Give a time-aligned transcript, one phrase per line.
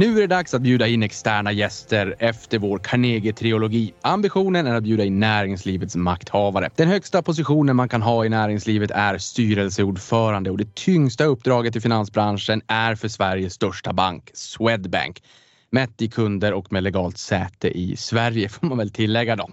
[0.00, 3.92] Nu är det dags att bjuda in externa gäster efter vår Carnegie-trilogi.
[4.02, 6.70] Ambitionen är att bjuda in näringslivets makthavare.
[6.76, 11.80] Den högsta positionen man kan ha i näringslivet är styrelseordförande och det tyngsta uppdraget i
[11.80, 15.22] finansbranschen är för Sveriges största bank, Swedbank.
[15.70, 19.48] Mätt i kunder och med legalt säte i Sverige får man väl tillägga då.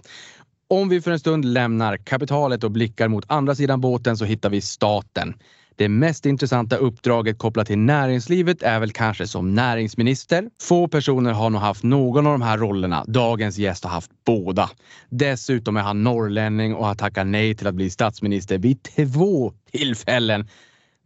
[0.70, 4.50] Om vi för en stund lämnar kapitalet och blickar mot andra sidan båten så hittar
[4.50, 5.34] vi staten.
[5.78, 10.44] Det mest intressanta uppdraget kopplat till näringslivet är väl kanske som näringsminister.
[10.62, 13.04] Få personer har nog haft någon av de här rollerna.
[13.06, 14.70] Dagens gäst har haft båda.
[15.08, 20.48] Dessutom är han norrlänning och har tackat nej till att bli statsminister vid två tillfällen.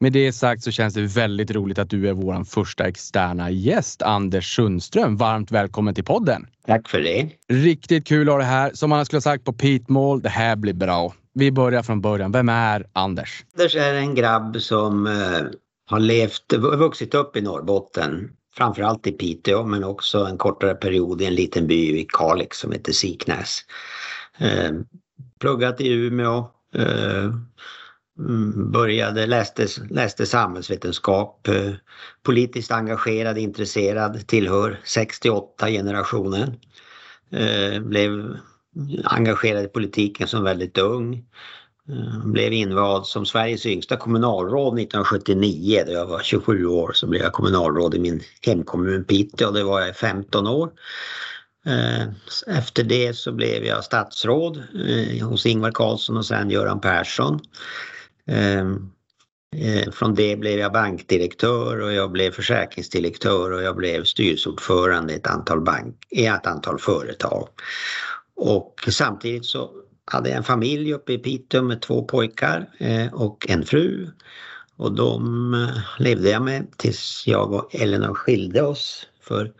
[0.00, 4.02] Med det sagt så känns det väldigt roligt att du är vår första externa gäst,
[4.02, 5.16] Anders Sundström.
[5.16, 6.46] Varmt välkommen till podden!
[6.66, 7.28] Tack för det!
[7.48, 8.70] Riktigt kul att ha det här.
[8.74, 11.12] Som man skulle ha sagt på Pete Mall, det här blir bra.
[11.34, 12.32] Vi börjar från början.
[12.32, 13.44] Vem är Anders?
[13.54, 15.42] Anders är en grabb som eh,
[15.86, 18.30] har levt, vuxit upp i Norrbotten.
[18.56, 22.72] Framförallt i Piteå men också en kortare period i en liten by i Kalix som
[22.72, 23.58] heter Siknäs.
[24.38, 24.72] Eh,
[25.40, 26.50] pluggat i Umeå.
[26.74, 27.30] Eh,
[28.18, 31.48] mm, började, läste, läste samhällsvetenskap.
[31.48, 31.72] Eh,
[32.22, 36.54] politiskt engagerad, intresserad, tillhör 68 generationen.
[37.30, 38.36] Eh, blev
[39.04, 41.24] engagerad i politiken som väldigt ung.
[41.88, 45.82] Eh, blev invald som Sveriges yngsta kommunalråd 1979.
[45.86, 49.50] Då jag var 27 år så blev jag kommunalråd i min hemkommun Piteå.
[49.50, 50.70] Det var jag i 15 år.
[51.66, 52.02] Eh,
[52.56, 57.40] efter det så blev jag statsråd eh, hos Ingvar Carlsson och sen Göran Persson.
[59.92, 65.26] Från det blev jag bankdirektör och jag blev försäkringsdirektör och jag blev styrelseordförande i ett
[65.26, 67.48] antal, bank, i ett antal företag.
[68.44, 69.70] Och samtidigt så
[70.04, 74.10] hade jag en familj uppe i Piteå med två pojkar eh, och en fru.
[74.76, 79.52] Och de eh, levde jag med tills jag och Elinor skilde oss för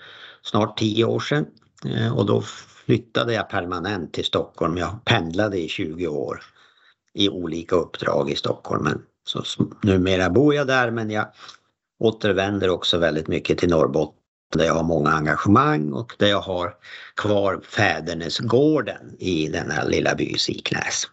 [0.43, 1.47] snart tio år sedan.
[1.85, 2.41] Eh, och då
[2.87, 4.77] flyttade jag permanent till Stockholm.
[4.77, 6.43] Jag pendlade i 20 år
[7.15, 8.85] i olika uppdrag i Stockholm.
[8.85, 9.43] Men så
[9.83, 11.27] numera bor jag där men jag
[11.99, 14.22] återvänder också väldigt mycket till Norrbotten
[14.59, 16.75] där jag har många engagemang och där jag har
[17.17, 21.07] kvar fädernesgården i denna lilla by Siknäs.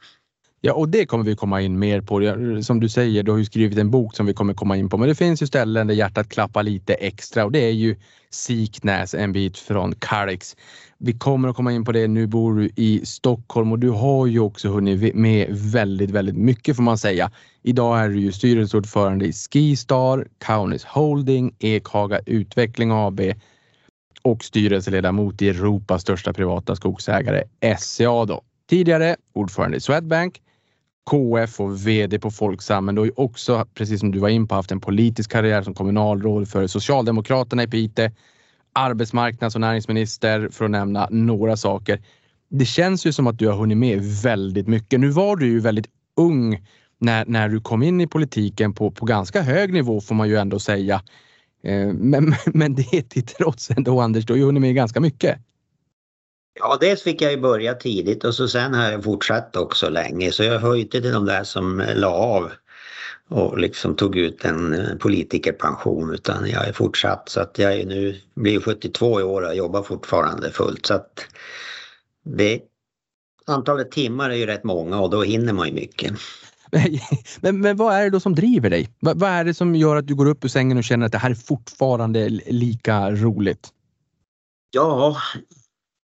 [0.61, 2.19] Ja, och det kommer vi komma in mer på.
[2.63, 4.97] Som du säger, du har ju skrivit en bok som vi kommer komma in på.
[4.97, 7.95] Men det finns ju ställen där hjärtat klappar lite extra och det är ju
[8.31, 10.55] Siknäs en bit från Kalix.
[10.97, 12.07] Vi kommer att komma in på det.
[12.07, 16.75] Nu bor du i Stockholm och du har ju också hunnit med väldigt, väldigt mycket
[16.75, 17.31] får man säga.
[17.63, 23.21] Idag är du ju styrelseordförande i Skistar, Kaunis Holding, Ekhaga Utveckling AB
[24.21, 27.43] och styrelseledamot i Europas största privata skogsägare
[27.79, 28.41] SCA då.
[28.69, 30.41] Tidigare ordförande i Swedbank,
[31.09, 34.47] KF och VD på Folksam, men du har ju också, precis som du var in
[34.47, 38.11] på, haft en politisk karriär som kommunalråd för Socialdemokraterna i Piteå,
[38.73, 42.01] arbetsmarknads och näringsminister för att nämna några saker.
[42.49, 44.99] Det känns ju som att du har hunnit med väldigt mycket.
[44.99, 45.87] Nu var du ju väldigt
[46.17, 46.65] ung
[46.99, 50.35] när, när du kom in i politiken på, på ganska hög nivå får man ju
[50.35, 51.01] ändå säga.
[51.63, 55.39] Eh, men, men det till trots ändå Anders, du har ju hunnit med ganska mycket.
[56.59, 60.31] Ja, dels fick jag ju börja tidigt och så sen har jag fortsatt också länge
[60.31, 62.51] så jag hör ju inte till de där som la av
[63.29, 68.21] och liksom tog ut en politikerpension utan jag är fortsatt så att jag är nu,
[68.33, 71.25] blir 72 i år och jobbar fortfarande fullt så att
[72.23, 72.61] det
[73.45, 76.13] antalet timmar är ju rätt många och då hinner man ju mycket.
[77.41, 78.89] Men, men vad är det då som driver dig?
[78.99, 81.11] Vad, vad är det som gör att du går upp ur sängen och känner att
[81.11, 83.69] det här är fortfarande lika roligt?
[84.71, 85.17] Ja,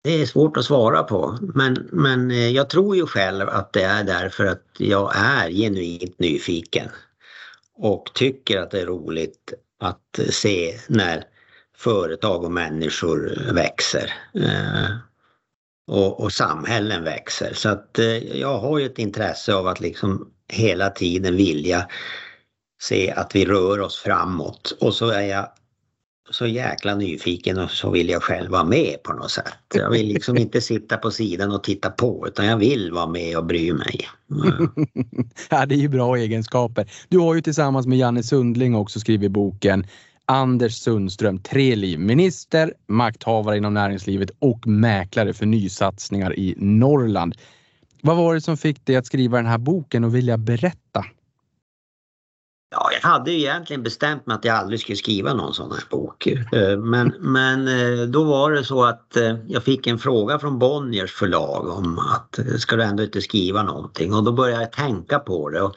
[0.05, 3.83] det är svårt att svara på men, men eh, jag tror ju själv att det
[3.83, 6.89] är därför att jag är genuint nyfiken
[7.75, 11.25] och tycker att det är roligt att se när
[11.77, 14.13] företag och människor växer.
[14.35, 14.97] Eh,
[15.87, 17.55] och, och samhällen växer.
[17.55, 21.89] Så att eh, jag har ju ett intresse av att liksom hela tiden vilja
[22.83, 24.77] se att vi rör oss framåt.
[24.81, 25.49] Och så är jag
[26.35, 29.55] så jäkla nyfiken och så vill jag själv vara med på något sätt.
[29.75, 33.37] Jag vill liksom inte sitta på sidan och titta på utan jag vill vara med
[33.37, 34.09] och bry mig.
[34.31, 34.69] Mm.
[35.51, 36.91] Ja, det är ju bra egenskaper.
[37.09, 39.87] Du har ju tillsammans med Janne Sundling också skrivit boken
[40.27, 41.99] Anders Sundström, tre liv.
[41.99, 47.35] Minister, makthavare inom näringslivet och mäklare för nysatsningar i Norrland.
[48.03, 51.05] Vad var det som fick dig att skriva den här boken och vilja berätta?
[52.73, 55.85] Ja, jag hade ju egentligen bestämt mig att jag aldrig skulle skriva någon sån här
[55.91, 56.27] bok.
[56.27, 60.59] Eh, men, men eh, då var det så att eh, jag fick en fråga från
[60.59, 64.15] Bonniers förlag om att ska du ändå inte skriva någonting?
[64.15, 65.61] Och då började jag tänka på det.
[65.61, 65.77] Och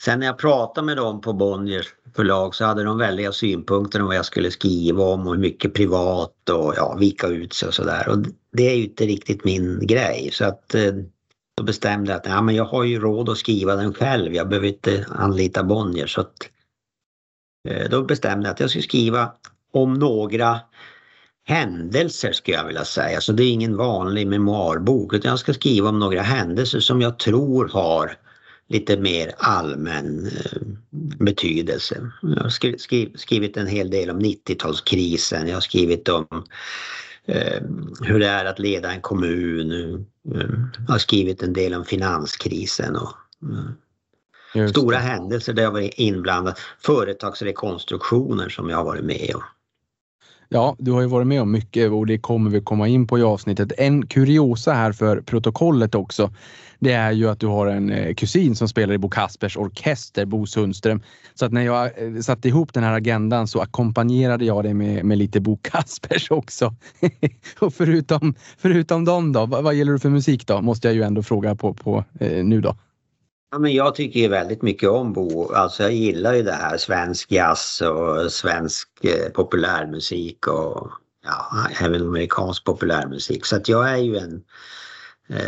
[0.00, 1.86] sen när jag pratade med dem på Bonniers
[2.16, 5.74] förlag så hade de väldiga synpunkter om vad jag skulle skriva om och hur mycket
[5.74, 8.08] privat och ja, vika ut sig och sådär.
[8.08, 8.18] Och
[8.52, 10.74] det är ju inte riktigt min grej så att
[11.56, 14.34] då bestämde jag att ja, men jag har ju råd att skriva den själv.
[14.34, 16.50] Jag behöver inte anlita Bonnier så att
[17.68, 19.32] eh, då bestämde jag att jag skulle skriva
[19.72, 20.60] om några
[21.44, 23.20] händelser skulle jag vilja säga.
[23.20, 27.18] Så det är ingen vanlig memoarbok utan jag ska skriva om några händelser som jag
[27.18, 28.16] tror har
[28.68, 30.62] lite mer allmän eh,
[31.18, 32.10] betydelse.
[32.22, 36.26] Jag har skrivit en hel del om 90-talskrisen, jag har skrivit om
[38.00, 40.06] hur det är att leda en kommun.
[40.86, 43.12] Jag har skrivit en del om finanskrisen och
[44.70, 46.58] stora händelser där jag varit inblandad.
[46.78, 49.42] Företagsrekonstruktioner som jag har varit med om.
[50.54, 53.18] Ja, du har ju varit med om mycket och det kommer vi komma in på
[53.18, 53.72] i avsnittet.
[53.78, 56.30] En kuriosa här för protokollet också.
[56.78, 60.24] Det är ju att du har en eh, kusin som spelar i Bo Kaspers orkester,
[60.24, 61.02] Bo Sundström.
[61.34, 65.04] Så att när jag eh, satte ihop den här agendan så ackompanjerade jag dig med,
[65.04, 66.74] med lite Bo Kaspers också.
[67.58, 70.60] och förutom, förutom dem då, vad, vad gäller du för musik då?
[70.60, 72.76] Måste jag ju ändå fråga på, på eh, nu då.
[73.52, 75.52] Ja, men jag tycker ju väldigt mycket om Bo.
[75.52, 80.90] Alltså jag gillar ju det här svensk jazz och svensk eh, populärmusik och
[81.24, 83.46] ja, även amerikansk populärmusik.
[83.46, 84.44] Så att jag är ju en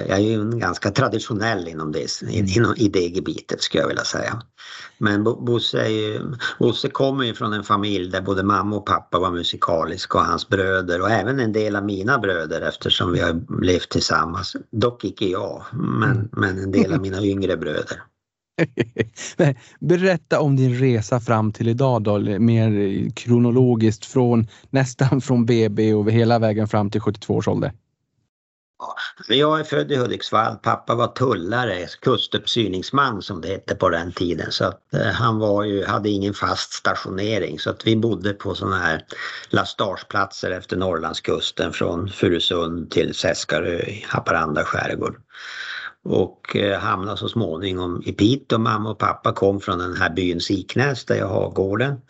[0.08, 4.42] jag är ju ganska traditionell inom det, inom, i det gebitet skulle jag vilja säga.
[4.98, 6.20] Men Bosse, är ju,
[6.58, 10.48] Bosse kommer ju från en familj där både mamma och pappa var musikaliska och hans
[10.48, 14.56] bröder och även en del av mina bröder eftersom vi har levt tillsammans.
[14.70, 16.28] Dock icke jag, men, mm.
[16.32, 18.02] men en del av mina yngre bröder.
[19.80, 26.10] Berätta om din resa fram till idag då, mer kronologiskt från nästan från BB och
[26.10, 27.72] hela vägen fram till 72 års ålder.
[29.28, 30.56] Jag är född i Hudiksvall.
[30.56, 34.52] Pappa var tullare, kustuppsyningsman som det hette på den tiden.
[34.52, 38.54] Så att, eh, han var ju, hade ingen fast stationering så att vi bodde på
[38.54, 39.02] sådana här
[39.50, 45.16] lastageplatser efter Norrlandskusten från Furusund till Seskarö i Haparanda skärgård.
[46.04, 48.58] Och eh, hamnade så småningom i Piteå.
[48.58, 52.00] Mamma och pappa kom från den här byn Siknäs där jag har gården.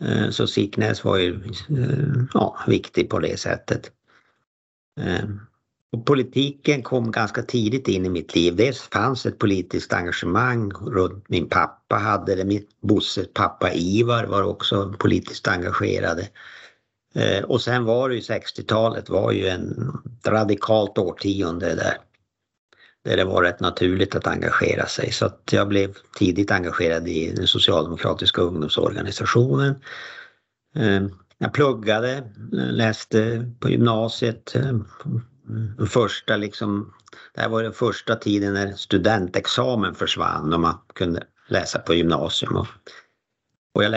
[0.00, 1.34] Eh, så Siknäs var ju
[1.68, 3.90] eh, ja, viktig på det sättet.
[5.00, 5.24] Eh,
[5.92, 8.56] och politiken kom ganska tidigt in i mitt liv.
[8.56, 12.44] Dels fanns ett politiskt engagemang runt min pappa hade det.
[12.44, 16.28] Min Bosses pappa Ivar var också politiskt engagerade.
[17.14, 19.92] Eh, och sen var det ju 60-talet var ju en
[20.26, 21.98] radikalt årtionde där.
[23.04, 27.30] Där det var rätt naturligt att engagera sig så att jag blev tidigt engagerad i
[27.30, 29.74] den socialdemokratiska ungdomsorganisationen.
[30.76, 31.02] Eh,
[31.38, 34.78] jag pluggade, läste på gymnasiet, eh,
[35.48, 35.76] Mm.
[35.76, 36.94] Den första liksom,
[37.34, 42.56] det här var den första tiden när studentexamen försvann och man kunde läsa på gymnasium.
[42.56, 42.66] Och,
[43.74, 43.94] och, jag,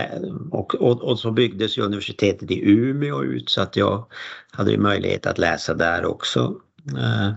[0.51, 4.07] och, och, och, så byggdes ju universitetet i Umeå ut så att jag
[4.51, 6.61] hade möjlighet att läsa där också.
[6.97, 7.33] Eh,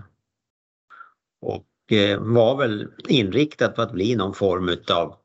[1.41, 5.15] och eh, var väl inriktad på att bli någon form utav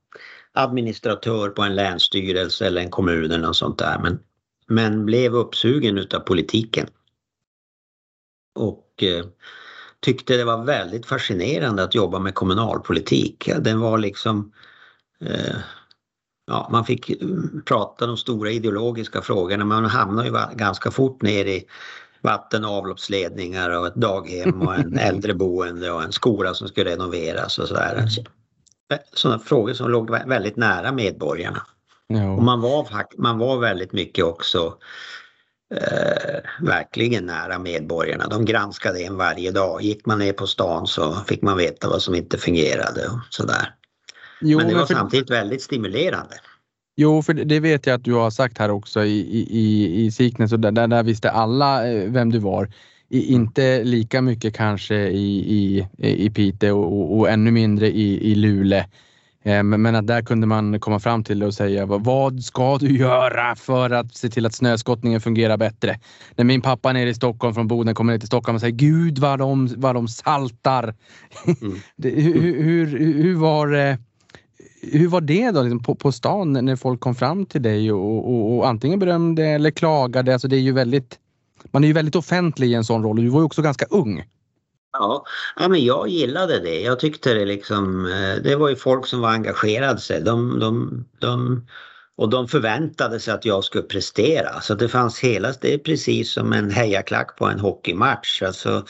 [0.52, 3.98] administratör på en länsstyrelse eller en kommun eller något sånt där.
[4.02, 4.18] Men,
[4.66, 6.86] men blev uppsugen utav politiken
[8.54, 9.24] och eh,
[10.00, 13.50] tyckte det var väldigt fascinerande att jobba med kommunalpolitik.
[13.58, 14.52] Den var liksom
[15.20, 15.56] eh,
[16.48, 19.64] Ja, man fick mm, prata de stora ideologiska frågorna.
[19.64, 21.64] Man hamnade ju ganska fort ner i
[22.20, 27.58] vatten och avloppsledningar och ett daghem och en äldreboende och en skola som skulle renoveras
[27.58, 28.08] och sådär.
[29.12, 31.62] Sådana frågor som låg väldigt nära medborgarna.
[32.06, 32.32] Ja.
[32.32, 32.86] Och man var,
[33.18, 34.74] man var väldigt mycket också
[35.74, 38.28] eh, verkligen nära medborgarna.
[38.28, 39.82] De granskade en varje dag.
[39.82, 43.74] Gick man ner på stan så fick man veta vad som inte fungerade och sådär.
[44.40, 44.94] Jo, men det var för...
[44.94, 46.34] samtidigt väldigt stimulerande.
[46.96, 50.52] Jo, för det vet jag att du har sagt här också i, i, i Siknäs
[50.52, 52.72] och där, där visste alla eh, vem du var.
[53.08, 58.34] I, inte lika mycket kanske i, i, i Piteå och, och ännu mindre i, i
[58.34, 58.84] Luleå.
[59.48, 63.56] Eh, men att där kunde man komma fram till och säga vad ska du göra
[63.56, 65.98] för att se till att snöskottningen fungerar bättre?
[66.36, 69.18] När min pappa nere i Stockholm från Boden kommer ner till Stockholm och säger Gud
[69.18, 70.94] vad de, vad de saltar.
[71.44, 71.78] Mm.
[72.02, 72.86] hur, hur,
[73.22, 73.96] hur, var,
[74.92, 78.30] hur var det då liksom på, på stan när folk kom fram till dig och,
[78.30, 80.32] och, och antingen berömde eller klagade?
[80.32, 81.18] Alltså det är ju väldigt,
[81.70, 83.86] man är ju väldigt offentlig i en sån roll och du var ju också ganska
[83.90, 84.24] ung.
[84.98, 85.24] Ja,
[85.56, 86.80] ja men jag gillade det.
[86.80, 90.20] Jag tyckte det liksom, eh, det var ju folk som var engagerade sig.
[90.22, 91.66] De, de, de,
[92.16, 94.60] och de förväntade sig att jag skulle prestera.
[94.60, 98.42] Så det fanns hela, det är precis som en hejaklack på en hockeymatch.
[98.42, 98.84] Alltså,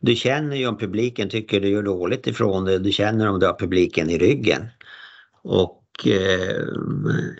[0.00, 2.78] du känner ju om publiken tycker du gör dåligt ifrån dig.
[2.78, 4.68] Du känner om du har publiken i ryggen.
[5.42, 6.64] Och eh,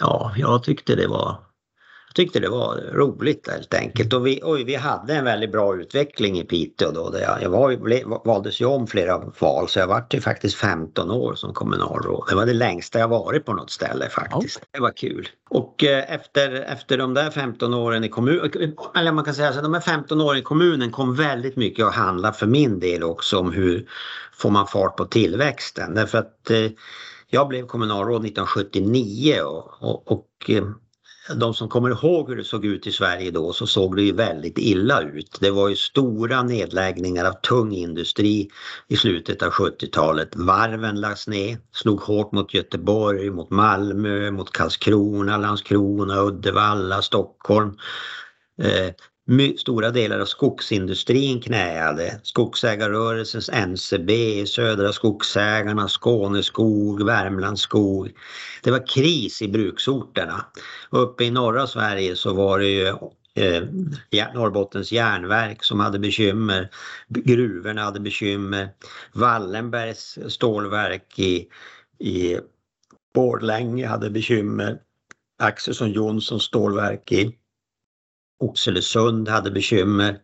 [0.01, 1.44] ja, jag tyckte det var
[2.15, 4.13] tyckte det var roligt helt enkelt.
[4.13, 7.11] Och vi, och vi hade en väldigt bra utveckling i Piteå då.
[7.11, 11.11] Där jag, jag var, valdes ju om flera val så jag vart ju faktiskt 15
[11.11, 12.25] år som kommunalråd.
[12.29, 14.57] Det var det längsta jag varit på något ställe faktiskt.
[14.57, 14.69] Okay.
[14.73, 15.29] Det var kul.
[15.51, 18.51] Och eh, efter, efter de där 15 åren i kommunen,
[18.97, 21.95] eller man kan säga så de här 15 åren i kommunen kom väldigt mycket att
[21.95, 23.89] handla för min del också om hur
[24.33, 25.95] får man fart på tillväxten.
[25.95, 26.71] Därför att eh,
[27.29, 30.65] jag blev kommunalråd 1979 och, och, och eh,
[31.33, 34.13] de som kommer ihåg hur det såg ut i Sverige då så såg det ju
[34.13, 35.39] väldigt illa ut.
[35.41, 38.51] Det var ju stora nedläggningar av tung industri
[38.89, 40.37] i slutet av 70-talet.
[40.37, 47.77] Varven lades ner, slog hårt mot Göteborg, mot Malmö, mot Karlskrona, Landskrona, Uddevalla, Stockholm.
[48.63, 48.91] Eh,
[49.57, 52.21] Stora delar av skogsindustrin knäade.
[52.23, 58.11] Skogsägarrörelsens NCB, Södra Skogsägarna, Skåneskog, Värmlandsskog.
[58.63, 60.45] Det var kris i bruksorterna.
[60.91, 62.87] Uppe i norra Sverige så var det ju
[63.35, 63.63] eh,
[64.35, 66.71] Norrbottens järnverk som hade bekymmer.
[67.09, 68.69] Gruvorna hade bekymmer.
[69.13, 71.49] Wallenbergs stålverk i,
[71.99, 72.39] i
[73.15, 74.79] Borlänge hade bekymmer.
[75.39, 77.39] Axelsson Johnsons stålverk i
[78.41, 80.19] Oxelösund hade bekymmer.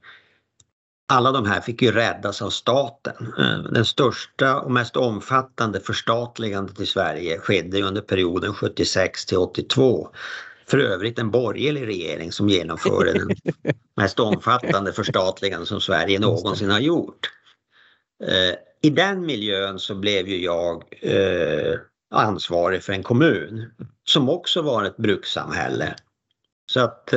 [1.09, 3.35] Alla de här fick ju räddas av staten.
[3.39, 10.09] Eh, den största och mest omfattande förstatligandet i Sverige skedde under perioden 76 till 82.
[10.67, 13.31] För övrigt en borgerlig regering som genomförde den
[13.97, 17.31] mest omfattande förstatligande som Sverige någonsin har gjort.
[18.25, 21.79] Eh, I den miljön så blev ju jag eh,
[22.11, 23.71] ansvarig för en kommun
[24.05, 25.95] som också var ett brukssamhälle.
[26.73, 27.15] Så att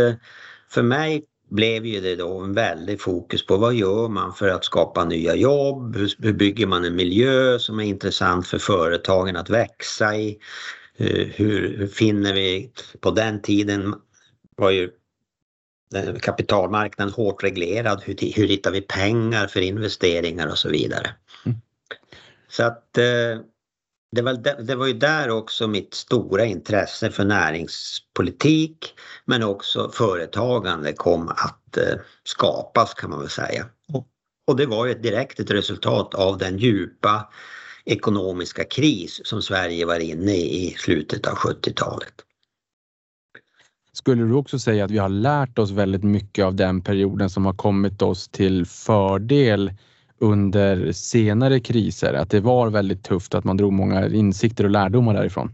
[0.74, 4.65] för mig blev ju det då en väldig fokus på vad gör man för att
[4.65, 5.96] skapa nya jobb?
[5.96, 10.39] Hur, bygger man en miljö som är intressant för företagen att växa i?
[10.96, 13.96] Hur, hur finner vi, på den tiden
[14.56, 14.92] var ju
[16.22, 18.01] kapitalmarknaden hårt reglerad.
[18.06, 21.15] Hur, hur hittar vi pengar för investeringar och så vidare.
[21.46, 21.58] Mm.
[22.50, 23.39] Så att eh,
[24.13, 28.93] det var, det var ju där också mitt stora intresse för näringspolitik
[29.25, 33.65] men också företagande kom att eh, skapas kan man väl säga.
[34.48, 37.29] Och det var ju direkt ett resultat av den djupa
[37.86, 42.13] ekonomiska kris som Sverige var inne i i slutet av 70-talet.
[43.93, 47.46] Skulle du också säga att vi har lärt oss väldigt mycket av den perioden som
[47.46, 49.72] har kommit oss till fördel
[50.20, 55.13] under senare kriser, att det var väldigt tufft, att man drog många insikter och lärdomar
[55.13, 55.51] därifrån?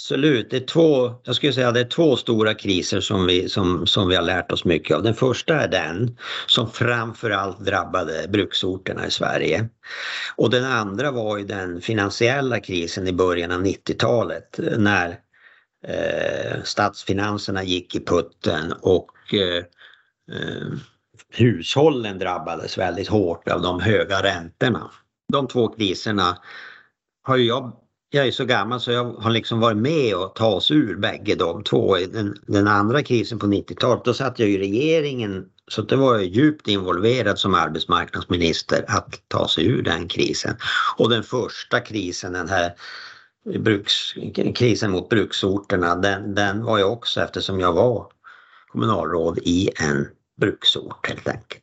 [0.00, 3.86] Absolut, det är två, jag skulle säga det är två stora kriser som vi, som,
[3.86, 5.02] som vi har lärt oss mycket av.
[5.02, 9.68] Den första är den som framförallt drabbade bruksorterna i Sverige.
[10.36, 15.08] Och den andra var ju den finansiella krisen i början av 90-talet när
[15.86, 19.64] eh, statsfinanserna gick i putten och eh,
[20.36, 20.68] eh
[21.30, 24.90] hushållen drabbades väldigt hårt av de höga räntorna.
[25.32, 26.38] De två kriserna
[27.22, 27.72] har ju jag
[28.12, 31.34] jag är så gammal så jag har liksom varit med och ta oss ur bägge
[31.34, 31.96] de två.
[31.96, 36.24] Den, den andra krisen på 90-talet, då satt jag i regeringen så det var jag
[36.24, 40.56] djupt involverad som arbetsmarknadsminister att ta sig ur den krisen.
[40.96, 42.72] Och den första krisen, den här
[43.58, 43.92] bruks,
[44.54, 48.06] krisen mot bruksorterna, den, den var jag också eftersom jag var
[48.72, 50.08] kommunalråd i en
[50.40, 51.62] bruksort helt enkelt.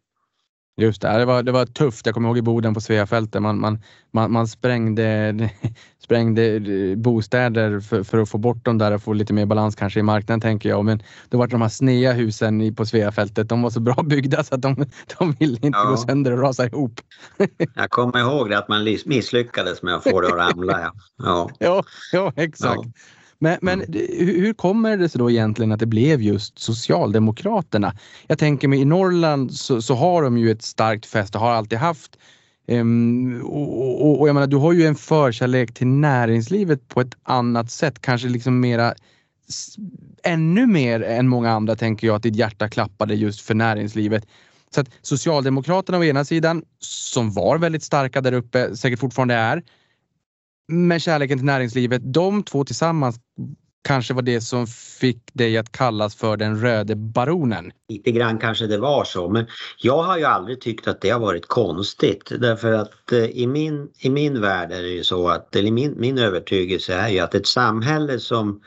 [0.82, 2.06] Just det, det var, det var tufft.
[2.06, 3.42] Jag kommer ihåg i Boden på Sveafältet.
[3.42, 3.80] Man, man,
[4.12, 5.50] man, man sprängde,
[6.04, 6.62] sprängde
[6.96, 10.04] bostäder för, för, att få bort dem där och få lite mer balans kanske i
[10.04, 10.86] marknaden tänker jag.
[10.86, 13.50] Men då var det de här snea husen på Sveafältet.
[13.50, 14.86] De var så bra byggda så att de,
[15.20, 15.90] de ville inte ja.
[15.90, 17.02] gå sönder och rasa ihop.
[17.76, 20.80] jag kommer ihåg det att man misslyckades med att få det att ramla.
[20.82, 21.50] Ja, ja.
[21.60, 22.82] ja, ja exakt.
[22.84, 22.92] Ja.
[23.40, 24.02] Men, men mm.
[24.20, 27.94] hur kommer det sig då egentligen att det blev just Socialdemokraterna?
[28.28, 31.80] Jag tänker mig i Norrland så, så har de ju ett starkt fäste, har alltid
[31.80, 32.18] haft.
[32.68, 37.16] Um, och, och, och, jag menar, du har ju en förkärlek till näringslivet på ett
[37.24, 38.94] annat sätt, kanske liksom mera
[40.24, 44.28] ännu mer än många andra tänker jag att ditt hjärta klappade just för näringslivet.
[44.76, 49.64] Så att Socialdemokraterna å ena sidan, som var väldigt starka där uppe, säkert fortfarande är,
[50.68, 53.20] med kärleken till näringslivet, de två tillsammans
[53.88, 57.72] kanske var det som fick dig att kallas för den röde baronen?
[57.90, 59.46] Lite grann kanske det var så men
[59.78, 63.90] jag har ju aldrig tyckt att det har varit konstigt därför att eh, i min,
[64.00, 67.36] i min värld är det ju så att, eller min, min övertygelse är ju att
[67.36, 68.62] ett samhälle som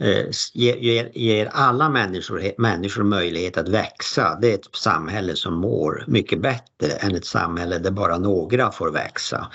[0.00, 4.38] eh, ger, ger, alla människor, människor möjlighet att växa.
[4.40, 8.90] Det är ett samhälle som mår mycket bättre än ett samhälle där bara några får
[8.90, 9.48] växa.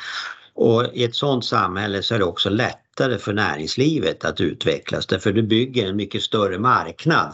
[0.62, 5.32] Och i ett sådant samhälle så är det också lättare för näringslivet att utvecklas därför
[5.32, 7.34] du bygger en mycket större marknad.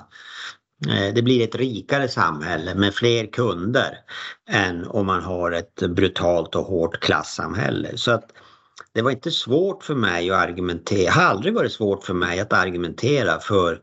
[0.88, 3.98] Eh, det blir ett rikare samhälle med fler kunder
[4.50, 7.98] än om man har ett brutalt och hårt klassamhälle.
[7.98, 8.29] Så att
[8.94, 12.53] det var inte svårt för mig att argumentera, har aldrig varit svårt för mig att
[12.53, 13.79] argumentera för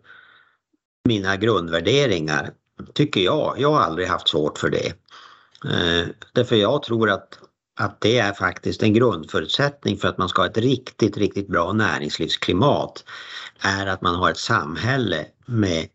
[1.09, 2.51] mina grundvärderingar,
[2.95, 3.55] tycker jag.
[3.59, 4.93] Jag har aldrig haft svårt för det.
[5.65, 7.39] Eh, därför jag tror att,
[7.77, 11.73] att det är faktiskt en grundförutsättning för att man ska ha ett riktigt, riktigt bra
[11.73, 13.05] näringslivsklimat
[13.61, 15.89] är att man har ett samhälle med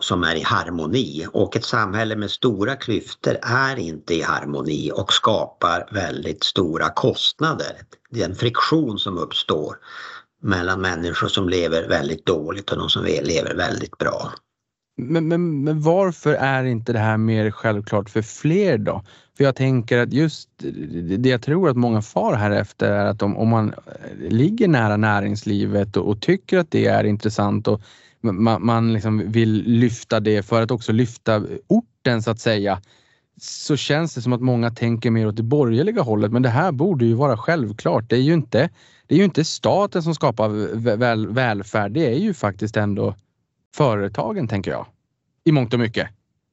[0.00, 5.12] som är i harmoni och ett samhälle med stora klyftor är inte i harmoni och
[5.12, 7.76] skapar väldigt stora kostnader.
[8.10, 9.76] Det är en friktion som uppstår
[10.42, 14.32] mellan människor som lever väldigt dåligt och de som lever väldigt bra.
[14.96, 19.02] Men, men, men varför är inte det här mer självklart för fler då?
[19.36, 20.48] För jag tänker att just
[21.18, 23.74] det jag tror att många far här efter är att om, om man
[24.18, 27.82] ligger nära näringslivet och, och, tycker att det är intressant och
[28.20, 32.80] man, man liksom vill lyfta det för att också lyfta orten så att säga
[33.40, 36.32] så känns det som att många tänker mer åt det borgerliga hållet.
[36.32, 38.10] Men det här borde ju vara självklart.
[38.10, 38.70] Det är ju inte,
[39.06, 40.48] det är ju inte staten som skapar
[40.96, 41.92] väl, välfärd.
[41.92, 43.14] Det är ju faktiskt ändå
[43.74, 44.86] företagen, tänker jag.
[45.44, 46.08] I mångt och mycket.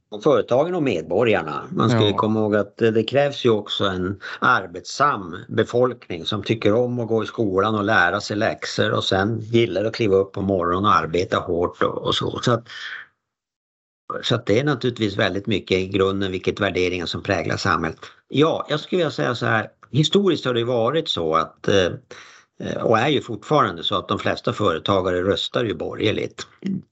[0.10, 1.64] Och företagen och medborgarna.
[1.70, 2.18] Man ska ja.
[2.18, 7.24] komma ihåg att det krävs ju också en arbetsam befolkning som tycker om att gå
[7.24, 10.96] i skolan och lära sig läxor och sen gillar att kliva upp på morgonen och
[10.96, 12.40] arbeta hårt och, och så.
[12.40, 12.68] Så, att,
[14.24, 18.00] så att det är naturligtvis väldigt mycket i grunden vilket värderingar som präglar samhället.
[18.28, 19.70] Ja, jag skulle vilja säga så här.
[19.92, 21.90] Historiskt har det varit så att eh,
[22.62, 26.48] Eh, och är ju fortfarande så att de flesta företagare röstar ju borgerligt.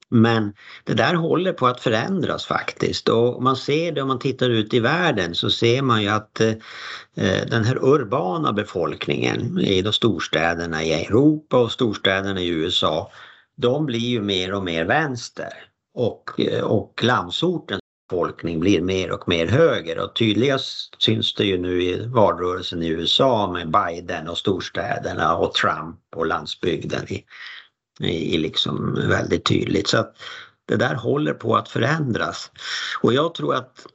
[0.09, 3.09] Men det där håller på att förändras faktiskt.
[3.09, 6.41] Och man ser det om man tittar ut i världen så ser man ju att
[6.41, 6.53] eh,
[7.47, 13.11] den här urbana befolkningen i de storstäderna i Europa och storstäderna i USA
[13.55, 15.53] de blir ju mer och mer vänster.
[15.93, 17.79] Och, eh, och landsorten
[18.09, 19.99] befolkning blir mer och mer höger.
[19.99, 25.53] Och tydligast syns det ju nu i valrörelsen i USA med Biden och storstäderna och
[25.53, 27.25] Trump och landsbygden i,
[27.99, 29.87] i, liksom väldigt tydligt.
[29.87, 30.15] Så att
[30.65, 32.51] det där håller på att förändras.
[33.01, 33.85] Och jag tror att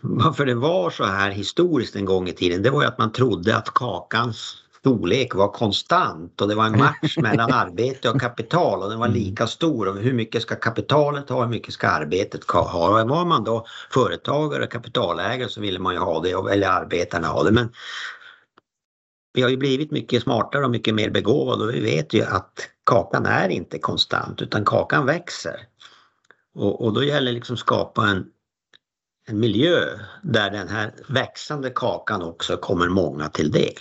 [0.00, 3.12] varför det var så här historiskt en gång i tiden det var ju att man
[3.12, 8.82] trodde att kakans storlek var konstant och det var en match mellan arbete och kapital
[8.82, 9.18] och den var mm.
[9.18, 9.88] lika stor.
[9.88, 13.02] Och hur mycket ska kapitalet ha, hur mycket ska arbetet ha?
[13.02, 17.28] Och var man då företagare och kapitalägare så ville man ju ha det, eller arbetarna
[17.28, 17.50] ha det.
[17.50, 17.72] Men
[19.34, 22.68] vi har ju blivit mycket smartare och mycket mer begåvade och vi vet ju att
[22.84, 25.56] kakan är inte konstant utan kakan växer.
[26.54, 28.26] Och, och då gäller det liksom skapa en,
[29.28, 29.80] en miljö
[30.22, 33.78] där den här växande kakan också kommer många till del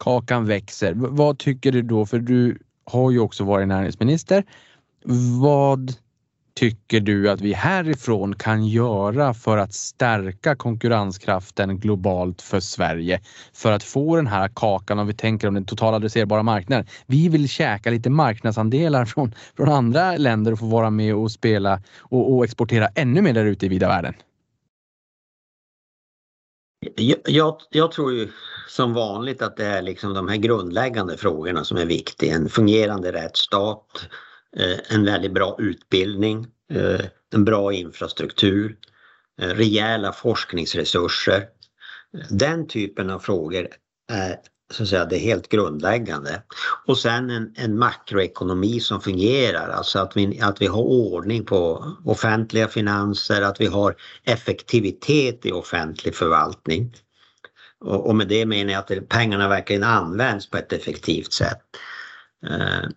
[0.00, 0.94] kakan växer.
[0.94, 2.06] Vad tycker du då?
[2.06, 4.44] För du har ju också varit näringsminister.
[5.40, 5.92] Vad
[6.54, 13.20] tycker du att vi härifrån kan göra för att stärka konkurrenskraften globalt för Sverige?
[13.52, 16.86] För att få den här kakan, om vi tänker om den totala adresserbara marknaden.
[17.06, 21.82] Vi vill käka lite marknadsandelar från, från andra länder och få vara med och spela
[21.98, 24.14] och, och exportera ännu mer där ute i vida världen.
[26.96, 28.28] Jag, jag, jag, tror ju
[28.68, 32.34] som vanligt att det är liksom de här grundläggande frågorna som är viktiga.
[32.34, 33.86] En fungerande rättsstat,
[34.56, 37.00] Eh, en väldigt bra utbildning, eh,
[37.32, 38.76] en bra infrastruktur,
[39.40, 41.48] eh, rejäla forskningsresurser.
[42.30, 43.68] Den typen av frågor
[44.12, 44.36] är
[44.70, 46.42] så att säga, det helt grundläggande.
[46.86, 51.92] Och sen en, en makroekonomi som fungerar, alltså att vi, att vi har ordning på
[52.04, 56.94] offentliga finanser, att vi har effektivitet i offentlig förvaltning.
[57.80, 61.60] Och, och med det menar jag att pengarna verkligen används på ett effektivt sätt.
[62.46, 62.88] Eh,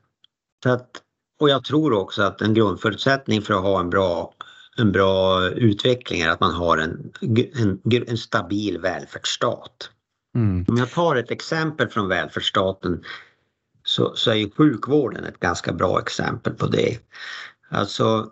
[0.63, 1.02] så att,
[1.43, 4.34] och jag tror också att en grundförutsättning för att ha en bra,
[4.77, 7.12] en bra utveckling är att man har en,
[7.53, 9.89] en, en stabil välfärdsstat.
[10.36, 10.65] Mm.
[10.67, 13.03] Om jag tar ett exempel från välfärdsstaten
[13.84, 16.99] så, så är ju sjukvården ett ganska bra exempel på det.
[17.69, 18.32] Alltså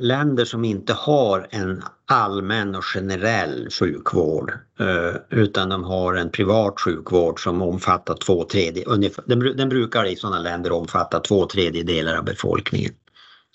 [0.00, 6.80] länder som inte har en allmän och generell sjukvård eh, utan de har en privat
[6.80, 12.92] sjukvård som omfattar två tredjedelar, den brukar i sådana länder omfatta två tredjedelar av befolkningen.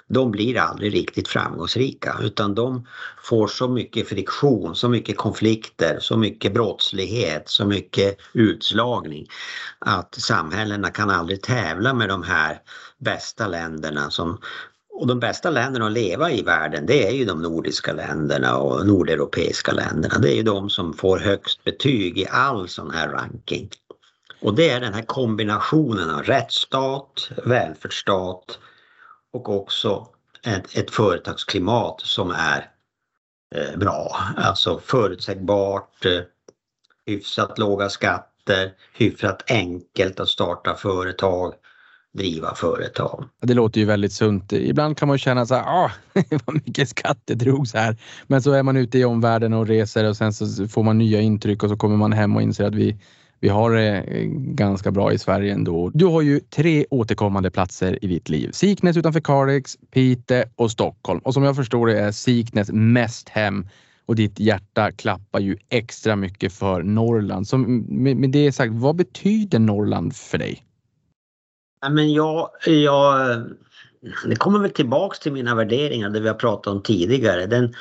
[0.08, 2.88] De blir aldrig riktigt framgångsrika utan de
[3.24, 9.28] får så mycket friktion, så mycket konflikter, så mycket brottslighet, så mycket utslagning
[9.80, 12.60] att samhällena kan aldrig tävla med de här
[12.98, 14.38] bästa länderna som
[14.96, 18.88] och de bästa länderna att leva i världen det är ju de nordiska länderna och
[18.88, 20.18] nordeuropeiska länderna.
[20.18, 23.70] Det är ju de som får högst betyg i all sån här ranking.
[24.42, 28.60] Och det är den här kombinationen av rättsstat, välfärdsstat
[29.34, 30.08] och också
[30.44, 32.70] ett, ett företagsklimat som är
[33.56, 34.18] eh, bra.
[34.38, 36.22] Alltså förutsägbart, eh,
[37.06, 41.54] hyfsat låga skatter, hyfsat enkelt att starta företag,
[42.16, 43.26] driva företag.
[43.42, 44.54] Det låter ju väldigt sunt.
[44.54, 45.92] Ibland kan man känna så här, ah,
[46.46, 47.98] vad mycket skatt det drogs här.
[48.28, 51.22] Men så är man ute i omvärlden och reser och sen så får man nya
[51.22, 52.98] intryck och så kommer man hem och inser att vi
[53.40, 55.92] vi har det eh, ganska bra i Sverige ändå.
[55.94, 58.50] Du har ju tre återkommande platser i ditt liv.
[58.52, 61.20] Siknäs utanför Kalix, Pite och Stockholm.
[61.20, 63.68] Och som jag förstår det är Siknäs mest hem
[64.06, 67.48] och ditt hjärta klappar ju extra mycket för Norrland.
[67.48, 70.65] Så med, det sagt, vad betyder Norrland för dig?
[71.90, 73.42] Men jag, jag,
[74.26, 77.46] det kommer väl tillbaks till mina värderingar, det vi har pratat om tidigare.
[77.46, 77.76] Den,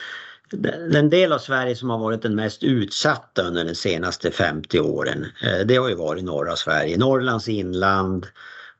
[0.93, 5.27] den del av Sverige som har varit den mest utsatta under de senaste 50 åren,
[5.43, 6.97] eh, det har ju varit norra Sverige.
[6.97, 8.27] Norrlands inland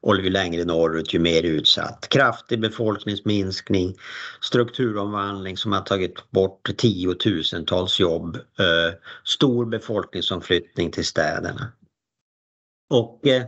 [0.05, 2.09] och ju längre norrut ju mer utsatt.
[2.09, 3.97] Kraftig befolkningsminskning,
[4.41, 11.73] strukturomvandling som har tagit bort tiotusentals jobb, eh, stor befolkningsomflyttning till städerna.
[12.91, 13.45] Och eh,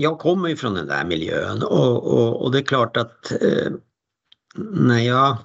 [0.00, 3.72] jag kommer ju från den där miljön och, och, och det är klart att eh,
[4.56, 5.36] när jag,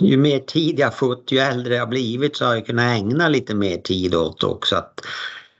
[0.00, 3.54] ju mer tid jag fått, ju äldre jag blivit så har jag kunnat ägna lite
[3.54, 5.00] mer tid åt också att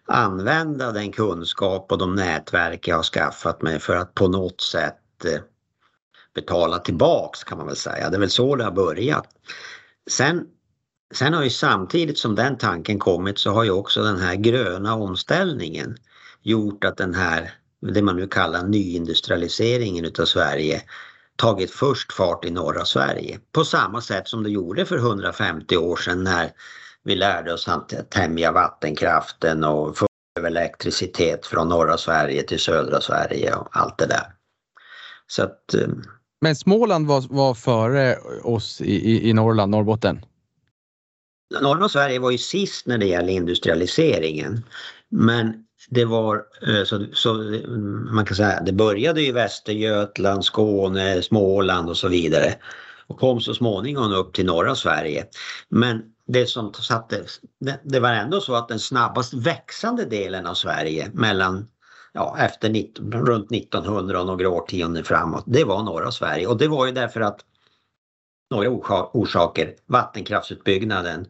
[0.06, 5.24] använda den kunskap och de nätverk jag har skaffat mig för att på något sätt
[5.24, 5.40] eh,
[6.34, 8.10] betala tillbaks kan man väl säga.
[8.10, 9.28] Det är väl så det har börjat.
[10.10, 10.46] Sen,
[11.14, 14.94] sen har ju samtidigt som den tanken kommit så har ju också den här gröna
[14.94, 15.96] omställningen
[16.42, 20.82] gjort att den här, det man nu kallar nyindustrialiseringen utav Sverige
[21.36, 23.40] tagit först fart i norra Sverige.
[23.52, 26.50] På samma sätt som det gjorde för 150 år sedan när
[27.04, 30.06] vi lärde oss att tämja vattenkraften och få
[30.38, 34.32] över elektricitet från norra Sverige till södra Sverige och allt det där.
[35.26, 35.88] Så att, eh,
[36.40, 40.24] Men Småland var, var före oss i, i, i Norrland, Norrbotten?
[41.62, 44.64] Norra Sverige var ju sist när det gäller industrialiseringen.
[45.08, 47.34] Men det var eh, så, så
[48.12, 52.54] man kan säga det började i Västergötland, Skåne, Småland och så vidare
[53.06, 55.26] och kom så småningom upp till norra Sverige.
[55.68, 57.24] Men det som satte,
[57.60, 61.68] det, det var ändå så att den snabbast växande delen av Sverige mellan
[62.12, 66.68] ja, efter 19, runt 1900 och några årtionden framåt, det var norra Sverige och det
[66.68, 67.40] var ju därför att
[68.50, 68.70] några
[69.12, 71.26] orsaker, vattenkraftsutbyggnaden,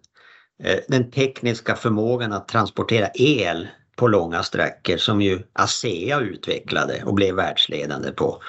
[0.63, 7.15] eh, den tekniska förmågan att transportera el på långa sträckor som ju ASEA utvecklade och
[7.15, 8.43] blev världsledande på.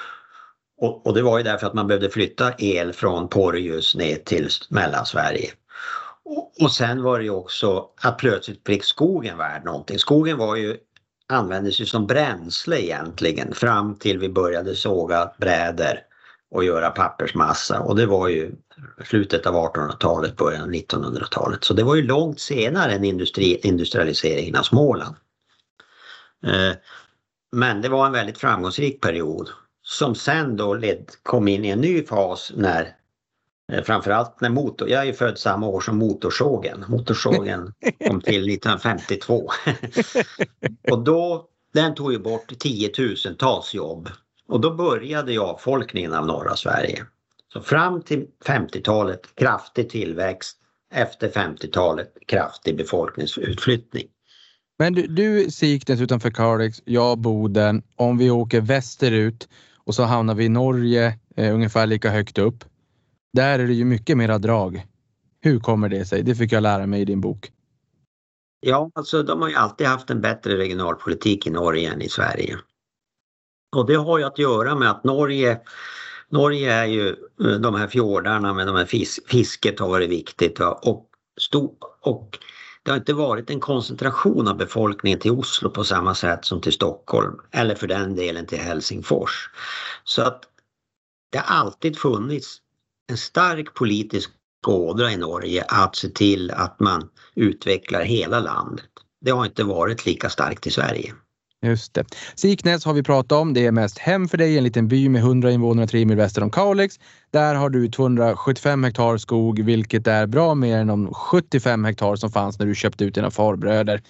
[0.80, 4.48] Och, och, det var ju därför att man behövde flytta el från Porjus ner till
[4.68, 5.50] Mellansverige.
[6.24, 9.98] Och, och sen var det ju också att plötsligt blev skogen värd någonting.
[9.98, 10.76] Skogen var ju,
[11.28, 16.00] användes ju som bränsle egentligen fram till vi började såga bräder
[16.50, 18.52] och göra pappersmassa och det var ju
[19.04, 21.64] slutet av 1800-talet, början av 1900-talet.
[21.64, 25.16] Så det var ju långt senare än industri, industrialiseringen av Småland.
[26.46, 26.76] Eh,
[27.52, 29.48] men det var en väldigt framgångsrik period
[29.82, 32.96] som sen då led, kom in i en ny fas när
[33.72, 36.84] eh, framförallt när motor, jag är född samma år som motorsågen.
[36.88, 37.72] Motorsågen
[38.06, 39.50] kom till 1952.
[40.90, 44.08] och då, den tog ju bort tiotusentals jobb.
[44.48, 47.06] Och då började ju avfolkningen av norra Sverige.
[47.52, 50.58] Så fram till 50-talet kraftig tillväxt.
[50.94, 54.08] Efter 50-talet kraftig befolkningsutflyttning.
[54.78, 57.82] Men du, du Siknäs utanför Kalix, jag Boden.
[57.96, 62.64] Om vi åker västerut och så hamnar vi i Norge eh, ungefär lika högt upp.
[63.32, 64.86] Där är det ju mycket mera drag.
[65.40, 66.22] Hur kommer det sig?
[66.22, 67.50] Det fick jag lära mig i din bok.
[68.60, 72.58] Ja, alltså de har ju alltid haft en bättre regionalpolitik i Norge än i Sverige.
[73.76, 75.60] Och det har ju att göra med att Norge
[76.30, 80.60] Norge är ju eh, de här fjordarna med de här fis fisket har varit viktigt
[80.60, 81.06] och,
[81.40, 82.38] stor, och
[82.88, 86.72] det har inte varit en koncentration av befolkningen till Oslo på samma sätt som till
[86.72, 89.50] Stockholm eller för den delen till Helsingfors.
[90.04, 90.42] Så att
[91.32, 92.58] det har alltid funnits
[93.10, 94.30] en stark politisk
[94.66, 98.90] ådra i Norge att se till att man utvecklar hela landet.
[99.20, 101.14] Det har inte varit lika starkt i Sverige.
[101.62, 102.04] Just det.
[102.34, 103.54] Siknäs har vi pratat om.
[103.54, 106.42] Det är mest hem för dig, en liten by med 100 invånare tre mil väster
[106.42, 107.00] om Kalix.
[107.30, 112.30] Där har du 275 hektar skog, vilket är bra mer än de 75 hektar som
[112.30, 114.02] fanns när du köpte ut dina farbröder.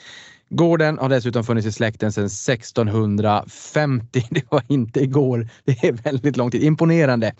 [0.50, 4.26] Gården har dessutom funnits i släkten sedan 1650.
[4.30, 5.48] Det var inte igår.
[5.64, 6.62] Det är väldigt lång tid.
[6.62, 7.34] Imponerande.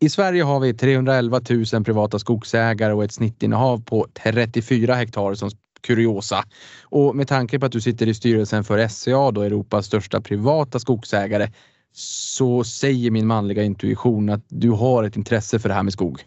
[0.00, 1.40] I Sverige har vi 311
[1.72, 6.44] 000 privata skogsägare och ett snittinnehav på 34 hektar som kuriosa.
[6.84, 10.78] Och med tanke på att du sitter i styrelsen för SCA, då Europas största privata
[10.78, 11.48] skogsägare,
[11.92, 16.22] så säger min manliga intuition att du har ett intresse för det här med skog.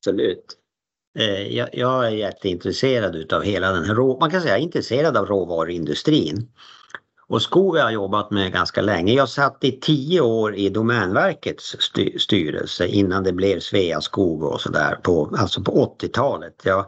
[0.00, 0.58] Absolut.
[1.18, 6.48] Eh, jag, är jätteintresserad utav hela den här, man kan säga intresserad av råvaruindustrin.
[7.26, 9.12] Och skog har jag jobbat med ganska länge.
[9.12, 11.76] Jag satt i tio år i Domänverkets
[12.18, 16.54] styrelse innan det blev Sveaskog och sådär på, alltså på 80-talet.
[16.64, 16.86] Jag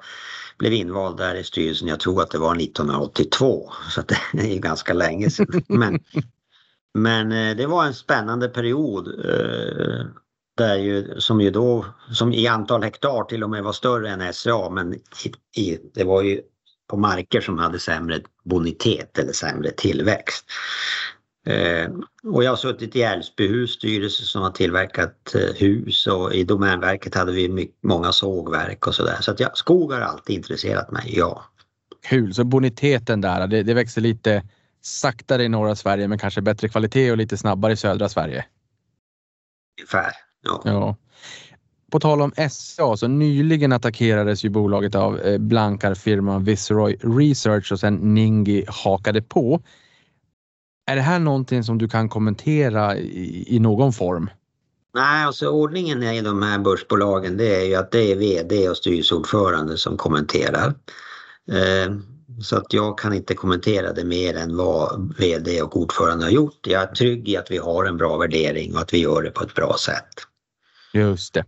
[0.58, 3.72] blev invald där i styrelsen, jag tror att det var 1982.
[3.90, 5.62] Så det är ju ganska länge sedan.
[5.68, 6.00] Men,
[6.94, 9.08] men eh, det var en spännande period.
[9.08, 10.06] Eh,
[10.56, 14.32] där ju, som ju då, som i antal hektar till och med var större än
[14.32, 15.00] SCA men i,
[15.56, 16.40] i, det var ju
[16.86, 20.44] på marker som hade sämre bonitet eller sämre tillväxt.
[21.46, 21.90] Eh,
[22.24, 27.14] och jag har suttit i Älvsbyhus styrelse som har tillverkat eh, hus och i Domänverket
[27.14, 29.16] hade vi mycket, många sågverk och sådär.
[29.20, 31.44] Så att ja, skog har alltid intresserat mig, ja.
[32.08, 34.42] Kul, så boniteten där, det, det växer lite
[34.82, 38.44] saktare i norra Sverige men kanske bättre kvalitet och lite snabbare i södra Sverige?
[39.80, 40.62] Ungefär, ja.
[40.64, 40.96] ja.
[41.90, 47.80] På tal om SCA så nyligen attackerades ju bolaget av eh, blankarfirman Viceroy Research och
[47.80, 49.60] sen Ningi hakade på.
[50.86, 54.30] Är det här någonting som du kan kommentera i, i någon form?
[54.94, 58.76] Nej, alltså ordningen i de här börsbolagen det är ju att det är VD och
[58.76, 60.74] styrelseordförande som kommenterar.
[61.52, 61.96] Eh,
[62.42, 66.66] så att jag kan inte kommentera det mer än vad VD och ordförande har gjort.
[66.66, 69.30] Jag är trygg i att vi har en bra värdering och att vi gör det
[69.30, 70.08] på ett bra sätt.
[70.92, 71.44] Just det.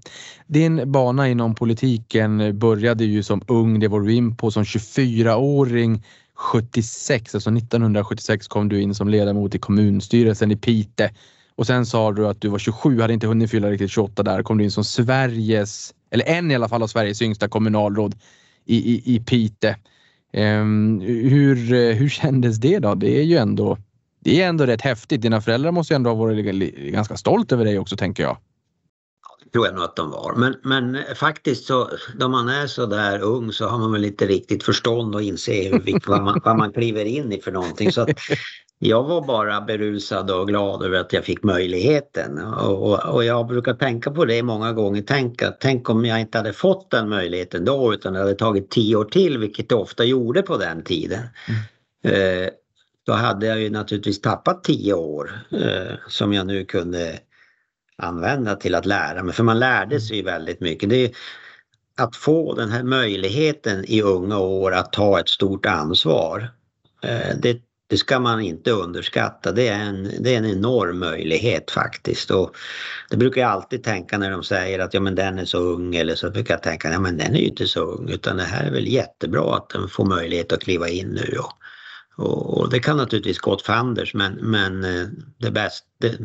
[0.47, 6.05] Din bana inom politiken började ju som ung, det var du in på som 24-åring
[6.39, 11.11] 76, alltså 1976 kom du in som ledamot i kommunstyrelsen i Pite
[11.57, 14.43] och sen sa du att du var 27, hade inte hunnit fylla riktigt 28 där,
[14.43, 18.15] kom du in som Sveriges, eller en i alla fall av Sveriges yngsta kommunalråd
[18.65, 19.77] i, i, i Pite.
[20.33, 22.95] Um, hur, hur kändes det då?
[22.95, 23.79] Det är ju ändå,
[24.25, 25.23] det är ändå rätt häftigt.
[25.23, 28.37] Dina föräldrar måste ju ändå ha varit ganska stolt över dig också tänker jag
[29.53, 30.35] tror jag nog att de var.
[30.37, 34.27] Men, men faktiskt så, då man är så där ung så har man väl inte
[34.27, 37.93] riktigt förstånd och inse vad, man, vad man kliver in i för någonting.
[37.93, 38.07] Så
[38.79, 42.39] jag var bara berusad och glad över att jag fick möjligheten.
[42.39, 45.03] Och, och, och, jag brukar tänka på det många gånger.
[45.07, 48.97] Tänk, tänk om jag inte hade fått den möjligheten då utan det hade tagit tio
[48.97, 51.23] år till, vilket det ofta gjorde på den tiden.
[52.05, 52.45] Mm.
[52.45, 52.49] Eh,
[53.07, 57.19] då hade jag ju naturligtvis tappat tio år eh, som jag nu kunde
[58.03, 59.35] använda till att lära mig.
[59.35, 60.91] För man lärde sig väldigt mycket.
[60.91, 61.13] Det
[61.99, 66.51] att få den här möjligheten i unga år att ta ett stort ansvar.
[67.03, 69.53] Eh, det, det ska man inte underskatta.
[69.53, 72.31] Det är, en, det är en enorm möjlighet faktiskt.
[72.31, 72.57] Och
[73.11, 75.95] det brukar jag alltid tänka när de säger att ja, men den är så ung
[75.95, 78.43] eller så brukar jag tänka ja, men den är ju inte så ung utan det
[78.43, 81.39] här är väl jättebra att den får möjlighet att kliva in nu.
[81.39, 81.53] Och,
[82.19, 85.07] och, det kan naturligtvis gå åt fanders men, men eh,
[85.39, 86.17] det, bäst, det,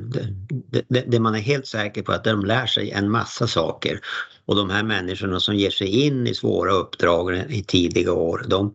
[0.87, 3.99] det, det, man är helt säker på är att de lär sig en massa saker.
[4.45, 8.73] Och de här människorna som ger sig in i svåra uppdrag i tidiga år de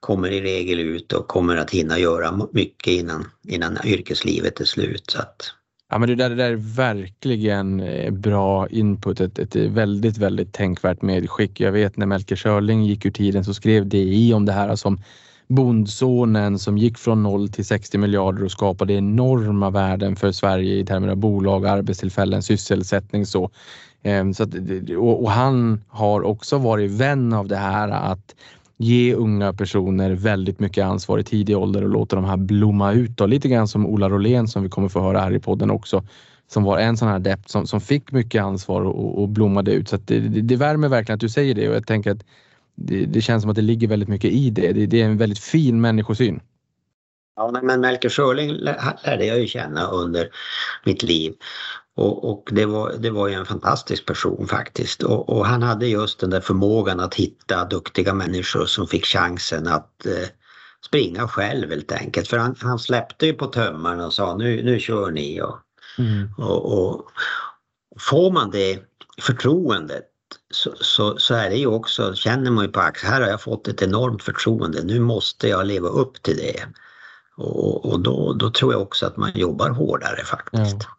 [0.00, 5.10] kommer i regel ut och kommer att hinna göra mycket innan, innan yrkeslivet är slut.
[5.10, 5.54] Så att,
[5.92, 9.20] Ja, men det där, det där är verkligen eh, bra input.
[9.20, 11.60] Ett, ett väldigt, väldigt tänkvärt medskick.
[11.60, 15.00] Jag vet när Melker Schörling gick ur tiden så skrev DI om det här som
[15.50, 20.86] bondsonen som gick från 0 till 60 miljarder och skapade enorma värden för Sverige i
[20.86, 23.50] termer av bolag, arbetstillfällen, sysselsättning så.
[24.02, 24.54] Ehm, så att,
[24.98, 28.34] och han har också varit vän av det här att
[28.76, 33.16] ge unga personer väldigt mycket ansvar i tidig ålder och låta de här blomma ut.
[33.16, 33.26] Då.
[33.26, 36.02] Lite grann som Ola Rolén som vi kommer få höra här i podden också
[36.52, 39.88] som var en sån här depp som, som fick mycket ansvar och, och blommade ut.
[39.88, 42.24] Så det, det, det värmer verkligen att du säger det och jag tänker att
[42.80, 44.72] det, det, känns som att det ligger väldigt mycket i det.
[44.72, 46.40] Det, det är en väldigt fin människosyn.
[47.36, 50.28] Ja, men Melker Schörling lärde jag ju känna under
[50.84, 51.34] mitt liv.
[51.96, 55.02] Och, och, det, var, det var ju en fantastisk person faktiskt.
[55.02, 59.66] Och, och, han hade just den där förmågan att hitta duktiga människor som fick chansen
[59.66, 60.28] att eh,
[60.86, 62.28] springa själv helt enkelt.
[62.28, 65.40] För han, han släppte ju på tömmarna och sa nu, nu kör ni.
[65.40, 65.58] Och,
[65.98, 66.34] mm.
[66.38, 67.10] och, och,
[67.98, 68.78] får man det
[69.20, 70.09] förtroendet
[70.50, 73.42] så, så, så, är det ju också, känner man ju på axeln, här har jag
[73.42, 76.66] fått ett enormt förtroende, nu måste jag leva upp till det.
[77.36, 80.76] Och, och då, då tror jag också att man jobbar hårdare faktiskt.
[80.80, 80.96] Ja.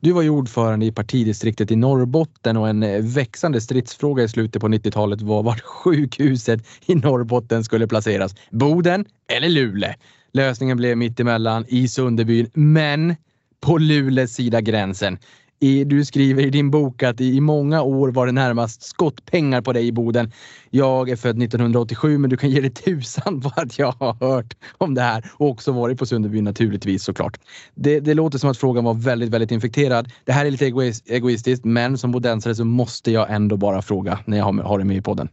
[0.00, 4.62] Du var ju ordförande i partidistriktet i Norrbotten och en eh, växande stridsfråga i slutet
[4.62, 8.34] på 90-talet var vart sjukhuset i Norrbotten skulle placeras.
[8.50, 9.92] Boden eller Luleå?
[10.32, 13.16] Lösningen blev mittemellan i Sunderbyn, men
[13.60, 15.18] på Luleås sida gränsen.
[15.60, 19.72] I, du skriver i din bok att i många år var det närmast skottpengar på
[19.72, 20.32] dig i Boden.
[20.70, 24.56] Jag är född 1987 men du kan ge dig tusan på att jag har hört
[24.78, 27.40] om det här och också varit på Sunderby naturligtvis såklart.
[27.74, 30.10] Det, det låter som att frågan var väldigt, väldigt infekterad.
[30.24, 34.18] Det här är lite egoist, egoistiskt men som bodensare så måste jag ändå bara fråga
[34.24, 35.28] när jag har, har det med i podden.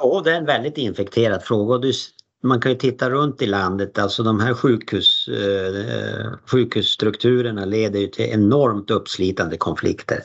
[0.00, 1.78] Ja, det är en väldigt infekterad fråga.
[1.78, 1.92] Du,
[2.42, 8.06] man kan ju titta runt i landet, alltså de här sjukhus, eh, sjukhusstrukturerna leder ju
[8.06, 10.22] till enormt uppslitande konflikter.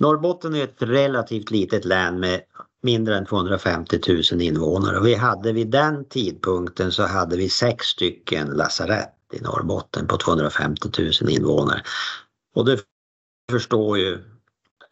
[0.00, 2.40] Norrbotten är ett relativt litet län med
[2.82, 3.98] mindre än 250
[4.32, 9.40] 000 invånare och vi hade vid den tidpunkten så hade vi sex stycken lasarett i
[9.40, 10.88] Norrbotten på 250
[11.22, 11.82] 000 invånare.
[12.54, 12.80] Och det
[13.50, 14.18] förstår ju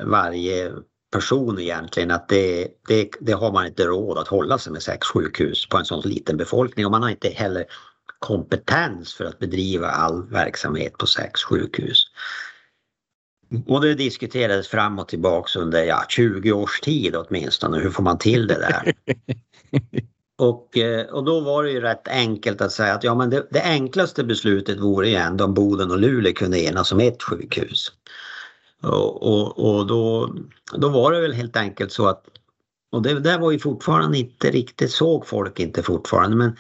[0.05, 0.73] varje
[1.11, 5.07] person egentligen att det, det, det har man inte råd att hålla sig med sex
[5.07, 7.65] sjukhus på en sån liten befolkning och man har inte heller
[8.19, 12.05] kompetens för att bedriva all verksamhet på sex sjukhus.
[13.67, 17.79] Och det diskuterades fram och tillbaks under ja, 20 års tid åtminstone.
[17.79, 18.93] Hur får man till det där?
[20.39, 23.47] och, eh, och då var det ju rätt enkelt att säga att ja, men det,
[23.51, 27.93] det enklaste beslutet vore ju ändå om Boden och Luleå kunde enas om ett sjukhus.
[28.83, 30.35] Och, och, och då,
[30.77, 32.25] då var det väl helt enkelt så att
[32.91, 36.57] och det där var ju fortfarande inte riktigt, såg folk inte fortfarande men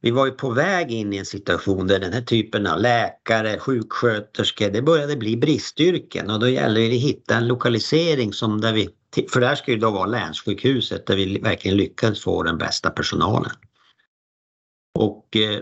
[0.00, 3.58] vi var ju på väg in i en situation där den här typen av läkare,
[3.58, 8.72] sjuksköterskor, det började bli bristyrken och då gäller det att hitta en lokalisering som där
[8.72, 8.88] vi,
[9.32, 12.90] för det här ska ju då vara länssjukhuset där vi verkligen lyckades få den bästa
[12.90, 13.52] personalen.
[14.98, 15.60] Och eh,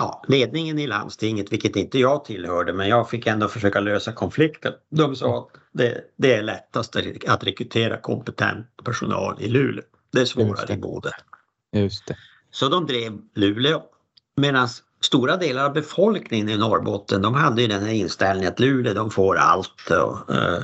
[0.00, 4.72] ja, ledningen i landstinget, vilket inte jag tillhörde, men jag fick ändå försöka lösa konflikten.
[4.90, 9.84] De sa att det, det är lättast att rekrytera kompetent personal i Luleå.
[10.12, 11.12] Det är svårare i Boden.
[11.72, 12.16] Just det.
[12.50, 13.82] Så de drev Luleå.
[14.36, 14.68] Medan
[15.00, 19.10] stora delar av befolkningen i Norrbotten de hade ju den här inställningen att Luleå de
[19.10, 19.90] får allt.
[19.90, 20.58] Och, uh,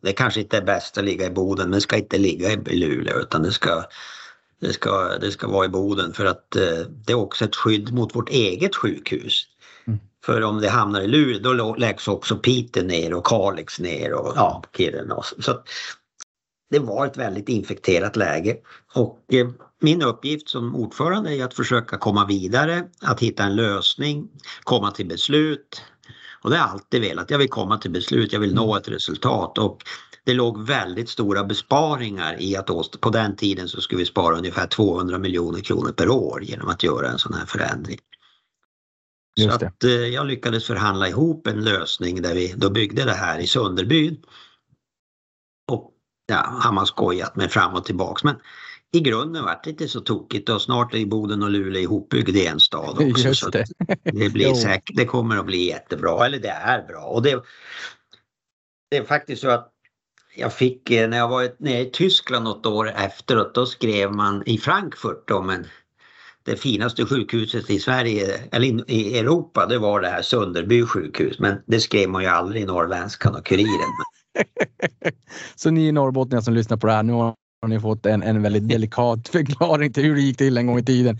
[0.00, 3.20] det kanske inte är bäst att ligga i Boden men ska inte ligga i Luleå
[3.20, 3.84] utan det ska
[4.60, 7.94] det ska, det ska vara i Boden för att eh, det är också ett skydd
[7.94, 9.44] mot vårt eget sjukhus.
[9.86, 10.00] Mm.
[10.24, 14.32] För om det hamnar i Luleå då läggs också Piteå ner och Kalix ner och
[14.36, 15.22] ja, Kiruna.
[15.22, 15.62] Så
[16.70, 18.56] det var ett väldigt infekterat läge
[18.94, 19.48] och eh,
[19.80, 24.28] min uppgift som ordförande är att försöka komma vidare, att hitta en lösning,
[24.64, 25.82] komma till beslut.
[26.46, 27.30] Och det har jag alltid velat.
[27.30, 29.84] Jag vill komma till beslut, jag vill nå ett resultat och
[30.24, 34.66] det låg väldigt stora besparingar i att på den tiden så skulle vi spara ungefär
[34.66, 37.98] 200 miljoner kronor per år genom att göra en sån här förändring.
[39.40, 43.38] Så att eh, jag lyckades förhandla ihop en lösning där vi då byggde det här
[43.38, 44.22] i Sunderbyn.
[45.72, 45.90] Och
[46.26, 48.36] ja, har man skojat med fram och tillbaks men
[48.96, 52.46] i grunden vart det inte så tokigt och snart är Boden och Luleå ihopbyggda i
[52.46, 53.28] en stad också.
[53.28, 53.64] Just det.
[54.04, 57.04] det, blir säkert, det kommer att bli jättebra, eller det är bra.
[57.04, 57.42] Och det,
[58.90, 59.72] det är faktiskt så att
[60.36, 64.42] jag fick eh, när jag var nere i Tyskland något år efteråt, då skrev man
[64.46, 65.66] i Frankfurt om en
[66.42, 71.38] det finaste sjukhuset i Sverige, eller i Europa, det var det här Sunderby sjukhus.
[71.38, 73.90] Men det skrev man ju aldrig i Norrländskan och Kuriren.
[75.54, 78.22] Så ni i Norrbotten som lyssnar på det här, nu har har ni fått en,
[78.22, 81.18] en väldigt delikat förklaring till hur det gick till en gång i tiden.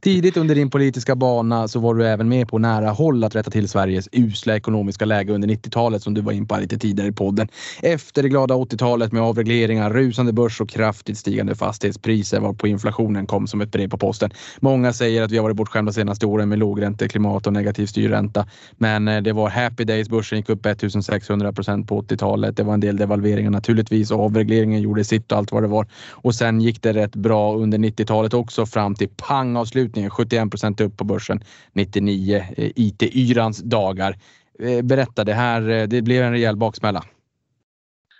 [0.00, 3.50] Tidigt under din politiska bana så var du även med på nära håll att rätta
[3.50, 7.12] till Sveriges usla ekonomiska läge under 90-talet som du var in på lite tidigare i
[7.12, 7.48] podden.
[7.82, 13.26] Efter det glada 80-talet med avregleringar, rusande börs och kraftigt stigande fastighetspriser var på inflationen
[13.26, 14.30] kom som ett brev på posten.
[14.60, 18.46] Många säger att vi har varit bortskämda senaste åren med lågränteklimat och negativ styrränta.
[18.76, 20.08] Men eh, det var happy days.
[20.08, 22.56] Börsen gick upp 1600 procent på 80-talet.
[22.56, 25.75] Det var en del devalveringar naturligtvis och avregleringen gjorde sitt och allt vad det var.
[26.10, 30.10] Och sen gick det rätt bra under 90-talet också fram till pangavslutningen.
[30.10, 34.18] 71 procent upp på börsen 99 eh, IT-yrans dagar.
[34.58, 37.04] Eh, berätta, det här eh, det blev en rejäl baksmälla.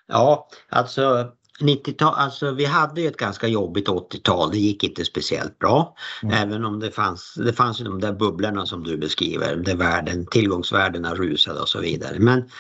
[0.09, 4.51] Ja, alltså 90-tal, alltså vi hade ju ett ganska jobbigt 80-tal.
[4.51, 5.97] Det gick inte speciellt bra.
[6.23, 6.35] Mm.
[6.35, 10.27] Även om det fanns, det fanns ju de där bubblorna som du beskriver, där värden,
[10.27, 12.19] tillgångsvärdena rusade och så vidare.
[12.19, 12.51] Men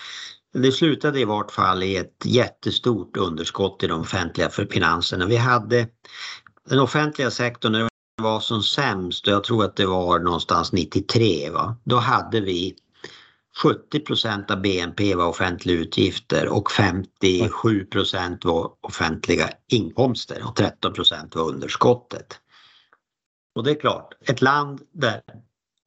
[0.62, 5.26] det slutade i vart fall i ett jättestort underskott i de offentliga finanserna.
[5.26, 5.88] Vi hade
[6.68, 10.72] den offentliga sektorn när det var som sämst, och jag tror att det var någonstans
[10.72, 11.76] 93, va?
[11.84, 12.76] då hade vi
[13.62, 20.92] 70 procent av BNP var offentliga utgifter och 57 procent var offentliga inkomster och 13
[20.92, 22.40] procent var underskottet.
[23.54, 25.20] Och det är klart, ett land där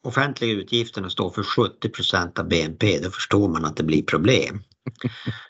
[0.03, 4.63] offentliga utgifterna står för 70 procent av BNP, då förstår man att det blir problem.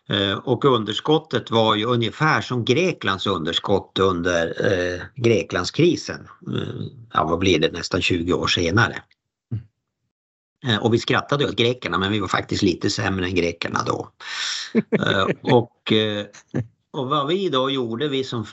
[0.09, 6.27] Eh, och underskottet var ju ungefär som Greklands underskott under eh, Greklandskrisen.
[6.47, 9.01] Eh, ja, vad blir det nästan 20 år senare.
[10.67, 14.11] Eh, och vi skrattade åt grekerna men vi var faktiskt lite sämre än grekerna då.
[15.41, 15.93] Och,
[16.91, 18.45] och vad vi då gjorde, vi som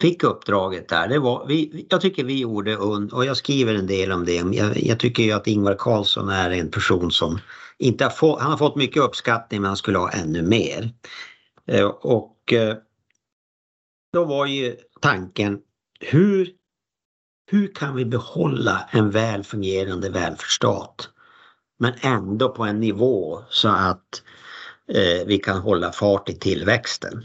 [0.00, 4.12] fick uppdraget där, det var, vi, jag tycker vi gjorde, och jag skriver en del
[4.12, 7.38] om det, jag, jag tycker ju att Ingvar Carlsson är en person som
[7.78, 10.90] inte har fått, han har fått mycket uppskattning men han skulle ha ännu mer.
[11.66, 12.76] Eh, och eh,
[14.12, 15.60] då var ju tanken,
[16.00, 16.50] hur,
[17.50, 21.08] hur kan vi behålla en väl fungerande välfärdsstat?
[21.78, 24.22] Men ändå på en nivå så att
[24.88, 27.24] eh, vi kan hålla fart i tillväxten.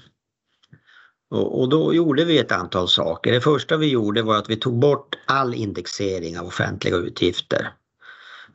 [1.35, 3.31] Och, och, då gjorde vi ett antal saker.
[3.31, 7.73] Det första vi gjorde var att vi tog bort all indexering av offentliga utgifter.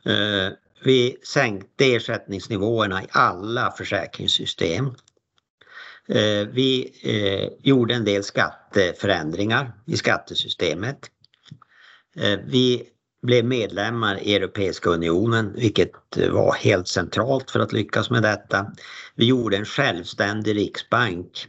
[0.05, 0.53] Eh,
[0.83, 4.87] vi sänkte ersättningsnivåerna i alla försäkringssystem.
[6.09, 10.99] Eh, vi eh, gjorde en del skatteförändringar i skattesystemet.
[12.16, 12.83] Eh, vi
[13.22, 15.93] blev medlemmar i Europeiska unionen, vilket
[16.31, 18.72] var helt centralt för att lyckas med detta.
[19.14, 21.49] Vi gjorde en självständig riksbank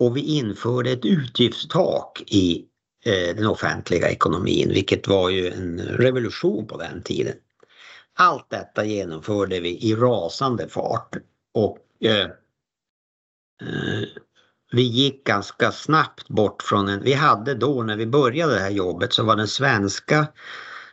[0.00, 2.64] och vi införde ett utgiftstak i
[3.04, 7.34] eh, den offentliga ekonomin, vilket var ju en revolution på den tiden.
[8.14, 11.16] Allt detta genomförde vi i rasande fart
[11.54, 12.24] och eh,
[13.62, 14.08] eh,
[14.72, 18.70] vi gick ganska snabbt bort från en, vi hade då när vi började det här
[18.70, 20.26] jobbet så var den svenska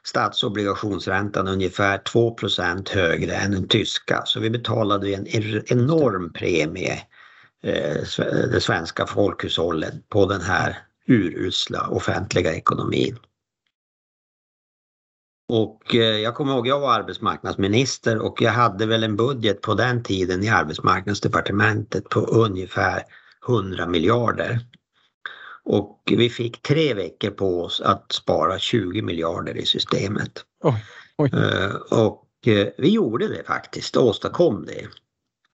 [0.03, 4.21] statsobligationsräntan ungefär 2% högre än den tyska.
[4.25, 5.27] Så vi betalade en
[5.67, 7.16] enorm premie, eh,
[8.51, 10.77] det svenska folkhushållet, på den här
[11.07, 13.17] urusla offentliga ekonomin.
[15.49, 19.73] Och eh, jag kommer ihåg, jag var arbetsmarknadsminister och jag hade väl en budget på
[19.73, 23.03] den tiden i arbetsmarknadsdepartementet på ungefär
[23.47, 24.59] 100 miljarder.
[25.63, 30.43] Och vi fick tre veckor på oss att spara 20 miljarder i systemet.
[31.33, 32.23] Uh, och
[32.77, 34.87] vi gjorde det faktiskt, åstadkom det.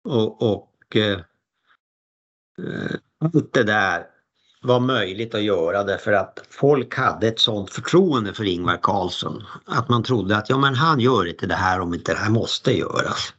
[0.04, 0.96] Och, och
[2.66, 4.06] Eh, allt det där
[4.62, 9.44] var möjligt att göra därför att folk hade ett sånt förtroende för Ingvar Carlsson.
[9.64, 12.30] Att man trodde att ja men han gör inte det här om inte det här
[12.30, 13.34] måste göras.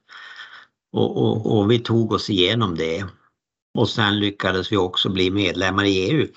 [0.93, 3.05] Och, och, och vi tog oss igenom det.
[3.73, 6.27] Och sen lyckades vi också bli medlemmar i EU.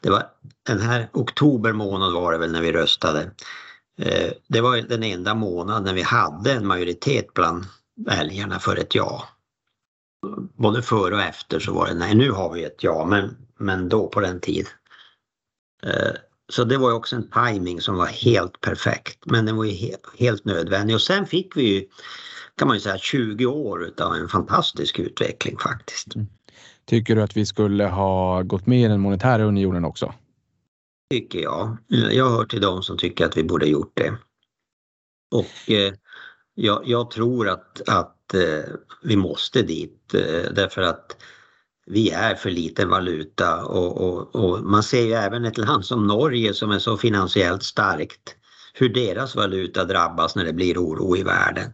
[0.00, 0.22] Det var
[0.66, 3.30] den här oktober månad var det väl när vi röstade.
[3.98, 7.64] Eh, det var den enda månaden när vi hade en majoritet bland
[8.06, 9.28] väljarna för ett ja.
[10.56, 13.88] Både före och efter så var det nej, nu har vi ett ja, men, men
[13.88, 14.66] då på den tid.
[15.82, 16.12] Eh,
[16.48, 20.44] så det var också en timing som var helt perfekt, men den var ju helt,
[20.44, 20.94] nödvändig.
[20.94, 21.84] Och sen fick vi ju,
[22.56, 26.14] kan man ju säga, 20 år utav en fantastisk utveckling faktiskt.
[26.14, 26.26] Mm.
[26.84, 30.14] Tycker du att vi skulle ha gått med i den monetära unionen också?
[31.10, 31.76] Tycker jag.
[31.88, 34.14] Jag hör till de som tycker att vi borde gjort det.
[35.30, 35.92] Och eh,
[36.54, 41.16] jag, jag, tror att, att eh, vi måste dit eh, därför att
[41.86, 46.06] vi är för liten valuta och, och, och, man ser ju även ett land som
[46.06, 48.36] Norge som är så finansiellt starkt
[48.74, 51.72] hur deras valuta drabbas när det blir oro i världen.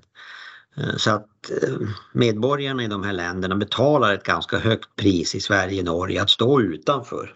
[0.76, 1.74] Eh, så att eh,
[2.12, 6.30] medborgarna i de här länderna betalar ett ganska högt pris i Sverige och Norge att
[6.30, 7.34] stå utanför.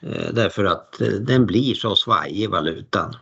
[0.00, 3.16] Eh, därför att eh, den blir så svajig valutan.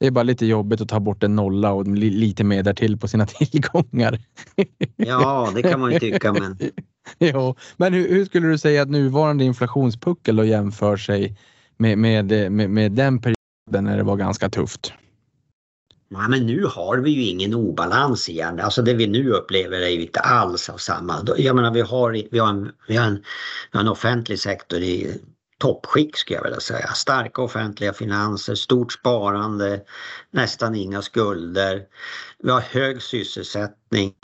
[0.00, 3.08] Det är bara lite jobbigt att ta bort en nolla och lite mer därtill på
[3.08, 4.18] sina tillgångar.
[4.96, 6.32] Ja, det kan man ju tycka.
[6.32, 6.58] Men,
[7.18, 11.36] jo, men hur, hur, skulle du säga att nuvarande inflationspuckel då jämför sig
[11.76, 14.92] med, med, med, med den perioden när det var ganska tufft?
[16.08, 18.60] Ja, men nu har vi ju ingen obalans igen.
[18.60, 21.26] Alltså det vi nu upplever är ju inte alls av samma.
[21.38, 23.14] Jag menar vi har, vi har, en, vi har, en,
[23.72, 25.20] vi har en offentlig sektor i
[25.60, 26.86] toppskick skulle jag vilja säga.
[26.86, 29.80] Starka offentliga finanser, stort sparande,
[30.30, 31.82] nästan inga skulder.
[32.42, 34.14] Vi har hög sysselsättning.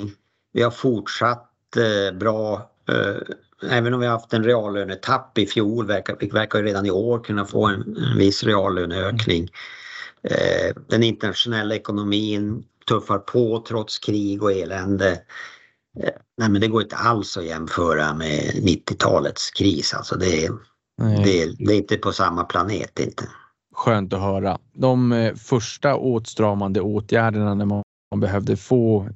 [0.53, 5.87] Vi har fortsatt eh, bra eh, Även om vi har haft en reallönetapp i fjol
[5.87, 9.49] verkar vi verkar redan i år kunna få en, en viss reallöneökning.
[10.22, 15.11] Eh, den internationella ekonomin tuffar på trots krig och elände.
[16.01, 19.95] Eh, nej men det går inte alls att jämföra med 90-talets kris.
[19.95, 20.51] Alltså det, är,
[20.99, 23.24] det, är, det är inte på samma planet inte.
[23.74, 24.59] Skönt att höra.
[24.72, 27.82] De eh, första åtstramande åtgärderna när man
[28.16, 29.09] behövde få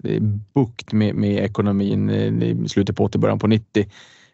[0.55, 3.91] bukt med, med ekonomin i slutet på 80 början på 90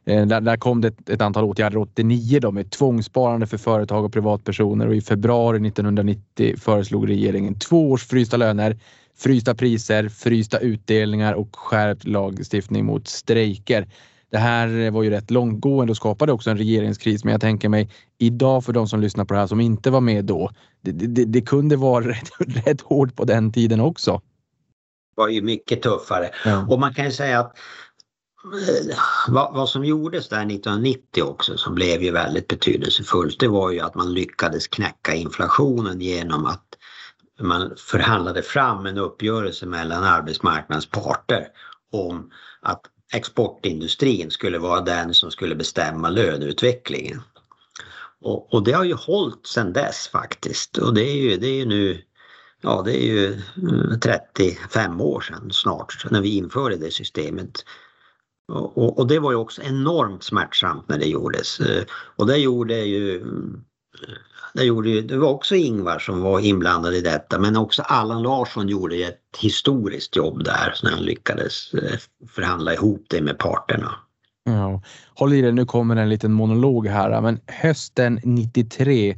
[0.06, 4.04] Eh, där, där kom det ett, ett, antal åtgärder 89 då med tvångssparande för företag
[4.04, 8.78] och privatpersoner och i februari 1990 föreslog regeringen två års frysta löner,
[9.16, 13.86] frysta priser, frysta utdelningar och skärpt lagstiftning mot strejker.
[14.30, 17.24] Det här var ju rätt långtgående och skapade också en regeringskris.
[17.24, 20.00] Men jag tänker mig idag för de som lyssnar på det här som inte var
[20.00, 20.50] med då.
[20.80, 22.30] Det, det, det kunde vara rätt,
[22.66, 24.20] rätt hårt på den tiden också.
[25.14, 26.30] var ju mycket tuffare.
[26.44, 26.66] Ja.
[26.68, 27.58] Och man kan ju säga att
[28.44, 28.96] eh,
[29.28, 33.80] vad, vad, som gjordes där 1990 också som blev ju väldigt betydelsefullt det var ju
[33.80, 36.64] att man lyckades knäcka inflationen genom att
[37.40, 41.46] man förhandlade fram en uppgörelse mellan arbetsmarknadens parter
[41.92, 42.30] om
[42.62, 42.80] att
[43.12, 47.22] exportindustrin skulle vara den som skulle bestämma löneutvecklingen.
[48.20, 51.54] Och, och det har ju hållit sedan dess faktiskt och det är ju, det är
[51.54, 52.02] ju nu
[52.60, 53.32] ja det är ju
[53.92, 57.64] eh, 35 år sedan snart när vi införde det systemet.
[58.48, 61.60] Och, och, och, det var ju också enormt smärtsamt när det gjordes.
[61.60, 64.14] Eh, och det gjorde ju eh,
[64.56, 68.22] det, gjorde ju, det var också Ingvar som var inblandad i detta men också Allan
[68.22, 71.98] Larsson gjorde ett historiskt jobb där när han lyckades eh,
[72.28, 73.94] förhandla ihop det med parterna.
[74.44, 74.82] Ja.
[75.14, 77.20] Håll i dig, nu kommer en liten monolog här.
[77.20, 79.16] Men hösten 93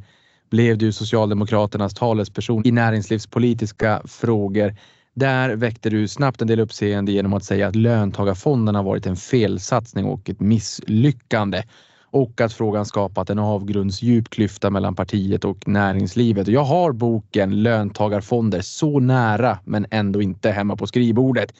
[0.50, 4.76] blev du Socialdemokraternas talesperson i näringslivspolitiska frågor.
[5.14, 10.04] Där väckte du snabbt en del uppseende genom att säga att löntagarfonderna varit en felsatsning
[10.04, 11.62] och ett misslyckande
[12.10, 16.48] och att frågan skapat en avgrundsdjup klyfta mellan partiet och näringslivet.
[16.48, 21.52] Jag har boken Löntagarfonder så nära men ändå inte hemma på skrivbordet.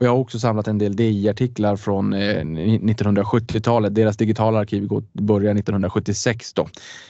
[0.00, 3.90] Och jag har också samlat en del DI-artiklar från 1970-talet.
[3.90, 6.68] Eh, Deras digitala arkiv börjar 1976 då,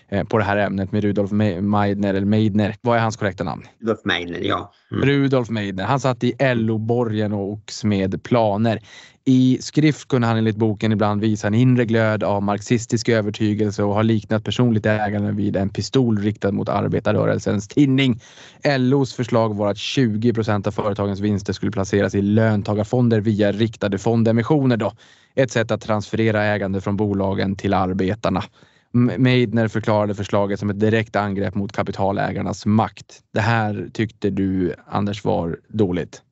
[0.08, 2.74] eh, på det här ämnet med Rudolf Meidner, eller Meidner.
[2.80, 3.62] Vad är hans korrekta namn?
[3.80, 4.72] Rudolf Meidner, ja.
[4.92, 5.04] Mm.
[5.04, 5.84] Rudolf Meidner.
[5.84, 8.80] Han satt i LO-borgen och smed planer.
[9.24, 13.94] I skrift kunde han enligt boken ibland visa en inre glöd av marxistisk övertygelse och
[13.94, 18.20] har liknat personligt ägande vid en pistol riktad mot arbetarrörelsens tinning.
[18.78, 23.98] LOs förslag var att 20 procent av företagens vinster skulle placeras i löntagarfonder via riktade
[23.98, 24.76] fondemissioner.
[24.76, 24.92] Då.
[25.34, 28.44] Ett sätt att transferera ägande från bolagen till arbetarna.
[28.92, 33.20] Meidner förklarade förslaget som ett direkt angrepp mot kapitalägarnas makt.
[33.32, 36.22] Det här tyckte du, Anders, var dåligt.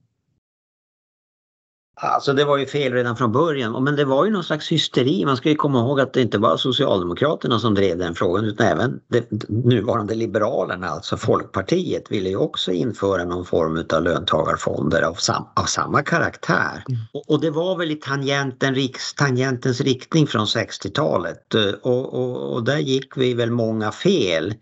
[2.00, 5.24] Alltså det var ju fel redan från början, men det var ju någon slags hysteri.
[5.24, 8.66] Man ska ju komma ihåg att det inte var Socialdemokraterna som drev den frågan utan
[8.66, 15.14] även det nuvarande Liberalerna, alltså Folkpartiet, ville ju också införa någon form av löntagarfonder av,
[15.14, 16.84] sam av samma karaktär.
[16.88, 17.00] Mm.
[17.12, 22.64] Och, och, det var väl i tangenten, riks, tangentens riktning från 60-talet och, och, och
[22.64, 24.54] där gick vi väl många fel.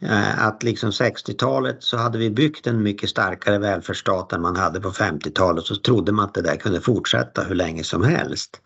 [0.00, 4.80] Eh, att liksom 60-talet så hade vi byggt en mycket starkare välfärdsstat än man hade
[4.80, 8.60] på 50-talet så trodde man att det där kunde fortsätta hur länge som helst.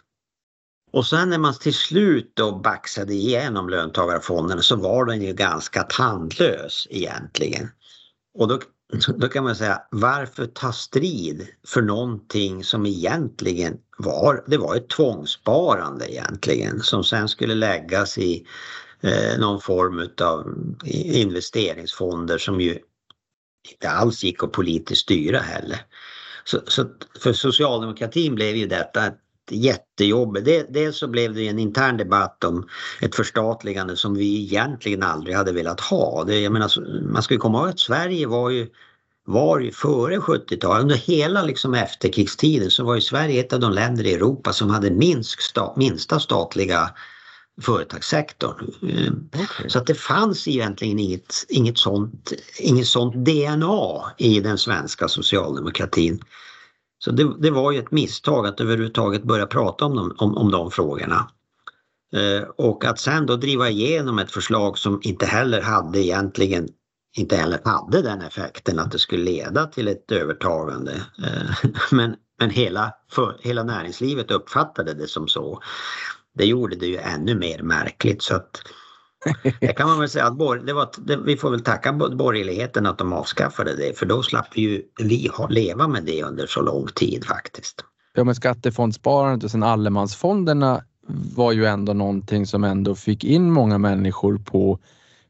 [0.93, 5.83] Och sen när man till slut då baxade igenom löntagarfonderna så var den ju ganska
[5.83, 7.68] tandlös egentligen.
[8.39, 8.61] Och då,
[9.16, 14.89] då kan man säga varför ta strid för någonting som egentligen var, det var ett
[14.89, 18.47] tvångssparande egentligen som sen skulle läggas i
[19.03, 20.55] Eh, någon form av
[21.14, 22.78] investeringsfonder som ju
[23.70, 25.78] inte alls gick att politiskt styra heller.
[26.44, 26.84] Så, så
[27.18, 29.18] för socialdemokratin blev ju detta ett
[29.50, 30.38] jättejobb.
[30.68, 32.68] Dels så blev det en intern debatt om
[33.00, 36.24] ett förstatligande som vi egentligen aldrig hade velat ha.
[36.24, 38.68] Det, jag menar, man ska ju komma ihåg att Sverige var ju
[39.24, 43.72] var ju före 70-talet, under hela liksom efterkrigstiden så var ju Sverige ett av de
[43.72, 46.90] länder i Europa som hade minst sta, minsta statliga
[47.62, 48.66] företagssektorn.
[49.28, 49.68] Okay.
[49.68, 56.22] Så att det fanns egentligen inget, inget, sånt, inget sånt DNA i den svenska socialdemokratin.
[57.04, 60.50] Så det, det var ju ett misstag att överhuvudtaget börja prata om de, om, om
[60.50, 61.30] de frågorna.
[62.16, 66.68] Eh, och att sen då driva igenom ett förslag som inte heller hade egentligen
[67.16, 70.92] inte heller hade den effekten att det skulle leda till ett övertagande.
[71.18, 75.62] Eh, men, men hela, för, hela näringslivet uppfattade det som så
[76.35, 78.62] det gjorde det ju ännu mer märkligt så att
[79.61, 82.99] det kan man väl säga att det var, det, vi får väl tacka borgerligheten att
[82.99, 86.87] de avskaffade det för då slapp ju vi ha, leva med det under så lång
[86.87, 87.85] tid faktiskt.
[88.14, 90.85] Ja men skattefondssparandet och sen allemansfonderna
[91.37, 94.78] var ju ändå någonting som ändå fick in många människor på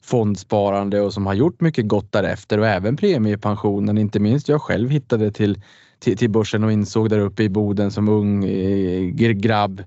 [0.02, 3.98] fondsparande och som har gjort mycket gott därefter och även premiepensionen.
[3.98, 5.62] Inte minst jag själv hittade till,
[5.98, 9.82] till, till börsen och insåg där uppe i Boden som ung eh, grabb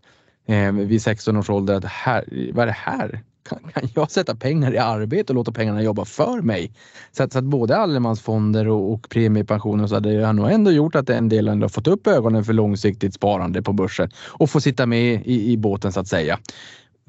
[0.45, 3.23] eh, vid 16 års ålder att här, vad är det här?
[3.49, 6.71] Kan, kan jag sätta pengar i arbete och låta pengarna jobba för mig?
[7.11, 10.95] Så att, så att både allemansfonder och, och premiepensioner så hade har nog ändå gjort
[10.95, 14.85] att en del ändå fått upp ögonen för långsiktigt sparande på börsen och få sitta
[14.85, 16.39] med i, i båten så att säga.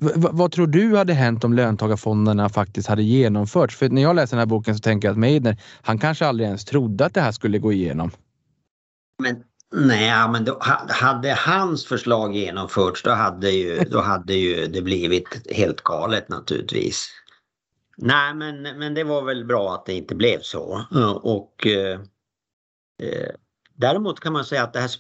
[0.01, 3.77] V vad tror du hade hänt om löntagarfonderna faktiskt hade genomförts?
[3.77, 6.47] För när jag läser den här boken så tänker jag att Meidner, han kanske aldrig
[6.47, 8.11] ens trodde att det här skulle gå igenom.
[9.23, 9.37] Men
[9.75, 10.59] Nej, men då,
[10.89, 17.09] hade hans förslag genomförts då hade, ju, då hade ju det blivit helt galet naturligtvis.
[17.97, 20.85] Nej, men, men det var väl bra att det inte blev så.
[21.23, 22.01] Och eh,
[23.03, 23.35] eh
[23.79, 24.91] Däremot kan man säga att det här,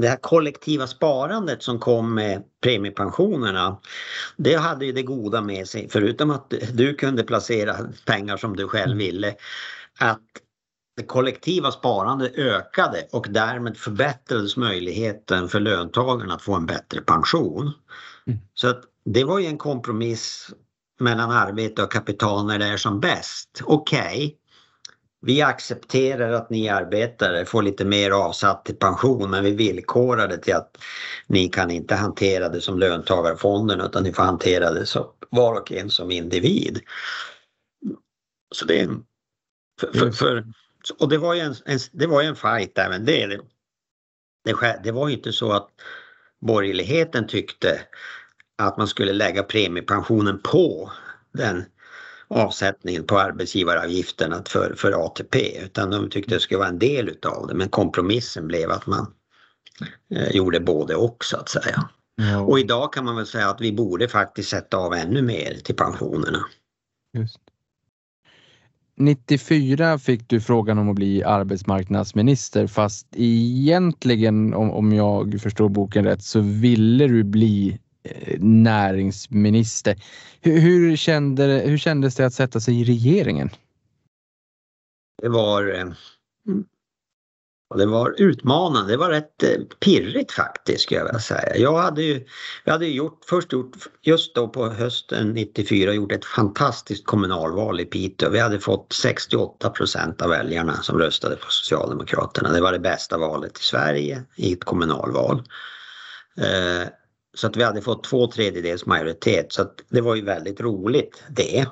[0.00, 3.80] det här kollektiva sparandet som kom med premiepensionerna,
[4.36, 8.68] det hade ju det goda med sig, förutom att du kunde placera pengar som du
[8.68, 8.98] själv mm.
[8.98, 9.34] ville,
[9.98, 10.22] att
[10.98, 17.72] det kollektiva sparandet ökade och därmed förbättrades möjligheten för löntagarna att få en bättre pension.
[18.26, 18.38] Mm.
[18.54, 20.50] Så att det var ju en kompromiss
[21.00, 23.62] mellan arbete och kapital när det är som bäst.
[23.64, 24.34] Okej, okay,
[25.20, 30.38] vi accepterar att ni arbetare får lite mer avsatt till pension men vi villkorar det
[30.38, 30.76] till att
[31.26, 35.72] ni kan inte hantera det som löntagarfonden utan ni får hantera det som var och
[35.72, 36.80] en som individ.
[38.54, 38.88] Så det
[39.80, 40.44] för, för, för
[40.90, 43.26] och det var ju en, en, det var en fight även det.
[43.26, 43.40] Det,
[44.44, 44.80] det.
[44.84, 45.68] det var inte så att
[46.40, 47.80] borgerligheten tyckte
[48.58, 50.92] att man skulle lägga premiepensionen på
[51.32, 51.64] den
[52.28, 57.46] avsättningen på arbetsgivaravgifterna för, för ATP utan de tyckte det skulle vara en del utav
[57.46, 59.14] det men kompromissen blev att man
[60.14, 61.88] eh, gjorde både och så att säga.
[62.16, 62.40] Ja.
[62.40, 65.76] Och idag kan man väl säga att vi borde faktiskt sätta av ännu mer till
[65.76, 66.44] pensionerna.
[67.18, 67.38] Just.
[68.98, 76.04] 94 fick du frågan om att bli arbetsmarknadsminister fast egentligen om, om jag förstår boken
[76.04, 79.96] rätt så ville du bli eh, näringsminister.
[80.40, 83.50] Hur, hur, kände, hur kändes det att sätta sig i regeringen?
[85.22, 85.86] Det var eh,
[87.70, 91.56] och det var utmanande, det var rätt eh, pirrigt faktiskt skulle jag vilja säga.
[91.56, 92.26] Jag hade ju,
[92.64, 97.84] jag hade gjort, först gjort, just då på hösten 94, gjort ett fantastiskt kommunalval i
[97.84, 98.30] Piteå.
[98.30, 102.52] Vi hade fått 68 procent av väljarna som röstade på Socialdemokraterna.
[102.52, 105.42] Det var det bästa valet i Sverige i ett kommunalval.
[106.40, 106.88] Eh,
[107.34, 111.22] så att vi hade fått två tredjedels majoritet så att det var ju väldigt roligt
[111.28, 111.66] det.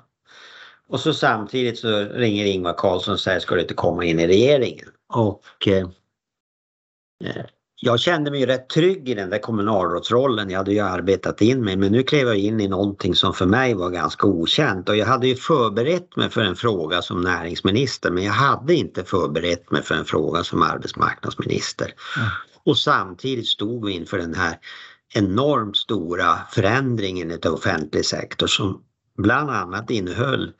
[0.88, 4.26] Och så samtidigt så ringer Ingvar Carlsson och säger ska du inte komma in i
[4.26, 4.88] regeringen?
[5.08, 5.88] Och eh,
[7.24, 7.44] eh,
[7.80, 10.50] jag kände mig rätt trygg i den där kommunalrådsrollen.
[10.50, 13.46] Jag hade ju arbetat in mig men nu klev jag in i någonting som för
[13.46, 18.10] mig var ganska okänt och jag hade ju förberett mig för en fråga som näringsminister
[18.10, 21.94] men jag hade inte förberett mig för en fråga som arbetsmarknadsminister.
[22.16, 22.28] Mm.
[22.64, 24.58] Och samtidigt stod vi inför den här
[25.14, 28.82] enormt stora förändringen i offentlig sektor som
[29.18, 30.52] bland annat innehöll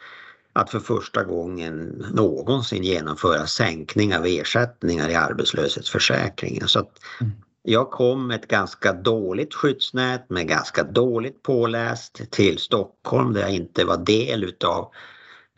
[0.57, 6.69] att för första gången någonsin genomföra sänkning av ersättningar i arbetslöshetsförsäkringen.
[6.69, 7.33] Så att mm.
[7.63, 13.51] jag kom med ett ganska dåligt skyddsnät med ganska dåligt påläst till Stockholm där jag
[13.51, 14.93] inte var del utav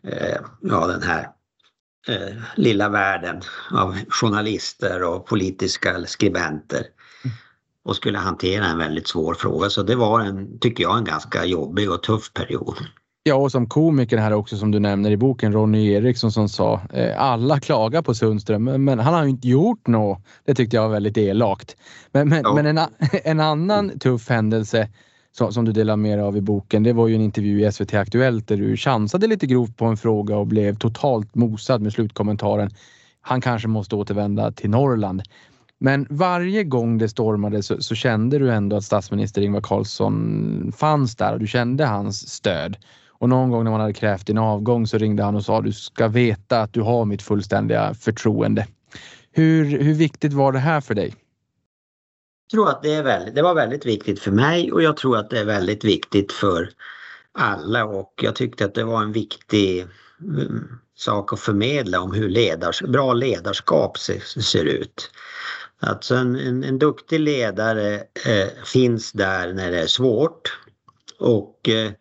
[0.07, 1.29] eh, ja, den här
[2.07, 3.41] eh, lilla världen
[3.71, 6.85] av journalister och politiska skribenter
[7.23, 7.35] mm.
[7.83, 9.69] och skulle hantera en väldigt svår fråga.
[9.69, 12.77] Så det var en, tycker jag, en ganska jobbig och tuff period.
[13.23, 16.81] Ja, och som komiker här också som du nämner i boken, Ronny Eriksson som sa
[16.93, 20.21] eh, alla klagar på Sundström, men han har ju inte gjort något.
[20.45, 21.75] Det tyckte jag var väldigt elakt.
[22.11, 22.53] Men, men, ja.
[22.55, 22.79] men en,
[23.23, 24.89] en, annan tuff händelse
[25.31, 27.93] som, som, du delar med av i boken, det var ju en intervju i SVT
[27.93, 32.69] Aktuellt där du chansade lite grovt på en fråga och blev totalt mosad med slutkommentaren.
[33.21, 35.21] Han kanske måste återvända till Norrland.
[35.79, 41.15] Men varje gång det stormade så, så, kände du ändå att statsminister Ingvar Carlsson fanns
[41.15, 42.77] där och du kände hans stöd.
[43.19, 45.73] Och någon gång när man hade krävt din avgång så ringde han och sa du
[45.73, 48.67] ska veta att du har mitt fullständiga förtroende.
[49.31, 51.15] Hur, hur viktigt var det här för dig?
[52.51, 55.17] Jag tror att det, är väldigt, det var väldigt viktigt för mig och jag tror
[55.17, 56.69] att det är väldigt viktigt för
[57.31, 59.85] alla och jag tyckte att det var en viktig
[60.21, 65.11] mm, sak att förmedla om hur ledars, bra ledarskap ser, ser ut.
[65.79, 67.95] Alltså en, en, en duktig ledare
[68.25, 70.59] eh, finns där när det är svårt
[71.19, 71.91] och eh,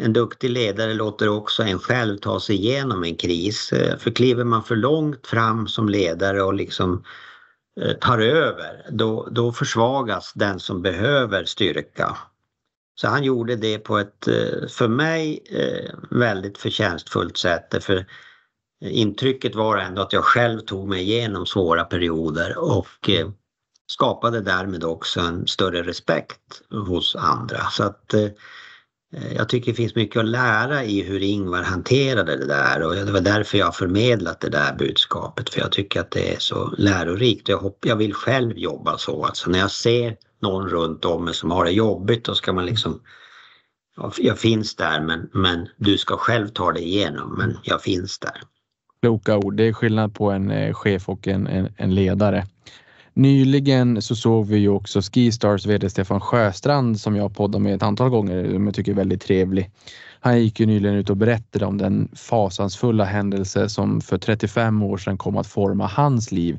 [0.00, 3.72] en duktig ledare låter också en själv ta sig igenom en kris.
[3.72, 7.04] Eh, för kliver man för långt fram som ledare och liksom
[7.80, 12.16] eh, tar över, då, då försvagas den som behöver styrka.
[12.94, 15.42] Så han gjorde det på ett, eh, för mig,
[16.10, 17.84] väldigt förtjänstfullt sätt.
[17.84, 18.06] För
[18.84, 23.10] intrycket var ändå att jag själv tog mig igenom svåra perioder och
[23.86, 27.60] skapade därmed också en större respekt hos andra.
[27.70, 28.30] Så att Eh,
[29.16, 32.94] Eh, jag tycker det finns mycket att lära i hur Ingvar hanterade det där och
[32.94, 36.74] det var därför jag förmedlat det där budskapet för jag tycker att det är så
[36.78, 37.48] lärorikt.
[37.48, 41.34] Jag, hopp, jag vill själv jobba så, alltså när jag ser någon runt om mig
[41.34, 43.00] som har det jobbigt då ska man liksom
[44.18, 48.42] jag finns där men, men du ska själv ta dig igenom men jag finns där.
[49.02, 49.56] Kloka ord.
[49.56, 52.46] Det är skillnad på en eh, chef och en, en, en ledare.
[53.14, 57.82] Nyligen så såg vi ju också Skistars VD Stefan Sjöstrand som jag poddar med ett
[57.82, 59.70] antal gånger, som jag tycker är väldigt trevlig.
[60.20, 64.98] Han gick ju nyligen ut och berättade om den fasansfulla händelse som för 35 år
[64.98, 66.58] sedan kom att forma hans liv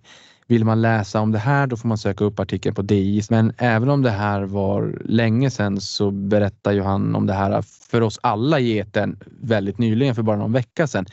[0.51, 3.21] Vill man läsa om det här då får man söka upp artikeln på DI.
[3.29, 7.61] Men även om det här var länge sedan så berättar ju han om det här
[7.61, 11.05] för oss alla i eten väldigt nyligen för bara någon vecka sedan.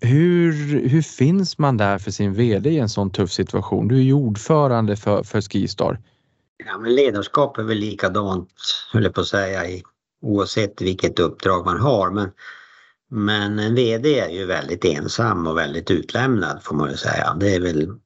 [0.00, 0.52] Hur,
[0.88, 3.88] hur finns man där för sin VD i en sån tuff situation?
[3.88, 6.00] Du är ju ordförande för, för Skistar.
[6.66, 8.50] Ja, men ledarskap är väl likadant,
[8.92, 9.82] höll jag på att säga, i,
[10.22, 12.10] oavsett vilket uppdrag man har.
[12.10, 12.30] Men,
[13.10, 17.34] men en VD är ju väldigt ensam och väldigt utlämnad får man ju säga.
[17.40, 17.98] Det är väl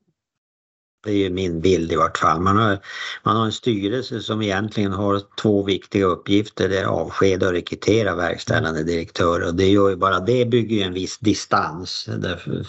[1.05, 2.41] det är ju min bild i vart fall.
[2.41, 2.79] Man har,
[3.23, 6.69] man har en styrelse som egentligen har två viktiga uppgifter.
[6.69, 10.83] Det är avskeda och rekrytera verkställande direktörer och det gör ju bara det bygger ju
[10.83, 12.67] en viss distans där,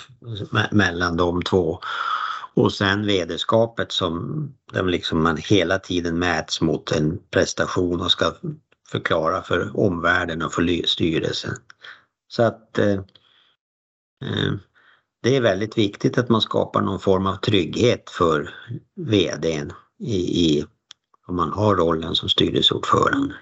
[0.72, 1.80] mellan de två.
[2.54, 8.34] Och sen vederskapet som där liksom man hela tiden mäts mot en prestation och ska
[8.88, 11.56] förklara för omvärlden och för styrelsen.
[12.28, 12.94] Så att eh,
[14.24, 14.54] eh
[15.24, 18.50] det är väldigt viktigt att man skapar någon form av trygghet för
[18.96, 20.66] VDn i, i
[21.28, 23.36] om man har rollen som styrelseordförande.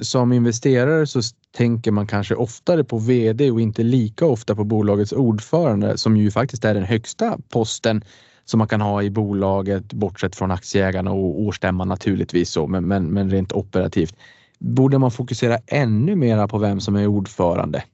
[0.00, 1.20] Som investerare så
[1.56, 6.30] tänker man kanske oftare på VD och inte lika ofta på bolagets ordförande som ju
[6.30, 8.04] faktiskt är den högsta posten
[8.44, 13.06] som man kan ha i bolaget bortsett från aktieägarna och årsstämman naturligtvis så, men, men,
[13.06, 14.16] men rent operativt.
[14.58, 17.84] Borde man fokusera ännu mera på vem som är ordförande?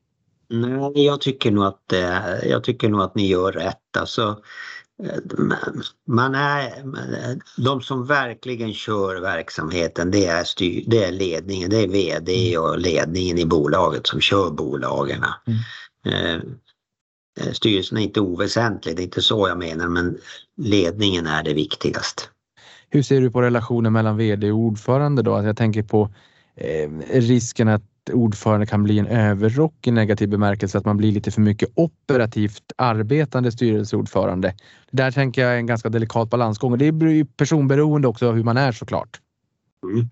[0.50, 1.92] Nej, jag tycker nog att,
[2.42, 3.96] jag tycker nog att ni gör rätt.
[3.98, 4.42] Alltså,
[6.06, 6.72] man är,
[7.62, 12.78] de som verkligen kör verksamheten det är, styr, det är ledningen, det är VD och
[12.78, 15.24] ledningen i bolaget som kör bolagen.
[15.46, 16.40] Mm.
[17.40, 20.18] Eh, styrelsen är inte oväsentlig, det är inte så jag menar men
[20.56, 22.22] ledningen är det viktigaste.
[22.88, 25.34] Hur ser du på relationen mellan VD och ordförande då?
[25.34, 26.10] Alltså jag tänker på
[26.56, 27.82] eh, risken att
[28.12, 32.72] ordförande kan bli en överrock i negativ bemärkelse, att man blir lite för mycket operativt
[32.76, 34.54] arbetande styrelseordförande.
[34.90, 38.32] Det där tänker jag är en ganska delikat balansgång och det är ju personberoende också
[38.32, 39.20] hur man är såklart.
[39.92, 40.08] Mm.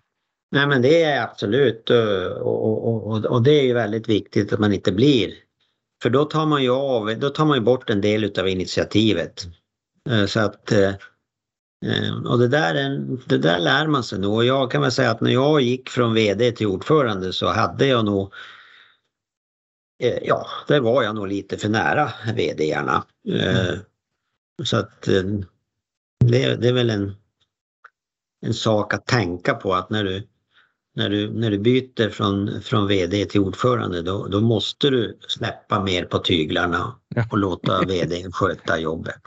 [0.51, 4.61] Nej men det är absolut och, och, och, och, det är ju väldigt viktigt att
[4.61, 5.33] man inte blir
[6.03, 9.47] för då tar man ju av, då tar man ju bort en del utav initiativet.
[10.11, 10.95] Eh, så att eh, Eh,
[12.26, 12.74] och det där,
[13.26, 15.89] det där lär man sig nog och jag kan väl säga att när jag gick
[15.89, 18.33] från VD till ordförande så hade jag nog
[20.03, 23.05] eh, Ja, där var jag nog lite för nära VD-arna.
[23.29, 23.79] Mm.
[24.64, 25.03] Så att
[26.18, 27.14] det, det är väl en,
[28.47, 30.29] en sak att tänka på att när du,
[30.95, 35.83] när du, när du byter från, från VD till ordförande då, då måste du släppa
[35.83, 36.97] mer på tyglarna
[37.31, 39.22] och låta VD sköta jobbet.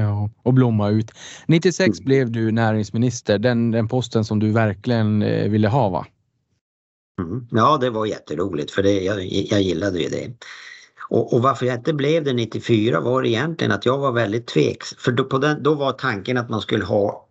[0.00, 1.10] Ja, och blomma ut.
[1.46, 2.04] 96 mm.
[2.04, 6.06] blev du näringsminister, den, den posten som du verkligen eh, ville ha va?
[7.22, 7.46] Mm.
[7.50, 10.32] Ja, det var jätteroligt för det, jag, jag gillade ju det.
[11.08, 14.96] Och, och, varför jag inte blev det 94 var egentligen att jag var väldigt tveksam.
[15.00, 17.26] För då, den, då var tanken att man skulle ha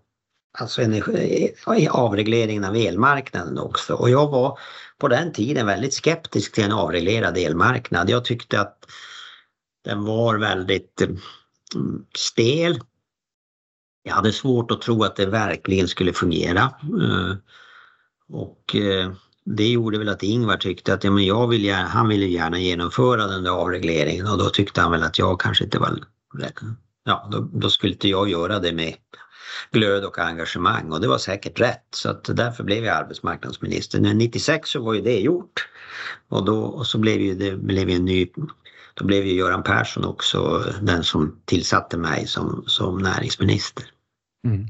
[0.57, 1.53] alltså energi,
[1.89, 3.93] avregleringen av elmarknaden också.
[3.93, 4.59] Och jag var
[4.97, 8.09] på den tiden väldigt skeptisk till en avreglerad elmarknad.
[8.09, 8.85] Jag tyckte att
[9.83, 11.01] den var väldigt
[11.75, 12.79] Mm, stel.
[14.03, 16.61] Jag hade svårt att tro att det verkligen skulle fungera.
[17.01, 17.35] Eh,
[18.29, 19.11] och eh,
[19.45, 22.59] det gjorde väl att Ingvar tyckte att ja, men jag vill gärna, han ville gärna
[22.59, 25.99] genomföra den där avregleringen och då tyckte han väl att jag kanske inte var
[27.03, 28.95] Ja, då, då skulle inte jag göra det med
[29.71, 34.01] glöd och engagemang och det var säkert rätt så att därför blev jag arbetsmarknadsminister.
[34.01, 35.67] Men 96 så var ju det gjort
[36.29, 38.31] och då och så blev ju det blev en ny
[38.99, 43.85] då blev ju Göran Persson också den som tillsatte mig som, som näringsminister.
[44.45, 44.67] Mm.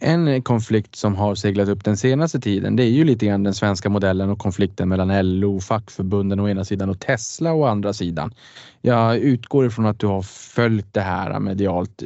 [0.00, 3.54] En konflikt som har seglat upp den senaste tiden, det är ju lite grann den
[3.54, 8.34] svenska modellen och konflikten mellan LO, fackförbunden å ena sidan och Tesla å andra sidan.
[8.80, 12.02] Jag utgår ifrån att du har följt det här medialt.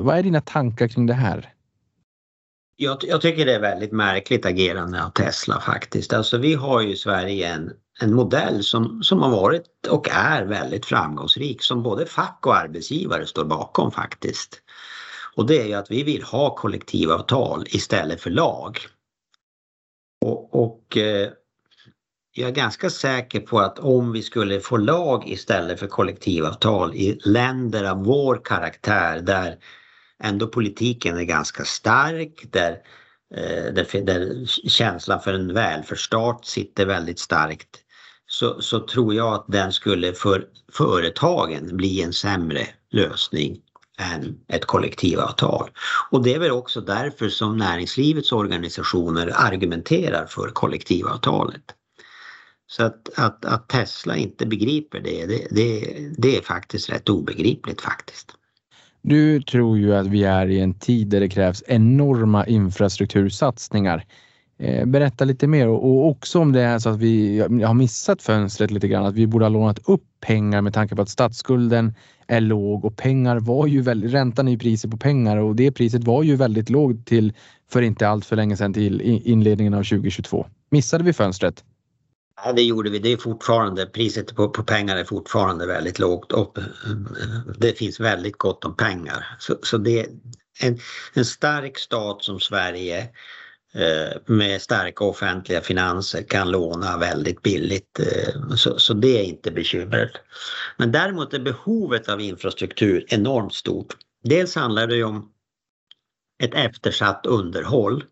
[0.00, 1.52] Vad är dina tankar kring det här?
[2.76, 6.12] Jag, jag, tycker det är väldigt märkligt agerande av Tesla faktiskt.
[6.12, 10.44] Alltså vi har ju i Sverige en, en modell som, som har varit och är
[10.44, 14.62] väldigt framgångsrik som både fack och arbetsgivare står bakom faktiskt.
[15.34, 18.78] Och det är ju att vi vill ha kollektivavtal istället för lag.
[20.24, 21.28] Och, och eh,
[22.34, 27.18] jag är ganska säker på att om vi skulle få lag istället för kollektivavtal i
[27.24, 29.58] länder av vår karaktär där
[30.22, 32.72] ändå politiken är ganska stark, där,
[33.34, 37.78] eh, där, där känslan för en välfärdsstat sitter väldigt starkt.
[38.26, 43.60] Så, så tror jag att den skulle för företagen bli en sämre lösning
[43.98, 45.70] än ett kollektivavtal.
[46.10, 51.62] Och det är väl också därför som näringslivets organisationer argumenterar för kollektivavtalet.
[52.66, 57.80] Så att, att, att Tesla inte begriper det, det, det, det är faktiskt rätt obegripligt
[57.80, 58.32] faktiskt.
[59.02, 64.04] Du tror ju att vi är i en tid där det krävs enorma infrastruktursatsningar.
[64.58, 68.70] Eh, berätta lite mer och också om det är så att vi har missat fönstret
[68.70, 71.94] lite grann, att vi borde ha lånat upp pengar med tanke på att statsskulden
[72.26, 75.72] är låg och pengar var ju väldigt, räntan är ju priset på pengar och det
[75.72, 77.32] priset var ju väldigt lågt till
[77.70, 80.46] för inte allt för länge sedan till inledningen av 2022.
[80.70, 81.64] Missade vi fönstret?
[82.44, 82.98] Ja, det gjorde vi.
[82.98, 86.64] Det är fortfarande, priset på, på pengar är fortfarande väldigt lågt och eh,
[87.58, 89.36] det finns väldigt gott om pengar.
[89.38, 90.06] Så, så det
[90.60, 90.78] en,
[91.14, 93.08] en stark stat som Sverige
[93.74, 98.00] eh, med starka offentliga finanser kan låna väldigt billigt.
[98.00, 100.10] Eh, så, så det är inte bekymret.
[100.76, 103.96] Men däremot är behovet av infrastruktur enormt stort.
[104.24, 105.32] Dels handlar det om
[106.42, 108.04] ett eftersatt underhåll.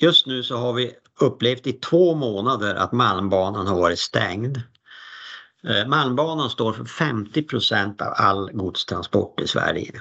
[0.00, 4.60] Just nu så har vi upplevt i två månader att Malmbanan har varit stängd.
[5.68, 10.00] Eh, Malmbanan står för 50% av all godstransport i Sverige.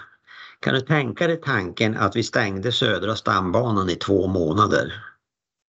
[0.60, 5.04] Kan du tänka dig tanken att vi stängde Södra stambanan i två månader?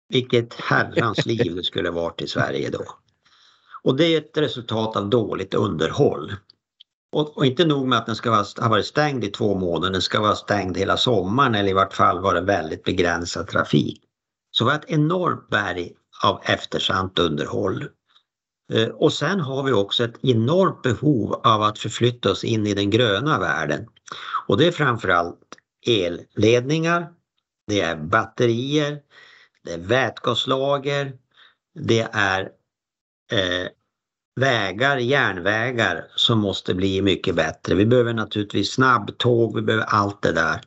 [0.09, 2.85] Vilket herrans liv det skulle varit i Sverige då.
[3.83, 6.37] Och det är ett resultat av dåligt underhåll.
[7.13, 9.93] Och, och, inte nog med att den ska vara, ha varit stängd i två månader,
[9.93, 14.03] den ska vara stängd hela sommaren eller i vart fall vara väldigt begränsad trafik.
[14.61, 15.93] Så vi har ett enormt berg
[16.23, 17.89] av eftersatt underhåll.
[18.73, 22.75] Eh, och sen har vi också ett enormt behov av att förflytta oss in i
[22.75, 23.87] den gröna världen.
[24.47, 25.39] Och det är framförallt
[25.87, 27.13] elledningar,
[27.67, 28.99] det är batterier,
[29.65, 31.13] det är vätgaslager,
[31.75, 32.41] det är
[33.33, 33.69] eh,
[34.41, 37.75] vägar, järnvägar som måste bli mycket bättre.
[37.75, 40.61] Vi behöver naturligtvis snabbtåg, vi behöver allt det där.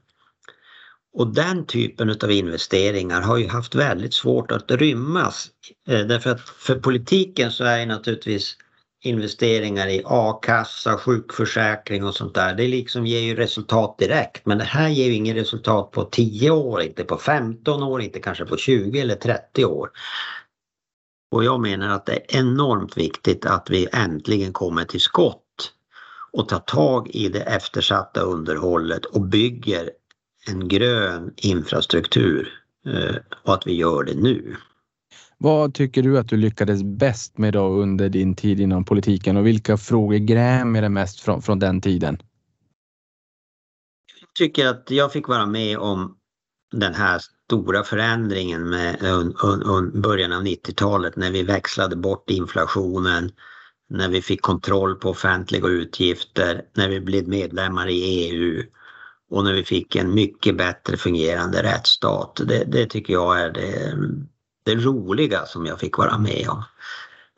[1.14, 5.47] Och den typen av investeringar har ju haft väldigt svårt att rymmas.
[5.88, 8.57] Eh, därför att för politiken så är naturligtvis
[9.03, 14.45] investeringar i a-kassa, sjukförsäkring och sånt där, det liksom ger ju resultat direkt.
[14.45, 18.20] Men det här ger ju inget resultat på 10 år, inte på 15 år, inte
[18.20, 19.89] kanske på 20 eller 30 år.
[21.32, 25.39] Och jag menar att det är enormt viktigt att vi äntligen kommer till skott
[26.32, 29.89] och tar tag i det eftersatta underhållet och bygger
[30.48, 32.50] en grön infrastruktur
[32.86, 34.56] eh, och att vi gör det nu.
[35.38, 39.48] Vad tycker du att du lyckades bäst med då under din tid inom politiken och
[39.48, 42.18] vilka frågor grämer dig mest från, från den tiden?
[44.20, 46.16] Jag tycker att jag fick vara med om
[46.72, 52.30] den här stora förändringen med un, un, un, början av 90-talet när vi växlade bort
[52.30, 53.32] inflationen,
[53.89, 58.64] när vi fick kontroll på offentliga utgifter, när vi blev medlemmar i EU
[59.34, 62.41] och när vi fick en mycket bättre fungerande rättsstat.
[62.45, 63.97] Det, det tycker jag är det,
[64.63, 66.63] det, roliga som jag fick vara med om.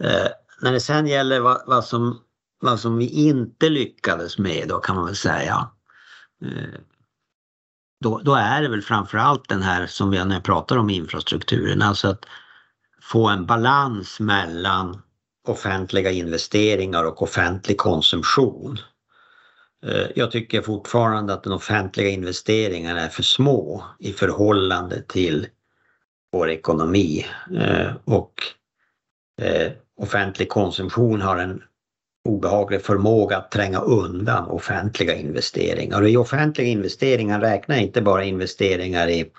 [0.04, 0.28] Eh,
[0.62, 2.20] när det sen gäller vad, vad, som,
[2.60, 5.70] vad som vi inte lyckades med då kan man väl säga.
[6.46, 6.80] Eh,
[8.04, 11.82] då, då är det väl framförallt den här som vi när jag pratar om infrastrukturen,
[11.82, 12.26] alltså att
[13.02, 15.02] få en balans mellan
[15.48, 18.78] offentliga investeringar och offentlig konsumtion.
[19.88, 25.48] Eh, jag tycker fortfarande att den offentliga investeringen är för små i förhållande till
[26.32, 27.26] vår ekonomi
[27.60, 28.34] eh, och
[29.42, 31.64] eh, offentlig konsumtion har en
[32.26, 36.02] obehaglig förmåga att tränga undan offentliga investeringar.
[36.02, 39.32] Och i offentliga investeringar räknar jag inte bara investeringar i,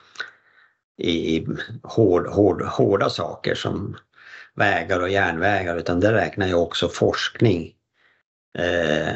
[1.02, 1.46] i
[1.82, 3.96] hård, hård, hårda saker som
[4.54, 7.75] vägar och järnvägar utan det räknar jag också forskning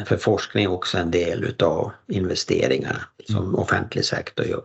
[0.04, 3.54] för forskning är också en del utav investeringarna som mm.
[3.54, 4.64] offentlig sektor gör.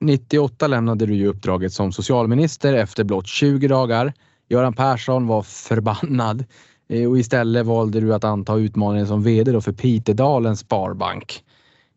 [0.00, 4.12] 98 lämnade du ju uppdraget som socialminister efter blott 20 dagar.
[4.48, 6.44] Göran Persson var förbannad
[6.88, 11.44] eh, och istället valde du att anta utmaningen som VD för Pitedalens Sparbank.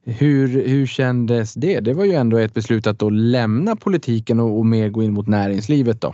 [0.06, 1.80] Hur, hur kändes det?
[1.80, 5.14] Det var ju ändå ett beslut att då lämna politiken och, och mer gå in
[5.14, 6.14] mot näringslivet då.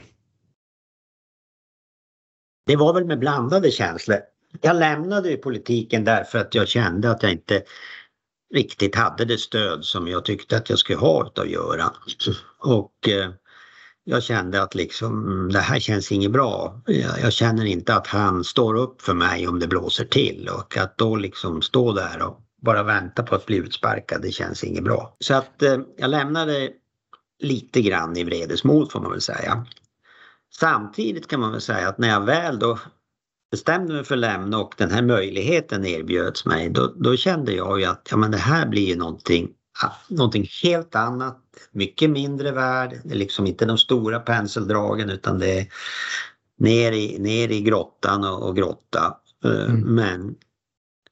[2.65, 4.17] Det var väl med blandade känslor
[4.61, 7.63] jag lämnade ju politiken därför att jag kände att jag inte
[8.53, 11.93] riktigt hade det stöd som jag tyckte att jag skulle ha utav Göran.
[12.59, 13.29] Och eh,
[14.03, 16.81] jag kände att liksom mm, det här känns inget bra.
[16.85, 20.77] Jag, jag, känner inte att han står upp för mig om det blåser till och
[20.77, 24.83] att då liksom stå där och bara vänta på att bli utsparkad, det känns inget
[24.83, 25.15] bra.
[25.19, 26.69] Så att eh, jag lämnade
[27.39, 29.65] lite grann i vredesmod får man väl säga.
[30.59, 32.79] Samtidigt kan man väl säga att när jag väl då
[33.55, 37.79] bestämde mig för att lämna och den här möjligheten erbjöds mig då, då kände jag
[37.79, 39.49] ju att ja, men det här blir ju någonting,
[40.07, 41.41] någonting helt annat,
[41.71, 43.01] mycket mindre värd.
[43.03, 45.67] Det är liksom inte de stora penseldragen utan det är
[46.57, 49.17] ner i, ner i grottan och, och grotta.
[49.45, 49.79] Eh, mm.
[49.79, 50.35] Men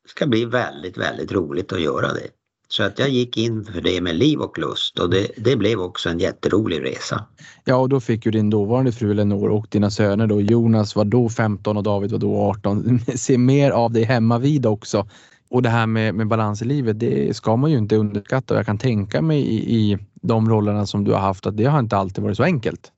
[0.07, 2.27] ska bli väldigt, väldigt roligt att göra det.
[2.75, 5.79] Så att jag gick in för det med liv och lust och det, det blev
[5.79, 7.25] också en jätterolig resa.
[7.65, 11.05] Ja, och då fick ju din dåvarande fru Elinor och dina söner då, Jonas var
[11.05, 15.07] då 15 och David var då 18, se mer av dig hemma vid också.
[15.49, 18.57] Och det här med, med balans i livet, det ska man ju inte underskatta och
[18.57, 21.79] jag kan tänka mig i, i de rollerna som du har haft att det har
[21.79, 22.91] inte alltid varit så enkelt.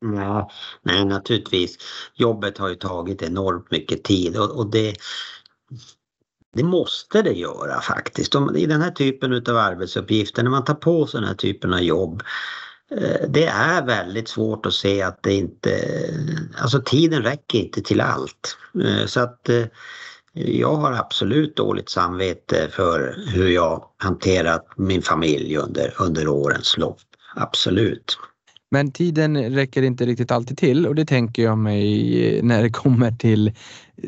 [0.00, 0.50] Ja,
[0.82, 1.76] nej naturligtvis.
[2.14, 4.96] Jobbet har ju tagit enormt mycket tid och, och det,
[6.56, 8.34] det måste det göra faktiskt.
[8.56, 11.82] I den här typen av arbetsuppgifter, när man tar på sig den här typen av
[11.82, 12.22] jobb,
[12.90, 15.80] eh, det är väldigt svårt att se att det inte,
[16.58, 18.56] alltså tiden räcker inte till allt.
[18.84, 19.64] Eh, så att eh,
[20.32, 27.00] jag har absolut dåligt samvete för hur jag hanterat min familj under, under årens lopp.
[27.34, 28.18] Absolut.
[28.70, 33.12] Men tiden räcker inte riktigt alltid till och det tänker jag mig när det kommer
[33.12, 33.52] till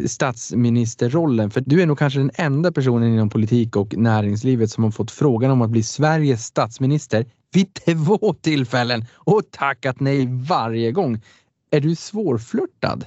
[0.07, 1.51] statsministerrollen.
[1.51, 5.11] För du är nog kanske den enda personen inom politik och näringslivet som har fått
[5.11, 11.21] frågan om att bli Sveriges statsminister vid två tillfällen och tackat nej varje gång.
[11.71, 13.05] Är du svårflörtad?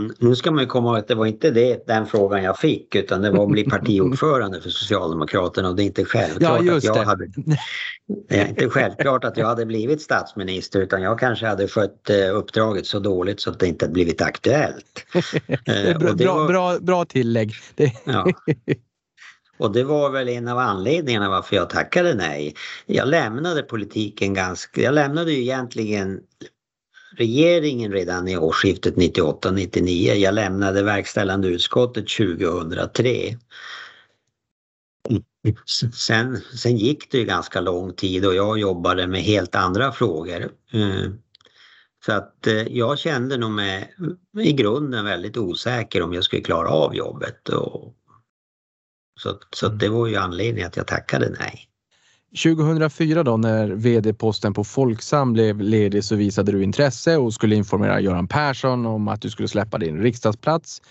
[0.00, 2.58] Mm, nu ska man ju komma ihåg att det var inte det, den frågan jag
[2.58, 6.76] fick utan det var att bli partiordförande för Socialdemokraterna och det är inte självklart, ja,
[6.76, 7.26] att, jag hade,
[8.28, 12.36] det är inte självklart att jag hade blivit statsminister utan jag kanske hade skött eh,
[12.36, 15.06] uppdraget så dåligt så att det inte hade blivit aktuellt.
[15.66, 17.52] Eh, bra, var, bra, bra tillägg.
[18.04, 18.26] ja.
[19.58, 22.54] Och det var väl en av anledningarna varför jag tackade nej.
[22.86, 26.20] Jag lämnade politiken ganska, jag lämnade ju egentligen
[27.20, 30.14] regeringen redan i årsskiftet 98-99.
[30.14, 33.36] Jag lämnade verkställande utskottet 2003.
[35.94, 40.52] Sen, sen gick det ju ganska lång tid och jag jobbade med helt andra frågor.
[40.72, 41.10] Eh,
[42.06, 43.94] så att eh, jag kände nog mig
[44.40, 47.48] i grunden väldigt osäker om jag skulle klara av jobbet.
[47.48, 47.94] Och,
[49.20, 51.69] så så det var ju anledningen att jag tackade nej.
[52.36, 58.00] 2004 då när vd-posten på Folksam blev ledig så visade du intresse och skulle informera
[58.00, 60.82] Göran Persson om att du skulle släppa din riksdagsplats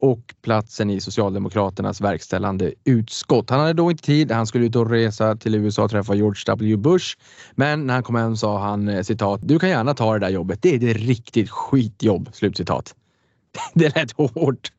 [0.00, 3.50] och platsen i Socialdemokraternas verkställande utskott.
[3.50, 4.32] Han hade då inte tid.
[4.32, 7.16] Han skulle ut och resa till USA och träffa George W Bush.
[7.54, 9.40] Men när han kom hem sa han eh, citat.
[9.42, 10.62] Du kan gärna ta det där jobbet.
[10.62, 12.28] Det är ett riktigt skitjobb.
[12.32, 12.94] Slutcitat.
[13.74, 14.72] Det lät hårt.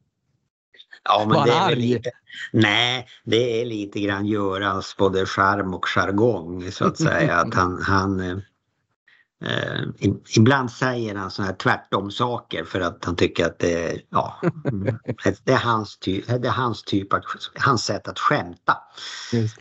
[1.07, 2.11] Ja, men det är lite,
[2.51, 7.35] nej, det är lite grann Görans både charm och jargong så att säga.
[7.35, 8.37] att han, han eh,
[9.43, 9.81] eh
[10.35, 14.41] ibland säger han sådana här tvärtom saker för att han tycker att det, ja,
[15.43, 17.23] det, är, hans ty, det är hans typ, att,
[17.55, 18.77] hans sätt att skämta.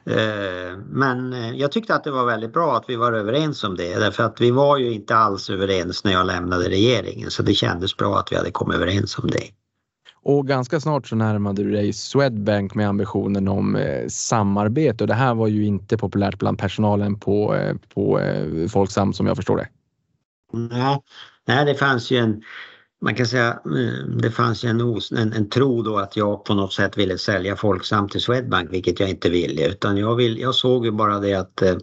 [0.05, 3.77] Eh, men eh, jag tyckte att det var väldigt bra att vi var överens om
[3.77, 7.55] det därför att vi var ju inte alls överens när jag lämnade regeringen så det
[7.55, 9.51] kändes bra att vi hade kommit överens om det.
[10.29, 15.05] Och ganska snart så närmade du dig Swedbank med ambitionen om eh, samarbete.
[15.05, 19.27] Och det här var ju inte populärt bland personalen på, eh, på eh, Folksam som
[19.27, 19.69] jag förstår det.
[20.53, 21.01] Nej,
[21.47, 22.43] nej det fanns ju en
[23.01, 24.81] man kan säga eh, det fanns ju en,
[25.19, 29.01] en, en tro då att jag på något sätt ville sälja Folksam till Swedbank vilket
[29.01, 29.69] jag inte ville.
[29.69, 31.77] Utan jag, vill, jag såg ju bara det att eh,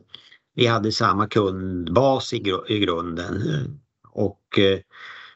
[0.55, 3.35] vi hade samma kundbas i, gr i grunden.
[3.35, 3.71] Eh,
[4.11, 4.79] och eh,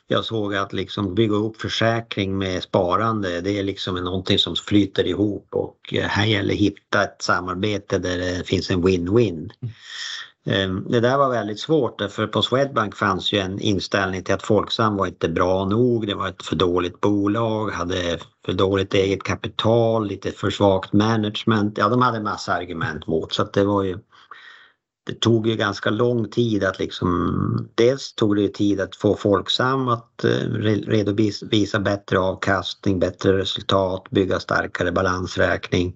[0.08, 5.08] jag såg att liksom bygga upp försäkring med sparande det är liksom någonting som flyter
[5.08, 9.50] ihop och eh, här gäller att hitta ett samarbete där det finns en win-win.
[10.46, 14.44] Ehm, det där var väldigt svårt för på Swedbank fanns ju en inställning till att
[14.44, 19.24] Folksam var inte bra nog, det var ett för dåligt bolag, hade för dåligt eget
[19.24, 21.78] kapital, lite för svagt management.
[21.78, 23.98] Ja, de hade massa argument mot så att det var ju
[25.08, 29.88] det tog ju ganska lång tid att liksom, dels tog det tid att få Folksam
[29.88, 30.30] att eh,
[30.88, 35.96] redovisa bättre avkastning, bättre resultat, bygga starkare balansräkning.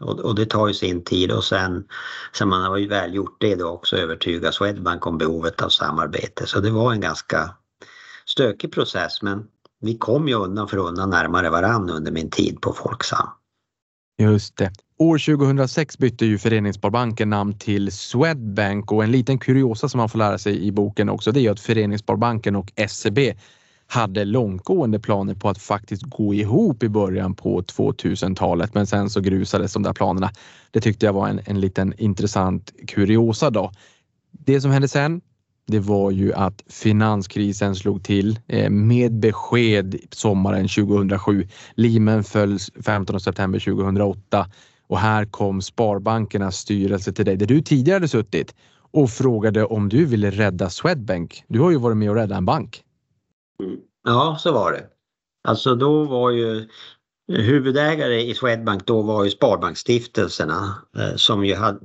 [0.00, 1.84] Och, och det tar ju sin tid och sen,
[2.32, 6.46] sen man har ju väl gjort det då också övertyga Swedbank om behovet av samarbete.
[6.46, 7.50] Så det var en ganska
[8.26, 9.46] stökig process men
[9.80, 13.28] vi kom ju undan för undan närmare varann under min tid på Folksam.
[14.18, 14.72] Just det.
[15.04, 20.18] År 2006 bytte ju Föreningssparbanken namn till Swedbank och en liten kuriosa som man får
[20.18, 23.18] lära sig i boken också det är att Föreningssparbanken och SEB
[23.86, 29.20] hade långtgående planer på att faktiskt gå ihop i början på 2000-talet men sen så
[29.20, 30.30] grusades de där planerna.
[30.70, 33.72] Det tyckte jag var en, en liten intressant kuriosa då.
[34.32, 35.20] Det som hände sen
[35.66, 41.48] det var ju att finanskrisen slog till eh, med besked sommaren 2007.
[41.74, 44.46] Limen föll 15 september 2008
[44.86, 48.54] och här kom Sparbankernas styrelse till dig där du tidigare hade suttit
[48.94, 51.44] och frågade om du ville rädda Swedbank.
[51.48, 52.84] Du har ju varit med och räddat en bank.
[54.04, 54.84] Ja, så var det.
[55.48, 56.64] Alltså då var ju eh,
[57.28, 61.78] huvudägare i Swedbank då var ju Sparbanksstiftelserna eh, som ju hade,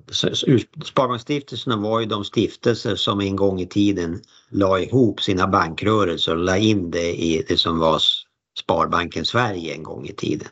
[0.86, 6.44] Sparbanksstiftelserna var ju de stiftelser som en gång i tiden la ihop sina bankrörelser och
[6.44, 8.02] la in det i det som var
[8.60, 10.48] Sparbanken Sverige en gång i tiden.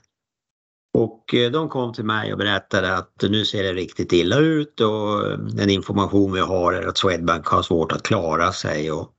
[0.98, 4.82] Och eh, de kom till mig och berättade att nu ser det riktigt illa ut
[4.82, 9.10] och eh, den information vi har är att Swedbank har svårt att klara sig och,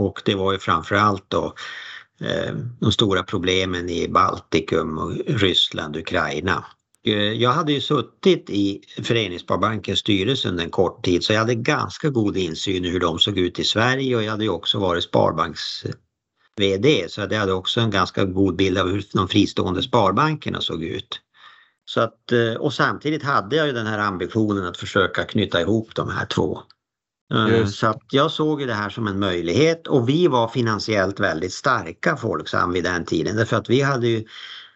[0.00, 1.54] och det var ju framförallt då
[2.22, 6.64] Eh, de stora problemen i Baltikum och Ryssland, Ukraina.
[7.06, 11.54] Eh, jag hade ju suttit i Föreningssparbankens styrelse under en kort tid så jag hade
[11.54, 14.78] ganska god insyn i hur de såg ut i Sverige och jag hade ju också
[14.78, 15.84] varit Sparbanks
[16.60, 20.82] VD så jag hade också en ganska god bild av hur de fristående sparbankerna såg
[20.82, 21.20] ut.
[21.84, 25.94] Så att, eh, och samtidigt hade jag ju den här ambitionen att försöka knyta ihop
[25.94, 26.60] de här två.
[27.34, 27.78] Eh, Just.
[27.78, 32.16] Så att jag såg det här som en möjlighet och vi var finansiellt väldigt starka
[32.16, 34.24] Folksam vid den tiden därför att vi hade ju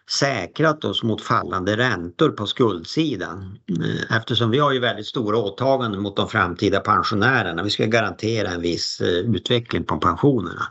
[0.09, 3.59] säkrat oss mot fallande räntor på skuldsidan.
[3.81, 7.63] Eh, eftersom vi har ju väldigt stora åtaganden mot de framtida pensionärerna.
[7.63, 10.67] Vi ska garantera en viss utveckling på pensionerna.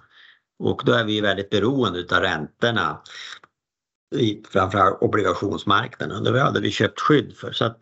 [0.59, 3.02] Och då är vi väldigt beroende av räntorna
[4.14, 6.24] i framförallt obligationsmarknaden.
[6.24, 7.52] Det hade vi köpt skydd för.
[7.52, 7.80] Så att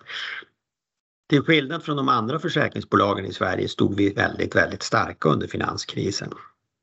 [1.29, 6.31] till skillnad från de andra försäkringsbolagen i Sverige stod vi väldigt, väldigt starka under finanskrisen.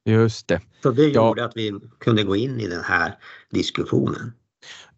[0.06, 0.62] Just det.
[0.84, 1.46] Så det gjorde ja.
[1.46, 3.18] att vi kunde gå in i den här
[3.50, 4.34] diskussionen.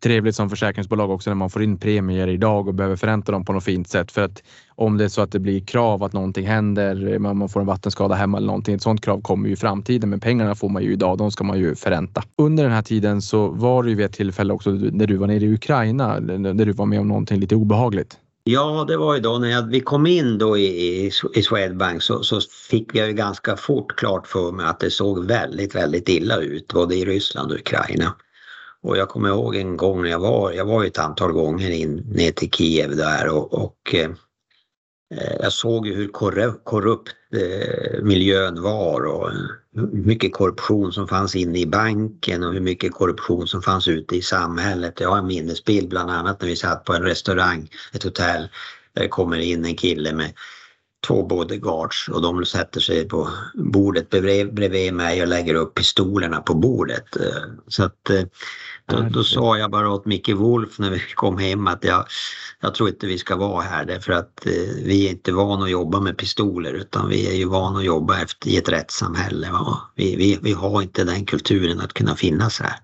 [0.04, 3.54] Trevligt som försäkringsbolag också när man får in premier idag och behöver förränta dem på
[3.54, 4.12] något fint sätt.
[4.12, 4.44] För att
[4.76, 8.16] om det är så att det blir krav att någonting händer, man får en vattenskada
[8.16, 8.76] hemma eller någonting.
[8.76, 11.18] Ett sådant krav kommer ju i framtiden, men pengarna får man ju idag.
[11.18, 12.24] De ska man ju förränta.
[12.38, 15.28] Under den här tiden så var det ju vid ett tillfälle också när du var
[15.28, 18.18] nere i Ukraina, där du var med om någonting lite obehagligt.
[18.44, 22.02] Ja, det var ju då när jag, vi kom in då i, i, i Swedbank
[22.04, 26.10] så, så fick jag ju ganska fort klart för mig att det såg väldigt, väldigt
[26.10, 28.14] illa ut både i Ryssland och Ukraina.
[28.84, 31.96] Och jag kommer ihåg en gång när jag var, jag var ett antal gånger in
[31.96, 34.10] ner till Kiev där och, och eh,
[35.16, 36.08] eh jag såg ju hur
[36.64, 39.30] korrupt eh, miljön var och
[39.76, 44.16] hur mycket korruption som fanns inne i banken och hur mycket korruption som fanns ute
[44.16, 45.00] i samhället.
[45.00, 48.48] Jag har en minnesbild bland annat när vi satt på en restaurang, ett hotell,
[48.94, 50.34] där det kommer in en kille med
[51.08, 56.42] två bodyguards och de sätter sig på bordet bredvid, bredvid mig och lägger upp pistolerna
[56.42, 57.16] på bordet.
[57.16, 58.24] Eh, så att eh,
[58.86, 62.06] då, då sa jag bara åt Micke Wolf när vi kom hem att jag,
[62.62, 65.72] jag tror inte vi ska vara här därför att eh, vi är inte vana att
[65.72, 69.50] jobba med pistoler utan vi är ju vana att jobba efter, i ett rättssamhälle.
[69.96, 72.76] Vi, vi, vi har inte den kulturen att kunna finnas här.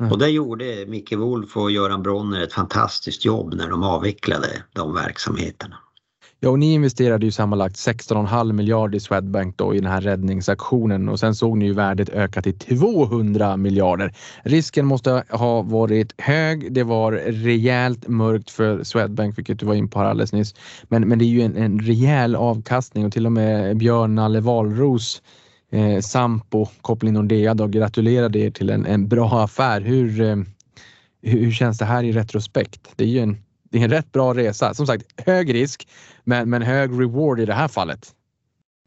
[0.00, 0.12] Mm.
[0.12, 4.94] Och det gjorde Micke Wolf och Göran Bronner ett fantastiskt jobb när de avvecklade de
[4.94, 5.76] verksamheterna.
[6.40, 11.08] Ja, och ni investerade ju sammanlagt 16,5 miljarder i Swedbank då i den här räddningsaktionen
[11.08, 14.14] och sen såg ni ju värdet öka till 200 miljarder.
[14.42, 16.72] Risken måste ha varit hög.
[16.72, 20.54] Det var rejält mörkt för Swedbank, vilket du var in på alldeles nyss.
[20.88, 24.40] Men, men det är ju en, en rejäl avkastning och till och med Björn Nalle
[24.40, 25.22] Wahlroos
[25.72, 29.80] eh, Sampo, koppling Nordea, då gratulerade er till en, en bra affär.
[29.80, 30.36] Hur, eh,
[31.22, 32.80] hur känns det här i retrospekt?
[32.96, 33.36] Det är ju en
[33.70, 34.74] det är en rätt bra resa.
[34.74, 35.88] Som sagt, hög risk,
[36.24, 38.14] men, men hög reward i det här fallet.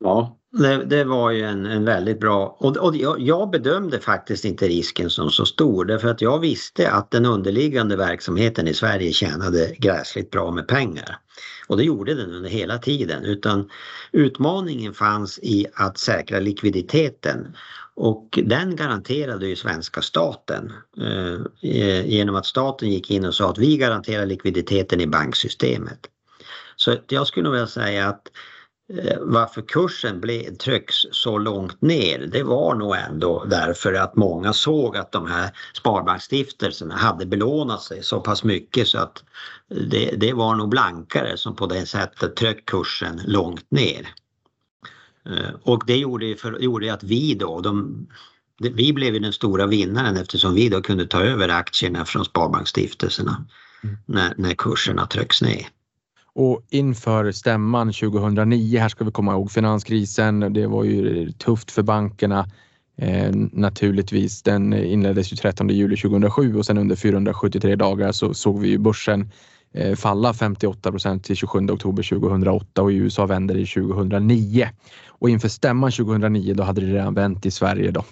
[0.03, 4.45] Ja, det, det var ju en, en väldigt bra och, och jag, jag, bedömde faktiskt
[4.45, 9.12] inte risken som så stor därför att jag visste att den underliggande verksamheten i Sverige
[9.12, 11.17] tjänade gräsligt bra med pengar.
[11.67, 13.70] Och det gjorde den under hela tiden utan
[14.12, 17.55] utmaningen fanns i att säkra likviditeten
[18.01, 23.49] och den garanterade ju svenska staten eh, eh, genom att staten gick in och sa
[23.49, 25.99] att vi garanterar likviditeten i banksystemet.
[26.75, 28.21] Så jag skulle nog vilja säga att
[28.93, 34.53] eh, varför kursen blev, trycks så långt ner det var nog ändå därför att många
[34.53, 39.23] såg att de här sparbanksstiftelserna hade belånat sig så pass mycket så att
[39.67, 44.07] det, det var nog blankare som på det sättet tryckte kursen långt ner.
[45.26, 48.08] Eh, och det gjorde, för, gjorde att vi då, de,
[48.58, 53.46] vi blev den stora vinnaren eftersom vi då kunde ta över aktierna från Sparbanksstiftelserna
[53.84, 53.98] mm.
[54.06, 55.68] när, när kurserna trycks ner.
[56.34, 61.84] Och inför stämman 2009, här ska vi komma ihåg finanskrisen, det var ju tufft för
[61.84, 62.48] bankerna.
[62.98, 68.60] Eh, naturligtvis, den inleddes ju 13 juli 2007 och sen under 473 dagar så såg
[68.60, 69.32] vi ju börsen
[69.74, 74.70] Eh, falla 58 procent till 27 oktober 2008 och i USA vände det 2009.
[75.08, 78.04] Och inför stämman 2009 då hade det redan vänt i Sverige då.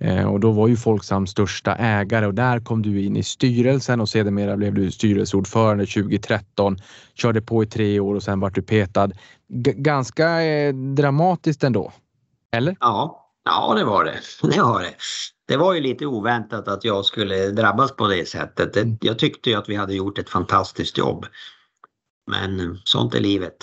[0.00, 4.00] Eh, och då var ju Folksam största ägare och där kom du in i styrelsen
[4.00, 6.76] och sedermera blev du styrelseordförande 2013.
[7.14, 9.10] Körde på i tre år och sen vart du petad.
[9.48, 11.92] G ganska eh, dramatiskt ändå.
[12.52, 12.76] Eller?
[12.80, 14.18] Ja, ja det var det.
[14.54, 14.94] Det var det
[15.50, 18.98] det var ju lite oväntat att jag skulle drabbas på det sättet.
[19.00, 21.26] Jag tyckte ju att vi hade gjort ett fantastiskt jobb.
[22.30, 23.56] Men sånt är livet.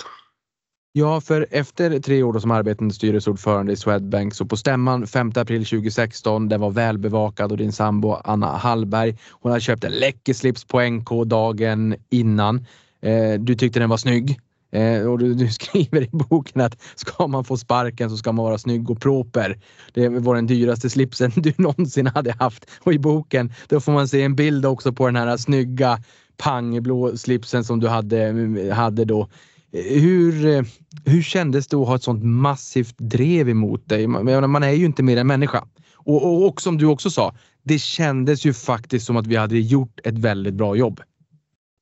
[0.92, 5.64] Ja, för efter tre år som arbetande styrelseordförande i Swedbank så på stämman 5 april
[5.64, 10.64] 2016, den var välbevakad och din sambo Anna Hallberg, hon hade köpt en läcker slips
[10.64, 12.66] på NK dagen innan.
[13.02, 14.40] Eh, du tyckte den var snygg
[14.72, 18.44] eh, och du, du, skriver i boken att ska man få sparken så ska man
[18.44, 19.58] vara snygg och proper.
[19.92, 24.08] Det var den dyraste slipsen du någonsin hade haft och i boken då får man
[24.08, 25.98] se en bild också på den här snygga
[26.36, 29.28] pangblå slipsen som du hade, eh, hade då.
[29.72, 30.62] Hur, eh,
[31.04, 34.06] hur kändes det att ha ett sånt massivt drev emot dig?
[34.06, 35.64] Man, man är ju inte mer än människa.
[35.94, 39.58] Och, och, och som du också sa, det kändes ju faktiskt som att vi hade
[39.58, 41.00] gjort ett väldigt bra jobb.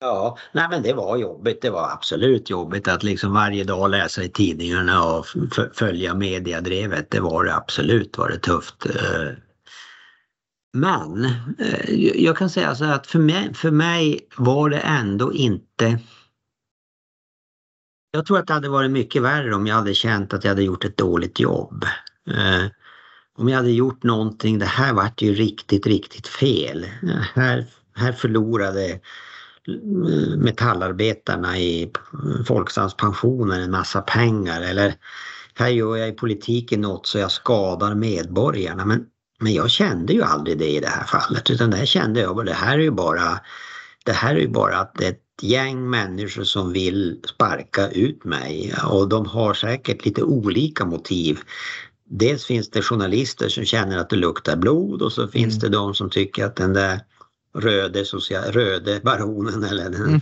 [0.00, 1.62] Ja, nej men det var jobbigt.
[1.62, 5.26] Det var absolut jobbigt att liksom varje dag läsa i tidningarna och
[5.74, 7.10] följa mediadrevet.
[7.10, 8.86] Det var det absolut, var det tufft.
[8.86, 9.30] Eh,
[10.72, 11.24] men
[11.58, 11.94] eh,
[12.24, 16.00] jag kan säga så att för mig, för mig var det ändå inte
[18.16, 20.62] jag tror att det hade varit mycket värre om jag hade känt att jag hade
[20.62, 21.84] gjort ett dåligt jobb.
[22.30, 22.66] Eh,
[23.38, 26.86] om jag hade gjort någonting, det här vart ju riktigt, riktigt fel.
[27.34, 29.00] Här, här förlorade
[30.38, 31.92] metallarbetarna i
[32.46, 34.94] Folksams pensioner en massa pengar eller
[35.54, 38.84] här gör jag i politiken något så jag skadar medborgarna.
[38.84, 39.04] Men,
[39.40, 42.46] men jag kände ju aldrig det i det här fallet utan det här kände jag,
[42.46, 43.40] det här är ju bara
[44.04, 49.08] det här är ju bara att det gäng människor som vill sparka ut mig och
[49.08, 51.38] de har säkert lite olika motiv.
[52.10, 55.60] Dels finns det journalister som känner att det luktar blod och så finns mm.
[55.60, 57.00] det de som tycker att den där
[57.60, 60.20] röde, social, röde baronen eller den,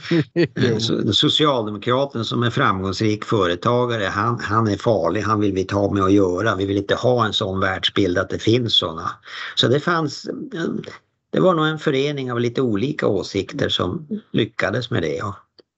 [0.55, 6.03] den socialdemokraten som är framgångsrik företagare, han, han är farlig, han vill vi ta med
[6.03, 6.57] att göra.
[6.57, 9.11] Vi vill inte ha en sån världsbild att det finns sådana.
[9.55, 10.29] Så det fanns
[11.35, 15.23] det var nog en förening av lite olika åsikter som lyckades med det.
[15.23, 15.35] Och,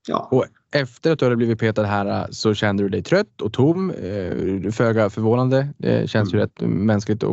[0.07, 0.29] ja.
[0.31, 3.91] Och efter att du hade blivit petad här så kände du dig trött och tom.
[3.91, 5.69] Eh, föga förvånande.
[5.79, 6.41] Det känns mm.
[6.41, 7.25] ju rätt mänskligt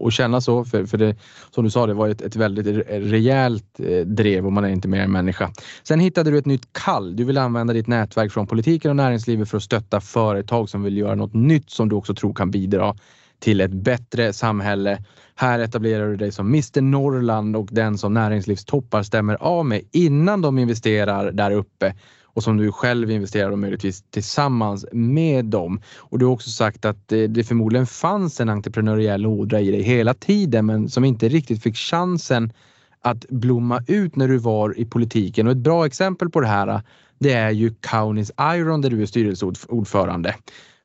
[0.00, 0.64] att känna så.
[0.64, 1.16] För, för det,
[1.50, 4.88] som du sa, det var ett, ett väldigt rejält eh, drev och man är inte
[4.88, 5.50] mer än människa.
[5.82, 7.16] Sen hittade du ett nytt kall.
[7.16, 10.96] Du vill använda ditt nätverk från politiken och näringslivet för att stötta företag som vill
[10.96, 12.94] göra något nytt som du också tror kan bidra
[13.38, 15.02] till ett bättre samhälle.
[15.34, 20.42] Här etablerar du dig som Mr Norrland och den som näringslivstoppar stämmer av med innan
[20.42, 21.94] de investerar där uppe
[22.24, 25.80] och som du själv investerar och möjligtvis tillsammans med dem.
[25.96, 30.14] Och du har också sagt att det förmodligen fanns en entreprenöriell ådra i dig hela
[30.14, 32.52] tiden men som inte riktigt fick chansen
[33.00, 35.46] att blomma ut när du var i politiken.
[35.46, 36.82] Och ett bra exempel på det här
[37.18, 40.34] det är ju Kaunis Iron där du är styrelseordförande.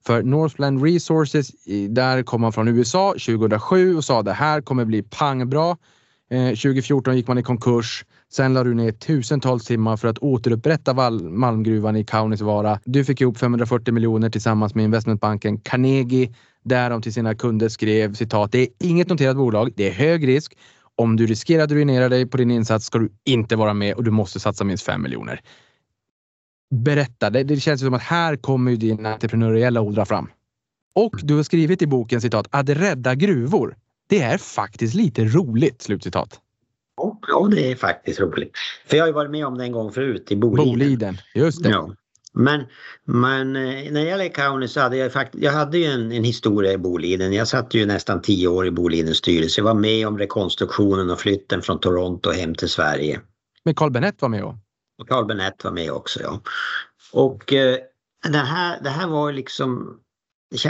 [0.06, 1.52] För Northland Resources,
[1.90, 5.78] där kom man från USA 2007 och sa det här kommer bli pangbra.
[6.32, 8.06] Eh, 2014 gick man i konkurs.
[8.32, 12.80] Sen lade du ner tusentals timmar för att återupprätta malmgruvan i Kaunisvaara.
[12.86, 16.34] Du fick ihop 540 miljoner tillsammans med investmentbanken Carnegie
[16.64, 18.52] där de till sina kunder skrev citat.
[18.52, 19.74] Det är inget noterat bolag.
[19.76, 20.58] Det är hög risk.
[20.96, 24.04] Om du riskerar att ruinera dig på din insats ska du inte vara med och
[24.04, 25.42] du måste satsa minst 5 miljoner
[26.72, 27.30] berätta.
[27.30, 30.30] Det, det känns som att här kommer ju din entreprenöriella ådra fram.
[30.94, 33.76] Och du har skrivit i boken citat att rädda gruvor.
[34.08, 35.82] Det är faktiskt lite roligt.
[35.82, 36.40] Slutcitat.
[37.28, 38.52] Ja, det är faktiskt roligt.
[38.88, 40.70] För jag har ju varit med om det en gång förut i Boliden.
[40.70, 41.70] Boliden, just det.
[41.70, 41.96] Ja.
[42.34, 42.64] Men,
[43.06, 46.24] men eh, när det gäller Kauni så hade jag faktiskt, jag hade ju en, en,
[46.24, 47.34] historia i Boliden.
[47.34, 49.62] Jag satt ju nästan tio år i Bolidens styrelse.
[49.62, 53.20] Jag var med om rekonstruktionen och flytten från Toronto hem till Sverige.
[53.64, 54.58] Men Carl Benett var med också?
[55.02, 56.42] Och Carl Bennett var med också ja.
[57.12, 57.78] Och eh,
[58.30, 60.00] det, här, det här var liksom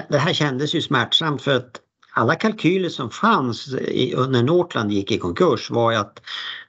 [0.10, 1.82] det här kändes ju smärtsamt för att
[2.14, 6.22] alla kalkyler som fanns i, när Northland gick i konkurs var ju att,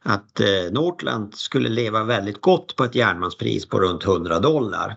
[0.03, 4.97] att eh, Northland skulle leva väldigt gott på ett järnmalmspris på runt 100 dollar.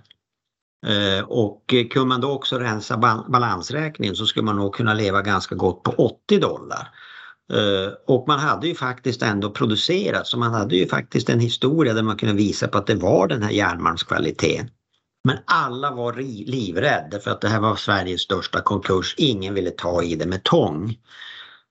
[0.88, 2.98] Eh, och kunde man då också rensa
[3.28, 6.90] balansräkningen så skulle man nog kunna leva ganska gott på 80 dollar.
[7.54, 11.94] Eh, och man hade ju faktiskt ändå producerat så man hade ju faktiskt en historia
[11.94, 14.70] där man kunde visa på att det var den här järnmalmskvaliteten.
[15.24, 16.14] Men alla var
[16.46, 19.16] livrädda för att det här var Sveriges största konkurs.
[19.18, 20.98] Ingen ville ta i det med tång.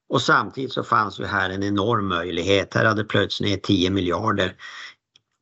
[0.09, 2.75] Och samtidigt så fanns ju här en enorm möjlighet.
[2.75, 4.55] Här hade plötsligt ner 10 miljarder.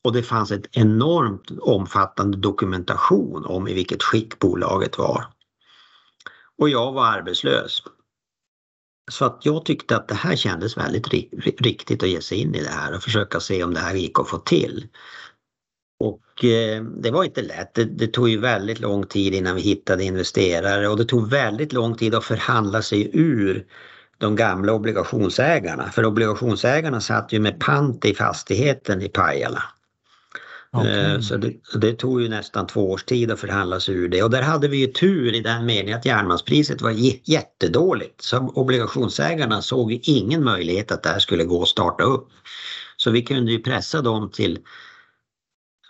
[0.05, 5.27] Och det fanns ett enormt omfattande dokumentation om i vilket skick bolaget var.
[6.59, 7.83] Och jag var arbetslös.
[9.11, 11.09] Så att jag tyckte att det här kändes väldigt
[11.61, 14.19] riktigt att ge sig in i det här och försöka se om det här gick
[14.19, 14.87] att få till.
[16.01, 17.75] Och eh, det var inte lätt.
[17.75, 21.73] Det, det, tog ju väldigt lång tid innan vi hittade investerare och det tog väldigt
[21.73, 23.67] lång tid att förhandla sig ur
[24.19, 25.91] de gamla obligationsägarna.
[25.91, 29.63] För obligationsägarna satt ju med pant i fastigheten i Pajala.
[30.77, 31.23] Okay.
[31.23, 34.31] Så det, det, tog ju nästan två års tid att förhandla sig ur det och
[34.31, 36.91] där hade vi ju tur i den meningen att järnmalmspriset var
[37.31, 38.23] jättedåligt.
[38.23, 42.29] Så obligationsägarna såg ju ingen möjlighet att det här skulle gå att starta upp.
[42.97, 44.59] Så vi kunde ju pressa dem till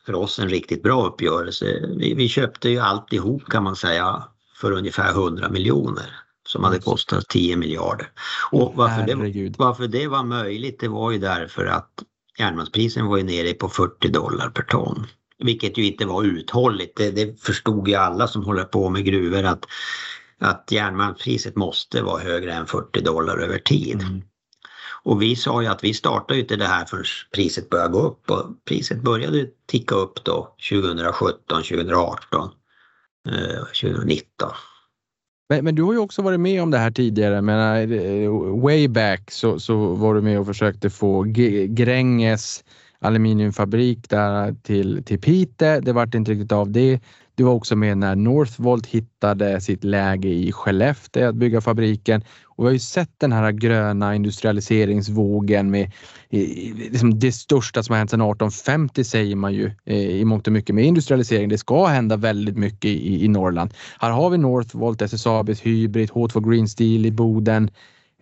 [0.06, 1.86] för oss en riktigt bra uppgörelse.
[1.96, 4.24] Vi, vi köpte ju alltihop kan man säga
[4.56, 8.10] för ungefär 100 miljoner som hade kostat 10 miljarder.
[8.50, 11.90] Och varför det, varför det var möjligt det var ju därför att
[12.38, 15.06] järnmalmsprisen var ju nere på 40 dollar per ton.
[15.38, 16.96] Vilket ju inte var uthålligt.
[16.96, 19.66] Det, det förstod ju alla som håller på med gruvor att,
[20.38, 24.02] att järnmalmspriset måste vara högre än 40 dollar över tid.
[24.02, 24.22] Mm.
[25.04, 27.04] Och vi sa ju att vi startar inte det här förrän
[27.34, 32.50] priset börjar gå upp och priset började ticka upp då 2017, 2018,
[33.28, 34.50] eh, 2019.
[35.52, 37.42] Men, men, du har ju också varit med om det här tidigare.
[37.42, 38.30] Men, eh,
[38.62, 42.64] way back så, så var du med och försökte få G Gränges
[43.00, 45.80] aluminiumfabrik där till, till Pite.
[45.80, 47.00] Det vart inte riktigt av det.
[47.34, 52.24] Du var också med när Northvolt hittade sitt läge i Skellefteå att bygga fabriken.
[52.56, 55.92] Och vi har ju sett den här gröna industrialiseringsvågen med
[56.90, 60.52] liksom det största som har hänt sedan 1850 säger man ju eh, i mångt och
[60.52, 61.48] mycket med industrialisering.
[61.48, 63.74] Det ska hända väldigt mycket i, i Norrland.
[63.98, 67.70] Här har vi Northvolt, SSABs Hybrid, H2 Green Steel i Boden.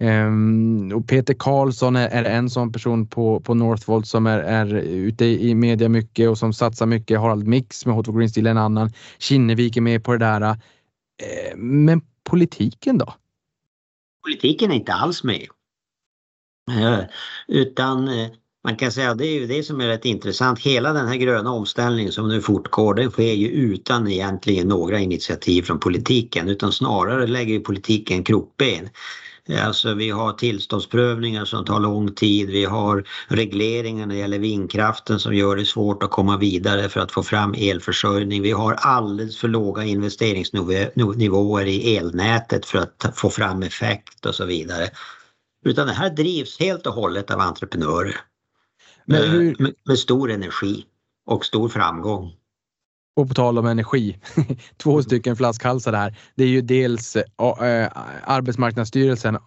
[0.01, 4.75] Um, och Peter Karlsson är, är, en sån person på, på Northvolt som är, är
[4.75, 7.21] ute i media mycket och som satsar mycket.
[7.21, 8.93] Harald Mix med H2 Green Steel är en annan.
[9.19, 10.41] Kinnevik är med på det där.
[10.41, 10.57] Uh,
[11.57, 13.15] men politiken då?
[14.23, 15.47] Politiken är inte alls med.
[16.71, 17.01] Eh,
[17.49, 18.29] utan eh,
[18.65, 20.59] man kan säga att det är ju det som är rätt intressant.
[20.59, 25.63] Hela den här gröna omställningen som nu fortgår den sker ju utan egentligen några initiativ
[25.63, 28.89] från politiken utan snarare lägger politiken krokben.
[29.59, 32.51] Alltså vi har tillståndsprövningar som tar lång tid.
[32.51, 37.01] Vi har regleringar när det gäller vindkraften som gör det svårt att komma vidare för
[37.01, 38.43] att få fram elförsörjning.
[38.43, 44.45] Vi har alldeles för låga investeringsnivåer i elnätet för att få fram effekt och så
[44.45, 44.89] vidare.
[45.65, 48.17] Utan det här drivs helt och hållet av entreprenörer.
[49.07, 49.57] Hur...
[49.59, 50.85] Med, med stor energi
[51.27, 52.33] och stor framgång.
[53.17, 54.19] Och på tal om energi,
[54.77, 55.03] två mm.
[55.03, 56.19] stycken flaskhalsar där.
[56.35, 57.23] Det är ju dels äh,
[58.25, 59.39] Arbetsmarknadsstyrelsen,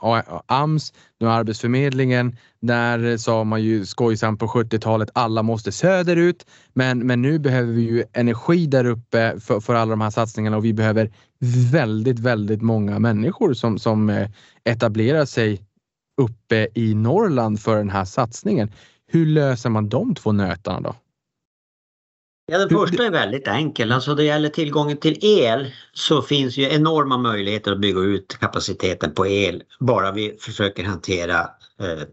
[0.45, 2.35] AMS, nu Arbetsförmedlingen.
[2.61, 6.45] Där sa man ju skojsamt på 70-talet alla måste söderut.
[6.73, 10.57] Men, men nu behöver vi ju energi där uppe för, för alla de här satsningarna
[10.57, 11.11] och vi behöver
[11.71, 14.29] väldigt, väldigt många människor som, som eh,
[14.63, 15.61] etablerar sig
[16.21, 18.71] uppe i Norrland för den här satsningen.
[19.07, 20.95] Hur löser man de två nötarna då?
[22.45, 23.91] Ja, den första är väldigt enkel.
[23.91, 29.13] Alltså det gäller tillgången till el så finns ju enorma möjligheter att bygga ut kapaciteten
[29.13, 31.39] på el bara vi försöker hantera
[31.79, 32.03] eh,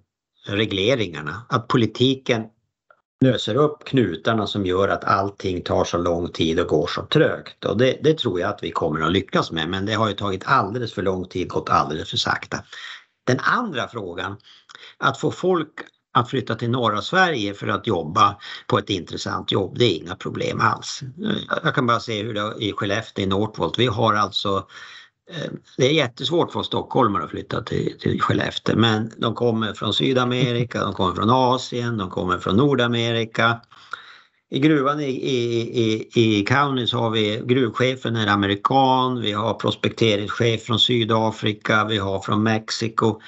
[0.46, 1.46] regleringarna.
[1.48, 2.44] Att politiken
[3.24, 7.64] löser upp knutarna som gör att allting tar så lång tid och går så trögt.
[7.64, 10.14] Och det, det tror jag att vi kommer att lyckas med men det har ju
[10.14, 12.58] tagit alldeles för lång tid, gått alldeles för sakta.
[13.26, 14.36] Den andra frågan,
[14.98, 15.72] att få folk
[16.12, 20.14] att flytta till norra Sverige för att jobba på ett intressant jobb, det är inga
[20.14, 21.00] problem alls.
[21.64, 23.78] Jag kan bara se hur det är i Skellefteå i Northvolt.
[23.78, 24.66] Vi har alltså
[25.30, 29.94] eh, det är jättesvårt för stockholmare att flytta till, till Skellefteå men de kommer från
[29.94, 33.60] Sydamerika, de kommer från Asien, de kommer från Nordamerika.
[34.52, 40.62] I gruvan i, i, i, i Kaunis har vi gruvchefen är amerikan, vi har prospekteringschef
[40.62, 43.20] från Sydafrika, vi har från Mexiko.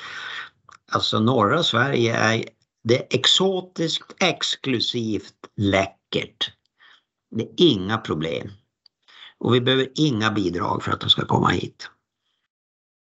[0.92, 2.44] Alltså norra Sverige är
[2.84, 6.52] det är exotiskt, exklusivt, läckert.
[7.30, 8.50] Det är inga problem.
[9.38, 11.90] Och vi behöver inga bidrag för att de ska komma hit.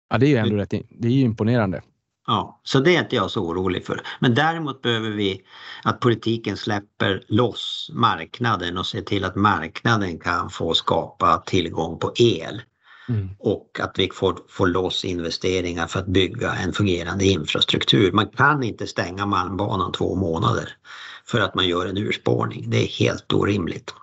[0.09, 1.81] Ja, det är ju ändå rätt, det är ju imponerande.
[2.27, 4.01] Ja, så det är inte jag så orolig för.
[4.19, 5.45] Men däremot behöver vi
[5.83, 12.13] att politiken släpper loss marknaden och ser till att marknaden kan få skapa tillgång på
[12.15, 12.61] el.
[13.09, 13.29] Mm.
[13.39, 18.11] Och att vi får, får loss investeringar för att bygga en fungerande infrastruktur.
[18.11, 20.69] Man kan inte stänga Malmbanan två månader
[21.25, 22.69] för att man gör en urspårning.
[22.69, 23.93] Det är helt orimligt.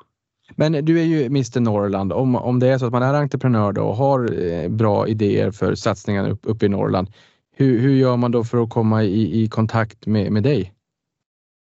[0.56, 2.12] Men du är ju Mr Norrland.
[2.12, 5.50] Om, om det är så att man är entreprenör då och har eh, bra idéer
[5.50, 7.08] för satsningar uppe upp i Norrland.
[7.56, 10.73] Hur, hur gör man då för att komma i, i kontakt med, med dig?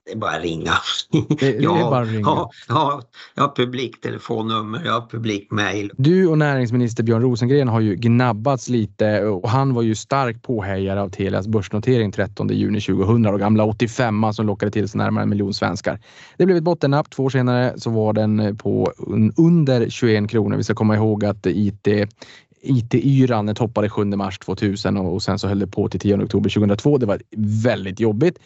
[0.05, 0.71] Det är bara att ringa.
[1.11, 2.21] Det, det jag, bara ringa.
[2.25, 3.01] Ja, ja,
[3.35, 5.91] jag har publiktelefonnummer, jag har publikmail.
[5.97, 11.01] Du och näringsminister Björn Rosengren har ju gnabbats lite och han var ju stark påhejare
[11.01, 15.29] av Telias börsnotering 13 juni 2000 och gamla 85 som lockade till sig närmare en
[15.29, 15.99] miljon svenskar.
[16.37, 17.09] Det blev ett bottennapp.
[17.09, 18.91] Två år senare så var den på
[19.37, 20.57] under 21 kronor.
[20.57, 21.87] Vi ska komma ihåg att IT
[22.67, 26.49] IT-yran toppade 7 mars 2000 och, och sen så höll det på till 10 oktober
[26.49, 26.97] 2002.
[26.97, 27.21] Det var
[27.63, 28.39] väldigt jobbigt.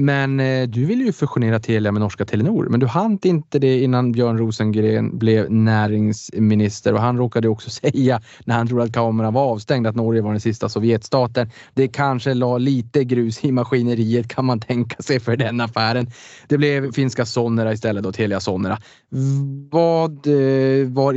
[0.00, 3.82] Men eh, du ville ju fusionera Telia med norska Telenor, men du hann inte det
[3.82, 9.34] innan Björn Rosengren blev näringsminister och han råkade också säga när han trodde att kameran
[9.34, 11.50] var avstängd att Norge var den sista Sovjetstaten.
[11.74, 16.06] Det kanske la lite grus i maskineriet kan man tänka sig för den affären.
[16.48, 18.78] Det blev finska Sonera istället och Telia Sonera.
[19.70, 21.12] Vad eh, var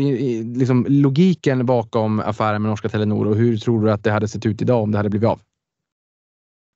[0.58, 4.46] liksom logiken bakom affären med norska Telenor och hur tror du att det hade sett
[4.46, 5.40] ut idag om det hade blivit av?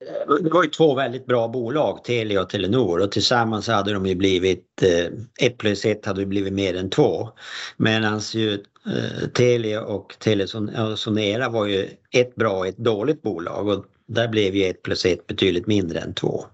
[0.06, 4.06] Eh, det var ju två väldigt bra bolag, Telia och Telenor och tillsammans hade de
[4.06, 7.30] ju blivit, eh, ett plus ett hade blivit mer än två.
[7.78, 13.86] Medan ju eh, Telia och Telia var ju ett bra och ett dåligt bolag och
[14.08, 16.46] där blev ju ett plus ett betydligt mindre än två.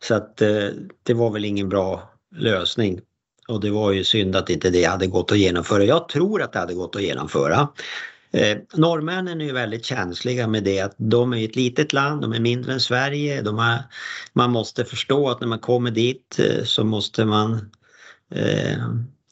[0.00, 0.36] Så att
[1.02, 3.00] det var väl ingen bra lösning
[3.48, 5.84] och det var ju synd att inte det hade gått att genomföra.
[5.84, 7.68] Jag tror att det hade gått att genomföra.
[8.32, 12.32] Eh, norrmännen är ju väldigt känsliga med det att de är ett litet land, de
[12.32, 13.42] är mindre än Sverige.
[13.42, 13.78] De har,
[14.32, 17.70] man måste förstå att när man kommer dit eh, så måste man
[18.34, 18.78] eh,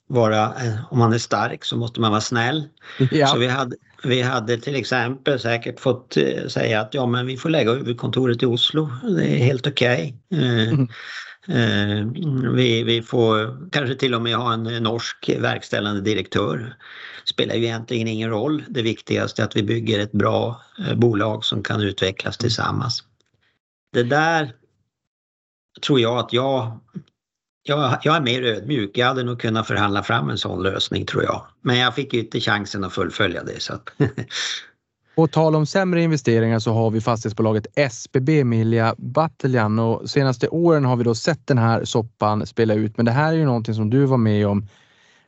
[0.06, 2.68] vara, eh, om man är stark så måste man vara snäll.
[3.10, 3.26] Ja.
[3.26, 7.36] Så vi hade, vi hade till exempel säkert fått eh, säga att ja men vi
[7.36, 10.16] får lägga huvudkontoret i Oslo, det är helt okej.
[10.30, 10.44] Okay.
[10.44, 10.88] Eh, mm.
[11.48, 12.06] Eh,
[12.54, 16.76] vi, vi får kanske till och med ha en norsk verkställande direktör.
[17.24, 18.64] Spelar ju egentligen ingen roll.
[18.68, 23.04] Det viktigaste är att vi bygger ett bra eh, bolag som kan utvecklas tillsammans.
[23.92, 24.52] Det där
[25.82, 26.80] tror jag att jag
[27.62, 28.98] jag, jag är mer ödmjuk.
[28.98, 31.46] Jag hade nog kunnat förhandla fram en sån lösning tror jag.
[31.62, 33.60] Men jag fick ju inte chansen att fullfölja det.
[33.62, 33.90] Så att
[35.20, 40.84] På tal om sämre investeringar så har vi fastighetsbolaget SBB Milja Batljan och senaste åren
[40.84, 42.96] har vi då sett den här soppan spela ut.
[42.96, 44.66] Men det här är ju någonting som du var med om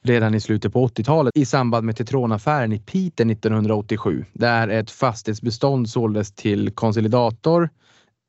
[0.02, 5.90] redan i slutet på 80-talet i samband med Tetronaffären i Piteå 1987 där ett fastighetsbestånd
[5.90, 7.68] såldes till konsolidator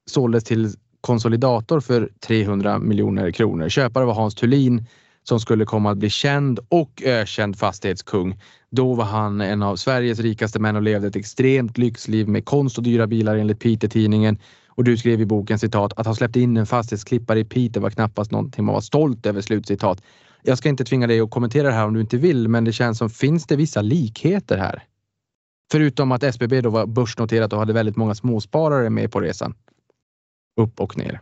[0.10, 3.70] såldes till konsolidator för 300 miljoner kronor.
[3.70, 4.86] Köpare var Hans Thulin
[5.24, 8.40] som skulle komma att bli känd och ökänd fastighetskung.
[8.76, 12.78] Då var han en av Sveriges rikaste män och levde ett extremt lyxliv med konst
[12.78, 14.38] och dyra bilar enligt Piteå-tidningen.
[14.68, 17.90] Och du skrev i boken citat att ha släppt in en fastighetsklippare i Piteå var
[17.90, 19.42] knappast någonting man var stolt över.
[19.42, 20.04] Slutcitat.
[20.44, 22.74] Jag ska inte tvinga dig att kommentera det här om du inte vill, men det
[22.74, 24.84] känns som finns det vissa likheter här?
[25.72, 29.56] Förutom att SBB då var börsnoterat och hade väldigt många småsparare med på resan.
[30.62, 31.22] Upp och ner.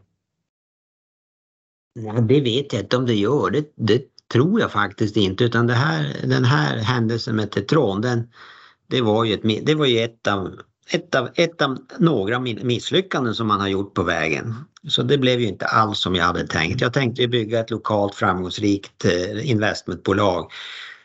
[1.93, 3.51] Ja, det vet jag inte om det gör.
[3.51, 8.27] Det, det tror jag faktiskt inte utan det här, den här händelsen med Tetron den,
[8.87, 10.59] det var ju ett, det var ju ett av,
[10.91, 14.55] ett av, ett av några misslyckanden som man har gjort på vägen.
[14.87, 16.81] Så det blev ju inte alls som jag hade tänkt.
[16.81, 20.51] Jag tänkte bygga ett lokalt framgångsrikt eh, investmentbolag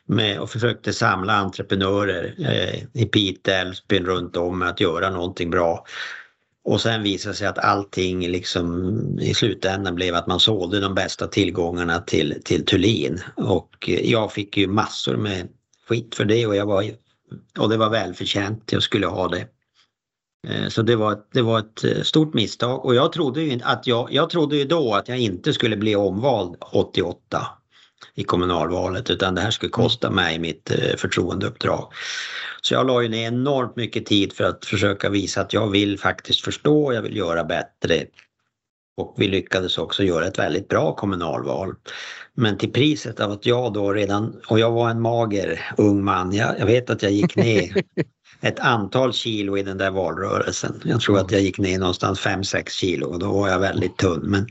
[0.07, 5.85] med, och försökte samla entreprenörer eh, i Piteå, Älvsbyn runt om att göra någonting bra.
[6.67, 10.95] Och sen visade det sig att allting liksom i slutändan blev att man sålde de
[10.95, 13.21] bästa tillgångarna till, till Thulin.
[13.37, 15.49] Och jag fick ju massor med
[15.89, 16.85] skit för det och, jag var,
[17.59, 18.73] och det var välförtjänt.
[18.73, 19.47] Jag skulle ha det.
[20.49, 23.87] Eh, så det var, det var ett eh, stort misstag och jag trodde ju att
[23.87, 27.47] jag, jag trodde ju då att jag inte skulle bli omvald 88
[28.17, 31.93] i kommunalvalet utan det här skulle kosta mig mitt eh, förtroendeuppdrag.
[32.63, 35.99] Så jag la ju ner enormt mycket tid för att försöka visa att jag vill
[35.99, 38.05] faktiskt förstå, jag vill göra bättre.
[38.97, 41.75] Och vi lyckades också göra ett väldigt bra kommunalval.
[42.35, 46.33] Men till priset av att jag då redan, och jag var en mager ung man,
[46.33, 47.83] jag, jag vet att jag gick ner
[48.41, 50.81] ett antal kilo i den där valrörelsen.
[50.85, 54.21] Jag tror att jag gick ner någonstans 5-6 kilo och då var jag väldigt tunn.
[54.23, 54.47] Men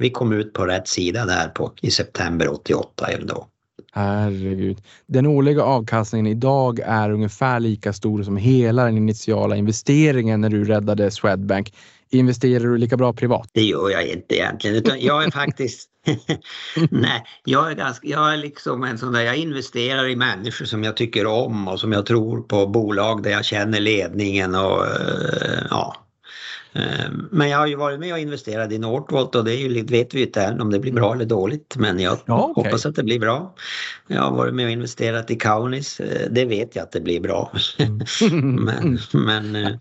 [0.00, 3.46] vi kom ut på rätt sida där på, i september 88 ändå.
[3.92, 4.78] Herregud.
[5.06, 10.64] Den årliga avkastningen idag är ungefär lika stor som hela den initiala investeringen när du
[10.64, 11.74] räddade Swedbank.
[12.10, 13.48] Investerar du lika bra privat?
[13.52, 15.90] Det gör jag inte egentligen utan jag är faktiskt
[16.90, 20.84] Nej, jag är, ganska, jag är liksom en sån där, jag investerar i människor som
[20.84, 25.66] jag tycker om och som jag tror på, bolag där jag känner ledningen och eh,
[25.70, 25.96] ja,
[27.30, 30.18] men jag har ju varit med och investerat i Northvolt och det ju, vet vi
[30.18, 31.76] ju inte än om det blir bra eller dåligt.
[31.78, 32.64] Men jag ja, okay.
[32.64, 33.54] hoppas att det blir bra.
[34.06, 36.00] Jag har varit med och investerat i Kaunis.
[36.00, 37.52] Eh, det vet jag att det blir bra.
[37.78, 38.54] Mm.
[38.64, 39.72] men, men eh,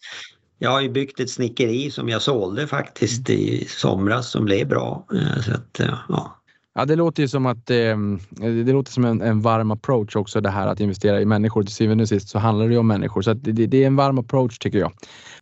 [0.60, 5.06] jag har ju byggt ett snickeri som jag sålde faktiskt i somras som blev bra.
[5.14, 6.36] Eh, så att, ja.
[6.76, 7.98] Ja, det låter ju som att eh,
[8.30, 11.64] det låter som en, en, varm approach också det här att investera i människor.
[11.64, 13.95] Till syvende och sist så handlar det ju om människor så det, det, är en
[13.95, 14.91] varm approach tycker jag.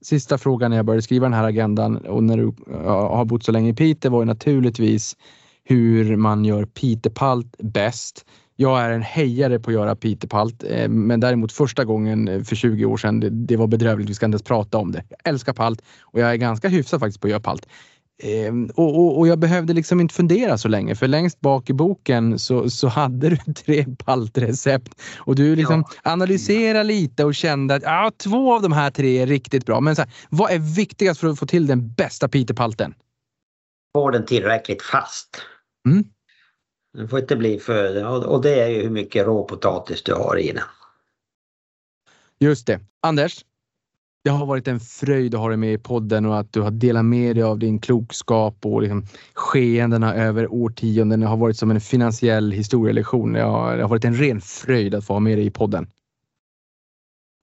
[0.02, 2.53] Sista frågan när jag började skriva den här agendan och när du
[2.86, 5.15] har bott så länge i Piteå var ju naturligtvis
[5.64, 8.26] hur man gör Pitepalt bäst.
[8.60, 12.86] Jag är en hejare på att göra pitepalt, eh, men däremot första gången för 20
[12.86, 14.10] år sedan, det, det var bedrövligt.
[14.10, 15.03] Vi ska inte ens prata om det.
[15.10, 17.68] Jag älskar palt och jag är ganska hyfsad faktiskt på att göra palt.
[18.23, 21.73] Ehm, och, och, och, jag behövde liksom inte fundera så länge för längst bak i
[21.73, 26.11] boken så, så hade du tre paltrecept och du liksom ja.
[26.11, 29.80] analyserade lite och kände att ja, två av de här tre är riktigt bra.
[29.80, 32.94] Men så här, vad är viktigast för att få till den bästa pitepalten?
[33.94, 35.41] Få den tillräckligt fast.
[35.88, 36.03] Mm.
[36.94, 38.06] Den får inte bli för...
[38.27, 40.64] Och det är ju hur mycket råpotatis du har i den.
[42.39, 42.80] Just det.
[43.02, 43.45] Anders,
[44.28, 46.72] det har varit en fröjd att ha dig med i podden och att du har
[46.72, 51.20] delat med dig av din klokskap och liksom skeendena över årtionden.
[51.20, 53.34] Det har varit som en finansiell historielektion.
[53.34, 55.88] Det har, det har varit en ren fröjd att få ha med dig i podden.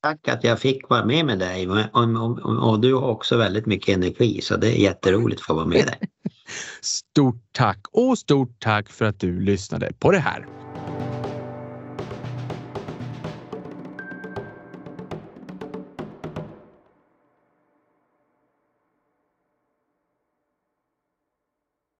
[0.03, 3.67] Tack att jag fick vara med med dig och, och, och, du har också väldigt
[3.67, 5.99] mycket energi så det är jätteroligt att få vara med dig.
[6.81, 10.64] Stort tack och stort tack för att du lyssnade på det här.